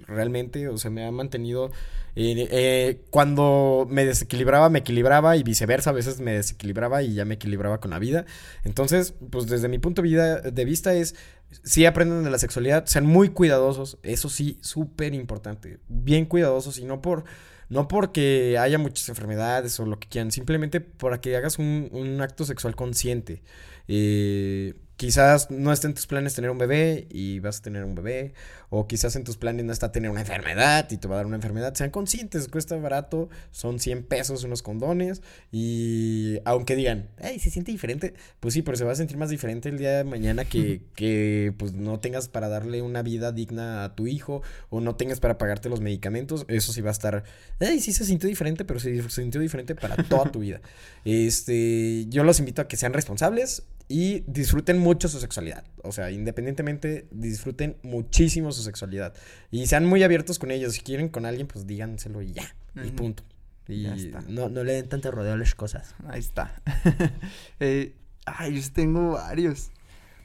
[0.08, 1.72] realmente, o sea, me ha mantenido...
[2.16, 7.26] eh, eh, cuando me desequilibraba, me equilibraba y viceversa, a veces me desequilibraba y ya
[7.26, 8.26] me equilibraba con la vida.
[8.64, 11.16] Entonces, pues desde mi punto de, vida, de vista es,
[11.64, 16.86] sí aprendan de la sexualidad, sean muy cuidadosos, eso sí, súper importante, bien cuidadosos y
[16.86, 17.24] no por...
[17.70, 22.22] No porque haya muchas enfermedades o lo que quieran, simplemente para que hagas un, un
[22.22, 23.42] acto sexual consciente.
[23.88, 27.96] Eh, quizás no esté en tus planes tener un bebé y vas a tener un
[27.96, 28.34] bebé.
[28.70, 31.26] O quizás en tus planes no está tener una enfermedad y te va a dar
[31.28, 31.76] una enfermedad.
[31.76, 33.30] Sean conscientes, cuesta barato.
[33.52, 35.22] Son 100 pesos unos condones.
[35.52, 38.16] Y aunque digan, ay, se siente diferente.
[38.40, 41.54] Pues sí, pero se va a sentir más diferente el día de mañana que, que
[41.58, 44.42] pues no tengas para darle una vida digna a tu hijo.
[44.70, 46.46] O no tengas para pagarte los medicamentos.
[46.48, 47.24] Eso sí va a estar,
[47.60, 50.62] ay, sí se sintió diferente, pero se sintió diferente para toda tu vida.
[51.06, 55.66] Este, yo los invito a que sean responsables y disfruten mucho su sexualidad.
[55.84, 59.14] O sea, independientemente, disfruten muchísimo su sexualidad.
[59.52, 60.74] Y sean muy abiertos con ellos.
[60.74, 62.56] Si quieren con alguien, pues díganselo y ya.
[62.84, 63.24] Y punto.
[63.68, 64.22] Y Ya está.
[64.28, 65.96] no, no le den tanto rodeo a las cosas.
[66.08, 66.62] Ahí está.
[67.60, 67.94] Eh,
[68.26, 69.72] ay, yo tengo varios.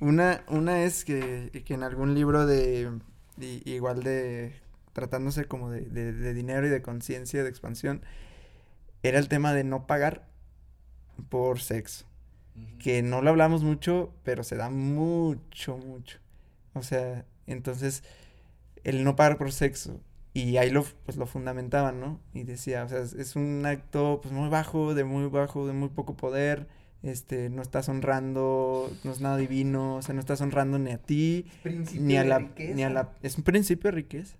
[0.00, 2.88] Una, una es que, que en algún libro de,
[3.64, 4.54] igual de,
[4.92, 8.02] tratándose como de, de- de dinero y de conciencia, de expansión,
[9.02, 10.26] era el tema de no pagar
[11.28, 12.06] por sexo.
[12.78, 16.18] Que no lo hablamos mucho, pero se da mucho, mucho.
[16.74, 18.04] O sea, entonces,
[18.84, 20.00] el no pagar por sexo.
[20.34, 22.20] Y ahí lo, pues, lo fundamentaban, ¿no?
[22.32, 25.88] Y decía, o sea, es, un acto pues muy bajo, de muy bajo, de muy
[25.88, 26.68] poco poder.
[27.02, 30.98] Este, no estás honrando, no es nada divino, o sea, no estás honrando ni a
[30.98, 31.46] ti,
[31.94, 34.36] ni a la, ni a la, es un principio de riqueza.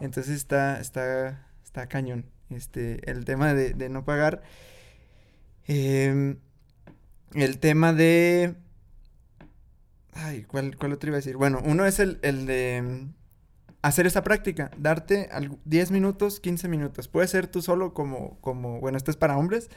[0.00, 2.26] Entonces está, está, está cañón.
[2.50, 4.42] Este, el tema de, de no pagar.
[5.66, 6.38] Em,
[7.34, 8.56] el tema de.
[10.12, 11.36] Ay, ¿cuál, cuál otro iba a decir?
[11.36, 13.12] Bueno, uno es el, el de mm,
[13.82, 17.08] hacer esa práctica, darte algu- 10 minutos, 15 minutos.
[17.08, 19.70] Puede ser tú solo como, como, bueno, esto es para hombres,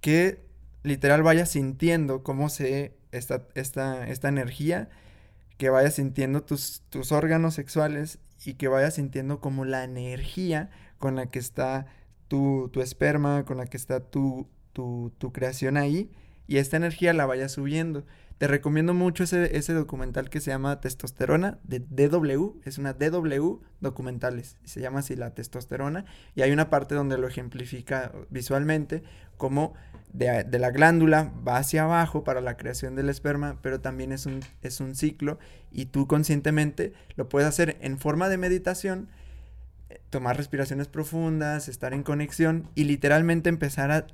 [0.00, 0.44] que
[0.84, 4.90] literal vayas sintiendo cómo se, esta, esta, esta energía,
[5.58, 11.16] que vayas sintiendo tus, tus órganos sexuales y que vayas sintiendo como la energía con
[11.16, 11.86] la que está
[12.28, 16.10] tu, tu esperma, con la que está tu, tu, tu creación ahí,
[16.52, 18.04] y esta energía la vayas subiendo.
[18.36, 23.62] Te recomiendo mucho ese, ese documental que se llama Testosterona, de DW, es una DW
[23.80, 26.04] documentales, se llama así la testosterona,
[26.34, 29.02] y hay una parte donde lo ejemplifica visualmente,
[29.38, 29.72] como
[30.12, 34.26] de, de la glándula va hacia abajo para la creación del esperma, pero también es
[34.26, 35.38] un, es un ciclo,
[35.70, 39.08] y tú conscientemente lo puedes hacer en forma de meditación,
[40.10, 44.06] tomar respiraciones profundas, estar en conexión y literalmente empezar a,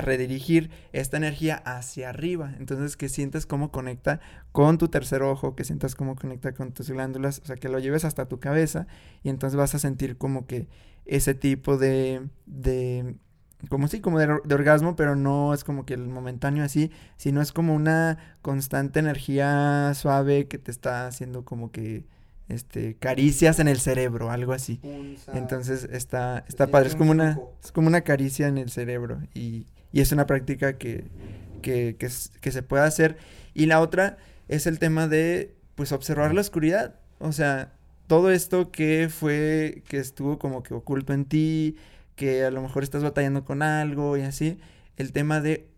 [0.00, 2.54] redirigir esta energía hacia arriba.
[2.58, 4.20] Entonces que sientas cómo conecta
[4.52, 7.78] con tu tercer ojo, que sientas cómo conecta con tus glándulas, o sea, que lo
[7.78, 8.86] lleves hasta tu cabeza
[9.22, 10.68] y entonces vas a sentir como que
[11.06, 13.16] ese tipo de, de
[13.68, 17.42] como sí, como de, de, orgasmo, pero no es como que el momentáneo así, sino
[17.42, 22.04] es como una constante energía suave que te está haciendo como que
[22.50, 24.80] este, caricias en el cerebro, algo así.
[25.32, 29.66] Entonces está, está padre, es como, una, es como una caricia en el cerebro y,
[29.92, 31.04] y es una práctica que,
[31.62, 32.08] que, que,
[32.40, 33.16] que, se puede hacer.
[33.54, 34.18] Y la otra
[34.48, 36.96] es el tema de, pues, observar la oscuridad.
[37.18, 37.72] O sea,
[38.06, 41.76] todo esto que fue, que estuvo como que oculto en ti,
[42.16, 44.58] que a lo mejor estás batallando con algo y así,
[44.96, 45.68] el tema de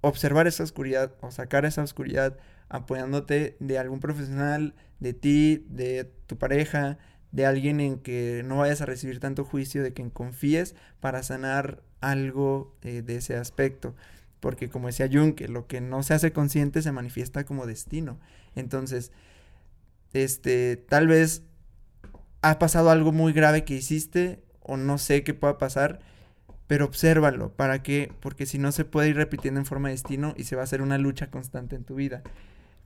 [0.00, 2.36] observar esa oscuridad o sacar esa oscuridad
[2.68, 6.98] apoyándote de algún profesional, de ti, de tu pareja,
[7.32, 11.82] de alguien en que no vayas a recibir tanto juicio, de quien confíes para sanar
[12.00, 13.94] algo eh, de ese aspecto.
[14.40, 18.18] Porque como decía Jung, que lo que no se hace consciente se manifiesta como destino.
[18.54, 19.12] Entonces,
[20.12, 21.42] este, tal vez
[22.42, 26.00] ha pasado algo muy grave que hiciste o no sé qué pueda pasar,
[26.66, 28.12] pero obsérvalo, ¿para qué?
[28.20, 30.64] Porque si no se puede ir repitiendo en forma de destino y se va a
[30.64, 32.22] hacer una lucha constante en tu vida.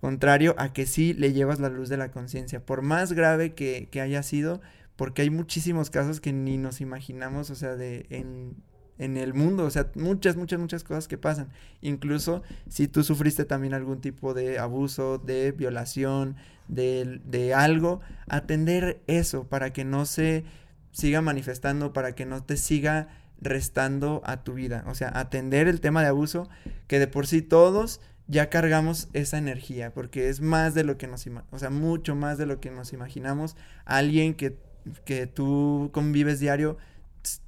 [0.00, 3.88] Contrario a que sí le llevas la luz de la conciencia, por más grave que,
[3.90, 4.60] que, haya sido,
[4.96, 8.56] porque hay muchísimos casos que ni nos imaginamos, o sea, de en,
[9.00, 11.48] en el mundo, o sea, muchas, muchas, muchas cosas que pasan.
[11.80, 16.36] Incluso si tú sufriste también algún tipo de abuso, de violación,
[16.68, 20.44] de, de algo, atender eso para que no se
[20.92, 23.08] siga manifestando, para que no te siga
[23.40, 24.84] restando a tu vida.
[24.86, 26.48] O sea, atender el tema de abuso,
[26.86, 31.08] que de por sí todos ya cargamos esa energía, porque es más de lo que
[31.08, 33.56] nos, o sea, mucho más de lo que nos imaginamos.
[33.84, 34.56] Alguien que,
[35.04, 36.78] que tú convives diario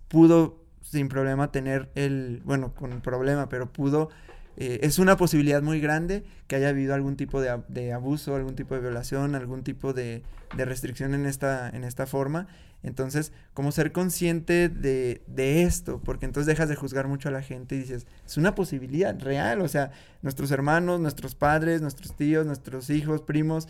[0.08, 4.10] pudo sin problema tener el, bueno, con problema, pero pudo,
[4.56, 8.54] eh, es una posibilidad muy grande que haya habido algún tipo de, de abuso, algún
[8.54, 10.22] tipo de violación, algún tipo de,
[10.56, 12.46] de restricción en esta, en esta forma.
[12.82, 17.42] Entonces, como ser consciente de, de, esto, porque entonces dejas de juzgar mucho a la
[17.42, 22.44] gente y dices, es una posibilidad real, o sea, nuestros hermanos, nuestros padres, nuestros tíos,
[22.44, 23.68] nuestros hijos, primos,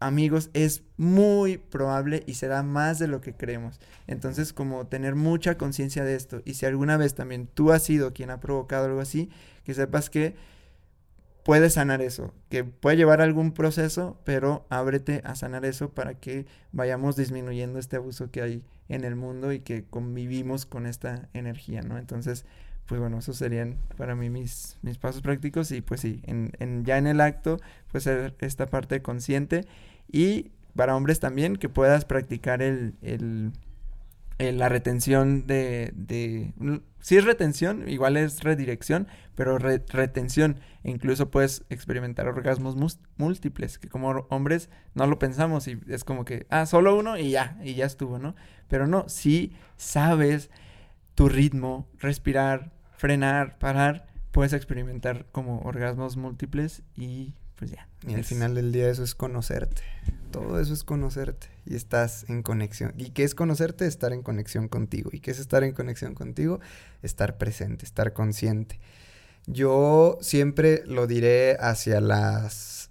[0.00, 3.80] amigos, es muy probable y se da más de lo que creemos.
[4.06, 8.12] Entonces, como tener mucha conciencia de esto, y si alguna vez también tú has sido
[8.12, 9.30] quien ha provocado algo así,
[9.64, 10.36] que sepas que
[11.44, 16.46] puede sanar eso, que puede llevar algún proceso, pero ábrete a sanar eso para que
[16.72, 21.82] vayamos disminuyendo este abuso que hay en el mundo y que convivimos con esta energía,
[21.82, 21.98] ¿no?
[21.98, 22.44] Entonces,
[22.86, 26.84] pues bueno, esos serían para mí mis, mis pasos prácticos y pues sí, en, en,
[26.84, 27.58] ya en el acto,
[27.90, 29.66] pues esta parte consciente
[30.10, 33.52] y para hombres también que puedas practicar el, el
[34.38, 36.52] la retención de, de,
[37.00, 40.60] Si es retención, igual es redirección, pero retención.
[40.84, 42.76] E incluso puedes experimentar orgasmos
[43.16, 47.30] múltiples, que como hombres no lo pensamos y es como que, ah, solo uno y
[47.30, 48.34] ya, y ya estuvo, ¿no?
[48.68, 50.50] Pero no, si sabes
[51.14, 57.88] tu ritmo, respirar, frenar, parar, puedes experimentar como orgasmos múltiples y pues ya.
[58.06, 59.82] Y al final del día eso es conocerte.
[60.30, 62.92] Todo eso es conocerte y estás en conexión.
[62.98, 63.86] ¿Y qué es conocerte?
[63.86, 65.10] Estar en conexión contigo.
[65.12, 66.60] ¿Y qué es estar en conexión contigo?
[67.02, 68.78] Estar presente, estar consciente.
[69.46, 72.90] Yo siempre lo diré hacia las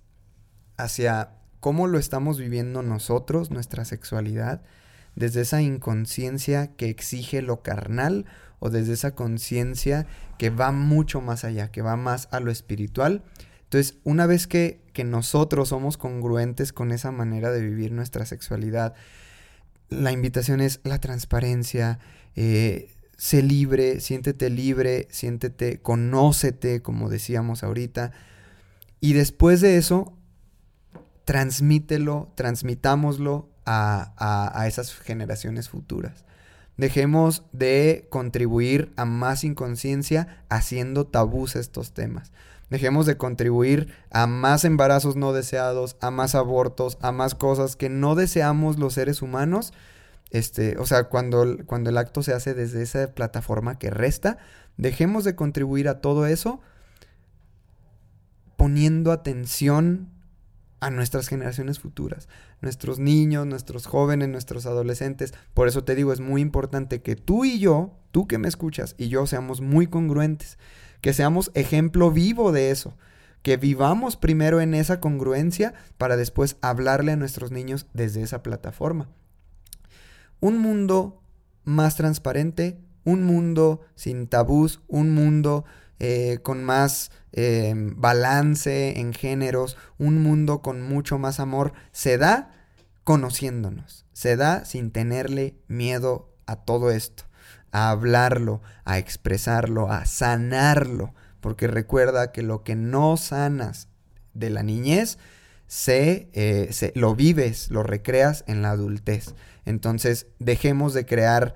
[0.77, 1.29] hacia
[1.59, 4.61] cómo lo estamos viviendo nosotros, nuestra sexualidad,
[5.15, 8.25] desde esa inconsciencia que exige lo carnal
[8.59, 10.07] o desde esa conciencia
[10.37, 13.23] que va mucho más allá, que va más a lo espiritual
[13.65, 18.93] entonces, una vez que, nosotros somos congruentes con esa manera de vivir nuestra sexualidad,
[19.89, 21.99] la invitación es la transparencia,
[22.37, 28.13] eh, sé libre, siéntete libre, siéntete, conócete, como decíamos ahorita.
[29.01, 30.13] Y después de eso,
[31.25, 36.23] transmítelo, transmitámoslo a, a, esas generaciones futuras.
[36.77, 42.31] Dejemos de contribuir a más inconsciencia haciendo tabús estos temas.
[42.69, 47.89] Dejemos de contribuir a más embarazos no deseados, a más abortos, a más cosas que
[47.89, 49.71] no deseamos los seres humanos.
[50.31, 54.37] Este, o sea, cuando, cuando el acto se hace desde esa plataforma que resta,
[54.77, 56.59] dejemos de contribuir a todo eso
[58.57, 60.09] poniendo atención
[60.79, 62.27] a nuestras generaciones futuras,
[62.61, 65.33] nuestros niños, nuestros jóvenes, nuestros adolescentes.
[65.53, 68.95] Por eso te digo, es muy importante que tú y yo, tú que me escuchas
[68.97, 70.57] y yo seamos muy congruentes
[71.05, 72.97] que seamos ejemplo vivo de eso,
[73.43, 79.07] que vivamos primero en esa congruencia para después hablarle a nuestros niños desde esa plataforma.
[80.39, 81.21] un mundo
[81.63, 85.63] más transparente, un mundo sin tabús, un mundo
[85.99, 92.51] eh, con más eh, balance en géneros, un mundo con mucho más amor, se da
[93.03, 97.23] conociéndonos, se da sin tenerle miedo a todo esto,
[97.71, 103.87] a hablarlo, a expresarlo, a sanarlo, porque recuerda que lo que no sanas
[104.33, 105.17] de la niñez,
[105.67, 109.33] se, eh, se, lo vives, lo recreas en la adultez.
[109.65, 111.55] Entonces, dejemos de crear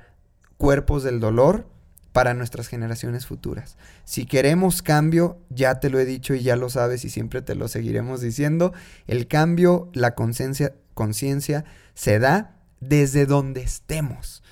[0.58, 1.68] cuerpos del dolor
[2.12, 3.78] para nuestras generaciones futuras.
[4.04, 7.56] Si queremos cambio, ya te lo he dicho y ya lo sabes y siempre te
[7.56, 8.74] lo seguiremos diciendo,
[9.08, 14.44] el cambio, la conciencia se da desde donde estemos.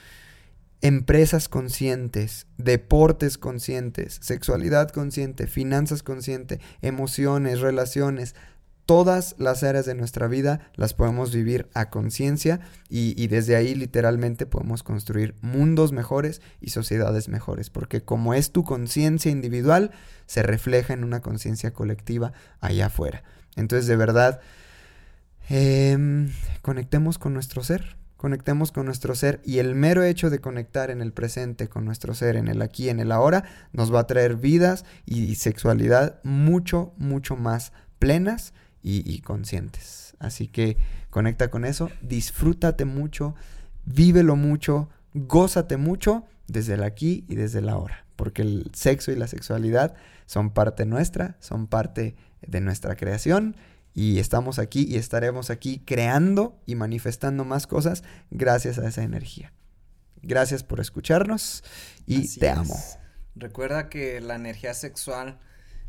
[0.81, 8.35] Empresas conscientes, deportes conscientes, sexualidad consciente, finanzas consciente, emociones, relaciones,
[8.87, 14.45] todas las áreas de nuestra vida las podemos vivir a conciencia y, desde ahí literalmente
[14.45, 19.91] podemos construir mundos mejores y sociedades mejores, porque como es tu conciencia individual,
[20.25, 22.31] se refleja en una conciencia colectiva
[22.61, 23.23] allá afuera.
[23.57, 24.39] Entonces, de verdad,
[25.49, 26.31] em,
[26.61, 31.01] conectemos con nuestro ser, conectemos con nuestro ser y el mero hecho de conectar en
[31.01, 33.43] el presente con nuestro ser, en el aquí, en el ahora,
[33.73, 38.53] nos va a traer vidas y sexualidad mucho, mucho más plenas
[38.87, 40.15] y, conscientes.
[40.19, 40.77] Así que
[41.09, 43.35] conecta con eso, disfrútate mucho,
[43.85, 49.15] vívelo mucho, gózate mucho desde el aquí y desde el ahora, porque el sexo y
[49.15, 49.93] la sexualidad
[50.25, 53.57] son parte nuestra, son parte de nuestra creación
[53.93, 59.53] y estamos aquí y estaremos aquí creando y manifestando más cosas gracias a esa energía.
[60.21, 61.63] Gracias por escucharnos
[62.05, 62.75] y te amo.
[63.35, 65.39] Recuerda que la energía sexual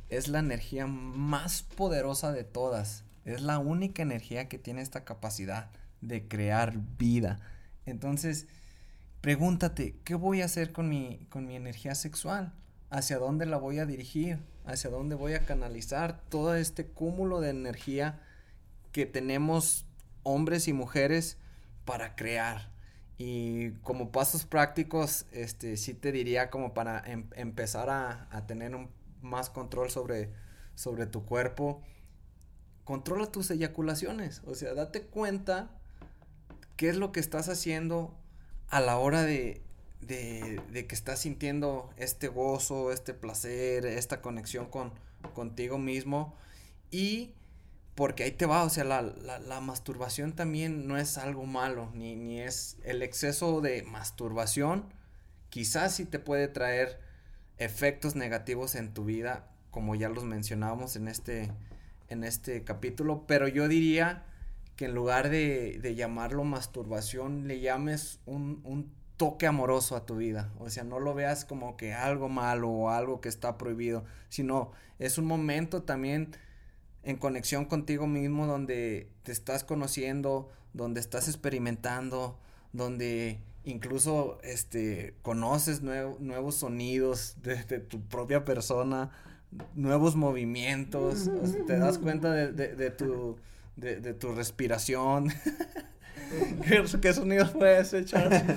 [0.09, 3.05] es la energía más poderosa de todas.
[3.25, 5.71] Es la única energía que tiene esta capacidad
[6.01, 7.41] de crear vida.
[7.85, 8.47] Entonces,
[9.21, 12.53] pregúntate, ¿qué voy a hacer con mi, con mi energía sexual?
[12.91, 14.39] ¿Hacia dónde la voy a dirigir?
[14.65, 18.21] ¿Hacia dónde voy a canalizar todo este cúmulo de energía
[18.93, 19.85] que tenemos
[20.23, 21.37] hombres y mujeres
[21.85, 22.71] para crear?
[23.19, 28.75] Y como pasos prácticos, este, sí te diría como para em, empezar a, a tener
[28.75, 28.89] un
[29.23, 30.32] más control sobre,
[30.74, 31.82] sobre tu cuerpo.
[32.85, 34.43] Controla tus eyaculaciones.
[34.47, 35.70] O sea, date cuenta
[36.77, 38.16] qué es lo que estás haciendo
[38.69, 39.62] a la hora de,
[40.01, 44.93] de, que estás sintiendo este gozo, este placer, esta conexión con,
[45.35, 46.35] contigo mismo.
[46.90, 47.35] Y
[47.95, 51.90] porque ahí te va, o sea, la, la, la, masturbación también no es algo malo,
[51.95, 54.85] ni, ni es el exceso de masturbación,
[55.51, 57.01] quizás sí te puede traer
[57.59, 61.51] efectos negativos en tu vida, como ya los mencionábamos en este,
[62.09, 64.25] en este capítulo, pero yo diría
[64.77, 70.15] que en lugar de, de llamarlo masturbación, le llames un, un, toque amoroso a tu
[70.15, 70.53] vida.
[70.61, 74.71] O sea, no lo veas como que algo malo o algo que está prohibido, sino
[75.01, 76.37] es un momento también
[77.03, 82.39] en conexión contigo mismo donde te estás conociendo, donde estás experimentando,
[82.73, 89.11] donde incluso este, conoces nuevos sonidos de, tu propia persona,
[89.74, 91.31] nuevos movimientos,
[91.66, 93.36] te das cuenta de, de, tu,
[93.77, 95.28] de, tu respiración.
[97.01, 98.57] ¿Qué, sonidos puedes echar?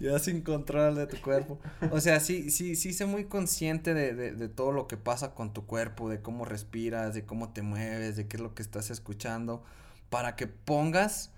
[0.00, 1.58] ya sin control de tu cuerpo.
[1.90, 5.52] O sea, sí, sí, sí sé muy consciente de, de, todo lo que pasa con
[5.52, 8.90] tu cuerpo, de cómo respiras, de cómo te mueves, de qué es lo que estás
[8.90, 9.62] escuchando,
[10.10, 11.33] para que pongas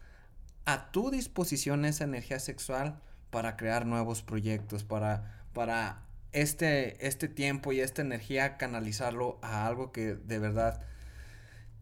[0.66, 6.02] a tu disposición esa energía sexual para crear nuevos proyectos, para, para
[6.32, 10.82] este, este tiempo y esta energía canalizarlo a algo que de verdad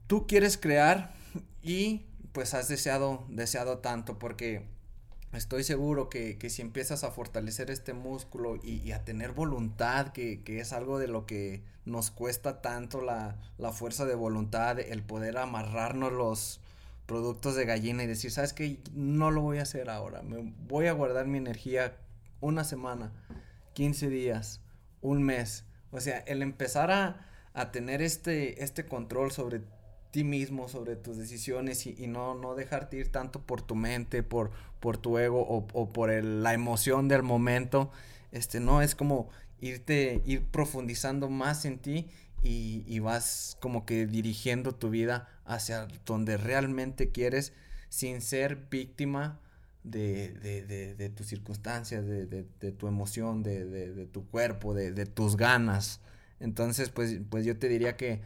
[0.07, 1.13] tú quieres crear
[1.63, 4.67] y pues has deseado, deseado tanto porque
[5.33, 10.43] estoy seguro que, que si empiezas a fortalecer este músculo y, a tener voluntad, que,
[10.43, 15.03] que, es algo de lo que nos cuesta tanto la, la fuerza de voluntad, el
[15.03, 16.61] poder amarrarnos los,
[17.07, 18.81] productos de gallina y decir, ¿sabes qué?
[18.95, 20.23] No lo voy a hacer ahora.
[20.23, 21.97] Me voy a guardar mi energía
[22.41, 23.13] una semana,
[23.75, 24.61] 15 días,
[25.01, 25.65] un mes.
[25.91, 29.63] O sea, el empezar a, a tener este, este control sobre
[30.11, 34.51] ti mismo, sobre tus decisiones y, no, no dejarte ir tanto por tu mente, por,
[34.81, 37.91] por tu ego o, o por el, la emoción del momento.
[38.31, 39.29] Este, no, es como
[39.61, 42.09] irte, ir profundizando más en ti
[42.45, 47.55] y, vas como que dirigiendo tu vida hacia donde realmente quieres
[47.89, 49.41] sin ser víctima
[49.83, 56.01] de, de, de, tus circunstancias, de, tu emoción, de, tu cuerpo, de, tus ganas.
[56.39, 58.21] Entonces, pues, pues yo te diría que,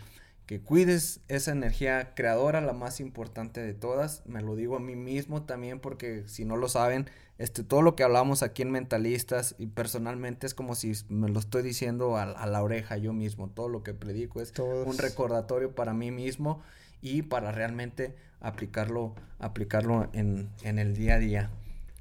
[0.49, 4.23] que cuides esa energía creadora, la más importante de todas.
[4.25, 7.95] Me lo digo a mí mismo también porque si no lo saben, este, todo lo
[7.95, 12.23] que hablamos aquí en Mentalistas y personalmente es como si me lo estoy diciendo a,
[12.23, 13.51] a la oreja yo mismo.
[13.51, 14.87] Todo lo que predico es Todos.
[14.87, 16.63] un recordatorio para mí mismo
[17.03, 21.51] y para realmente aplicarlo, aplicarlo en, en el día a día.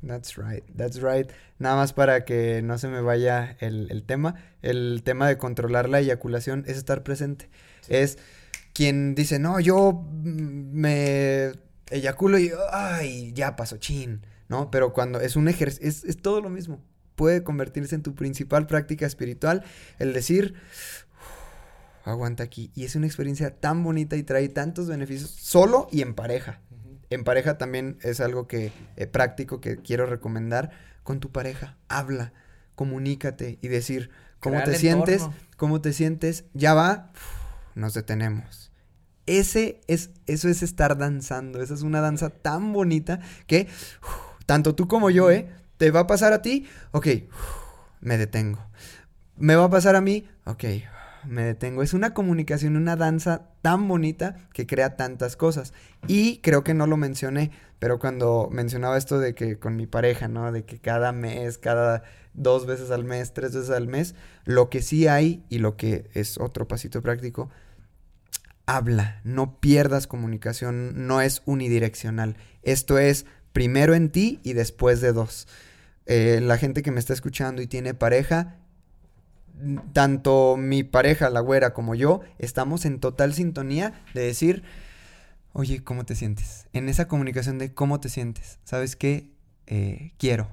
[0.02, 1.30] That's right, that's right.
[1.60, 4.36] Nada más para que no se me vaya el, el tema.
[4.62, 7.50] El tema de controlar la eyaculación es estar presente.
[7.90, 8.18] Es
[8.78, 11.52] quien dice, no, yo mm, me
[11.90, 14.70] eyaculo y ay, ya pasó, chin, ¿no?
[14.70, 16.80] Pero cuando es un ejercicio, es, es todo lo mismo.
[17.16, 19.64] Puede convertirse en tu principal práctica espiritual
[19.98, 21.06] el decir, "Uf,
[22.08, 22.70] aguanta aquí.
[22.76, 26.62] Y es una experiencia tan bonita y trae tantos beneficios solo y en pareja.
[27.10, 30.70] En pareja también es algo que eh, práctico que quiero recomendar
[31.02, 31.78] con tu pareja.
[31.88, 32.32] Habla,
[32.76, 35.36] comunícate y decir cómo te sientes, entorno.
[35.56, 36.46] cómo te sientes.
[36.54, 38.67] Ya va, uf, nos detenemos.
[39.28, 41.62] Ese es, eso es estar danzando.
[41.62, 43.68] Esa es una danza tan bonita que
[44.46, 45.48] tanto tú como yo, ¿eh?
[45.78, 46.66] ¿Te va a pasar a ti?
[46.92, 47.68] Ok, uf,
[48.02, 48.60] me detengo.
[49.38, 50.28] ¿Me va a pasar a mí?
[50.46, 50.64] Ok,
[51.26, 51.84] me detengo.
[51.84, 55.74] Es una comunicación, una danza tan bonita que crea tantas cosas.
[56.08, 60.28] Y creo que no lo mencioné, pero cuando mencionaba esto de que con mi pareja,
[60.28, 60.52] ¿no?
[60.52, 64.82] De que cada mes, cada dos veces al mes, tres veces al mes, lo que
[64.82, 67.50] sí hay y lo que es otro pasito práctico,
[68.68, 72.36] habla, no pierdas comunicación, no es unidireccional.
[72.62, 75.48] Esto es primero en ti y después de dos.
[76.06, 78.58] Eh, la gente que me está escuchando y tiene pareja,
[79.94, 84.64] tanto mi pareja, la güera, como yo, estamos en total sintonía de decir,
[85.54, 86.68] oye, ¿cómo te sientes?
[86.74, 88.60] En esa comunicación de cómo te sientes.
[88.64, 89.32] ¿Sabes qué?
[89.66, 90.50] Eh, quiero.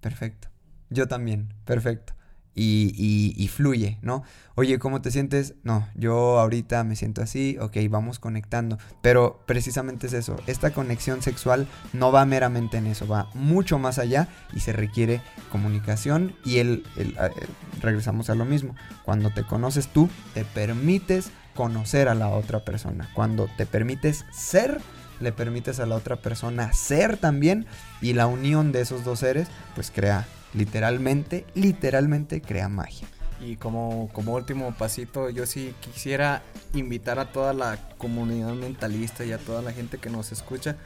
[0.00, 0.48] Perfecto.
[0.90, 1.54] Yo también.
[1.64, 2.12] Perfecto.
[2.54, 4.24] Y, fluye, ¿no?
[4.54, 5.54] Oye, ¿cómo te sientes?
[5.62, 8.78] No, yo ahorita me siento así, ok, vamos conectando.
[9.00, 13.98] Pero precisamente es eso, esta conexión sexual no va meramente en eso, va mucho más
[13.98, 18.74] allá y se requiere comunicación y el, el- el- regresamos a lo mismo.
[19.04, 23.08] Cuando te conoces tú, te permites conocer a la otra persona.
[23.14, 24.78] Cuando te permites ser,
[25.20, 27.66] le permites a la otra persona ser también
[28.00, 33.06] y la unión de esos dos seres pues crea literalmente, literalmente crea magia.
[33.40, 36.42] Y como, como último pasito, yo sí quisiera
[36.74, 40.76] invitar a toda la comunidad mentalista y a toda la gente que nos escucha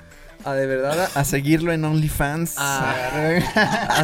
[0.45, 2.55] a de verdad a, A seguirlo en OnlyFans.
[2.59, 2.95] a-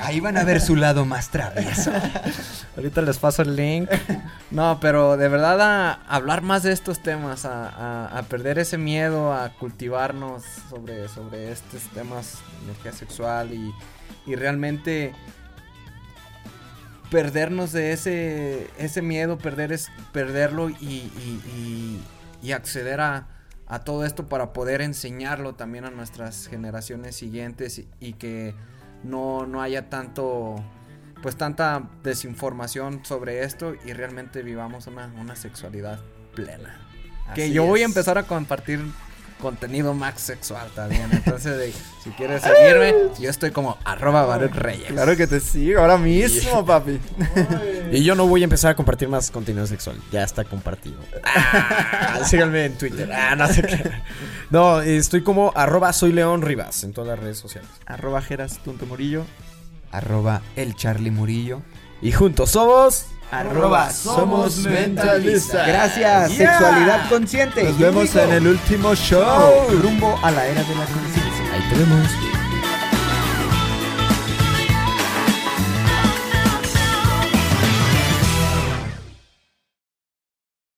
[0.00, 1.90] Ahí van a ver su lado más travieso.
[2.76, 3.88] Ahorita les paso el link.
[4.50, 9.50] No, pero de verdad a hablar más de estos temas, a, perder ese miedo, a
[9.50, 13.72] cultivarnos sobre, sobre estos temas de energía sexual y,
[14.26, 15.12] y realmente
[17.10, 22.04] perdernos de ese, ese miedo, perder es, perderlo y, y- y-
[22.46, 23.28] y acceder a,
[23.66, 28.54] a todo esto para poder enseñarlo también a nuestras generaciones siguientes y, que
[29.02, 30.56] no, no haya tanto
[31.22, 36.00] pues tanta desinformación sobre esto y realmente vivamos una, una sexualidad
[36.34, 36.78] plena.
[37.34, 37.88] que yo voy a es.
[37.90, 38.80] empezar a compartir
[39.44, 41.08] contenido más sexual también.
[41.12, 41.72] Entonces, de-
[42.02, 44.88] si quieres seguirme, yo estoy como arroba Baruch Reyes.
[44.88, 46.98] Claro que te sigo ahora mismo, papi.
[47.92, 50.00] Y yo no voy a empezar a compartir más contenido sexual.
[50.10, 50.96] Ya está compartido.
[51.24, 53.10] Ah, síganme en Twitter.
[53.12, 53.90] Ah, no sé qué.
[54.50, 57.70] No, estoy como arroba soy León Rivas en todas las redes sociales.
[57.86, 58.86] Arroba Geras Tunto.
[59.90, 61.62] Arroba el Charlie Murillo.
[62.02, 63.06] Y juntos somos
[63.40, 65.66] Arroba Somos Mentalistas.
[65.66, 66.58] Gracias, Yeah.
[66.58, 67.64] sexualidad consciente.
[67.64, 69.68] Nos vemos en el último show.
[69.82, 71.52] Rumbo a la era de la conciencia.
[71.52, 72.08] Ahí te vemos.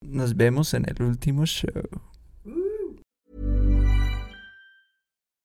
[0.02, 1.82] Nos vemos en el último show.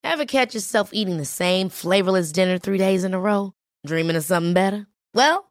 [0.03, 3.53] Ever catch yourself eating the same flavorless dinner three days in a row?
[3.85, 4.88] Dreaming of something better?
[5.13, 5.50] Well,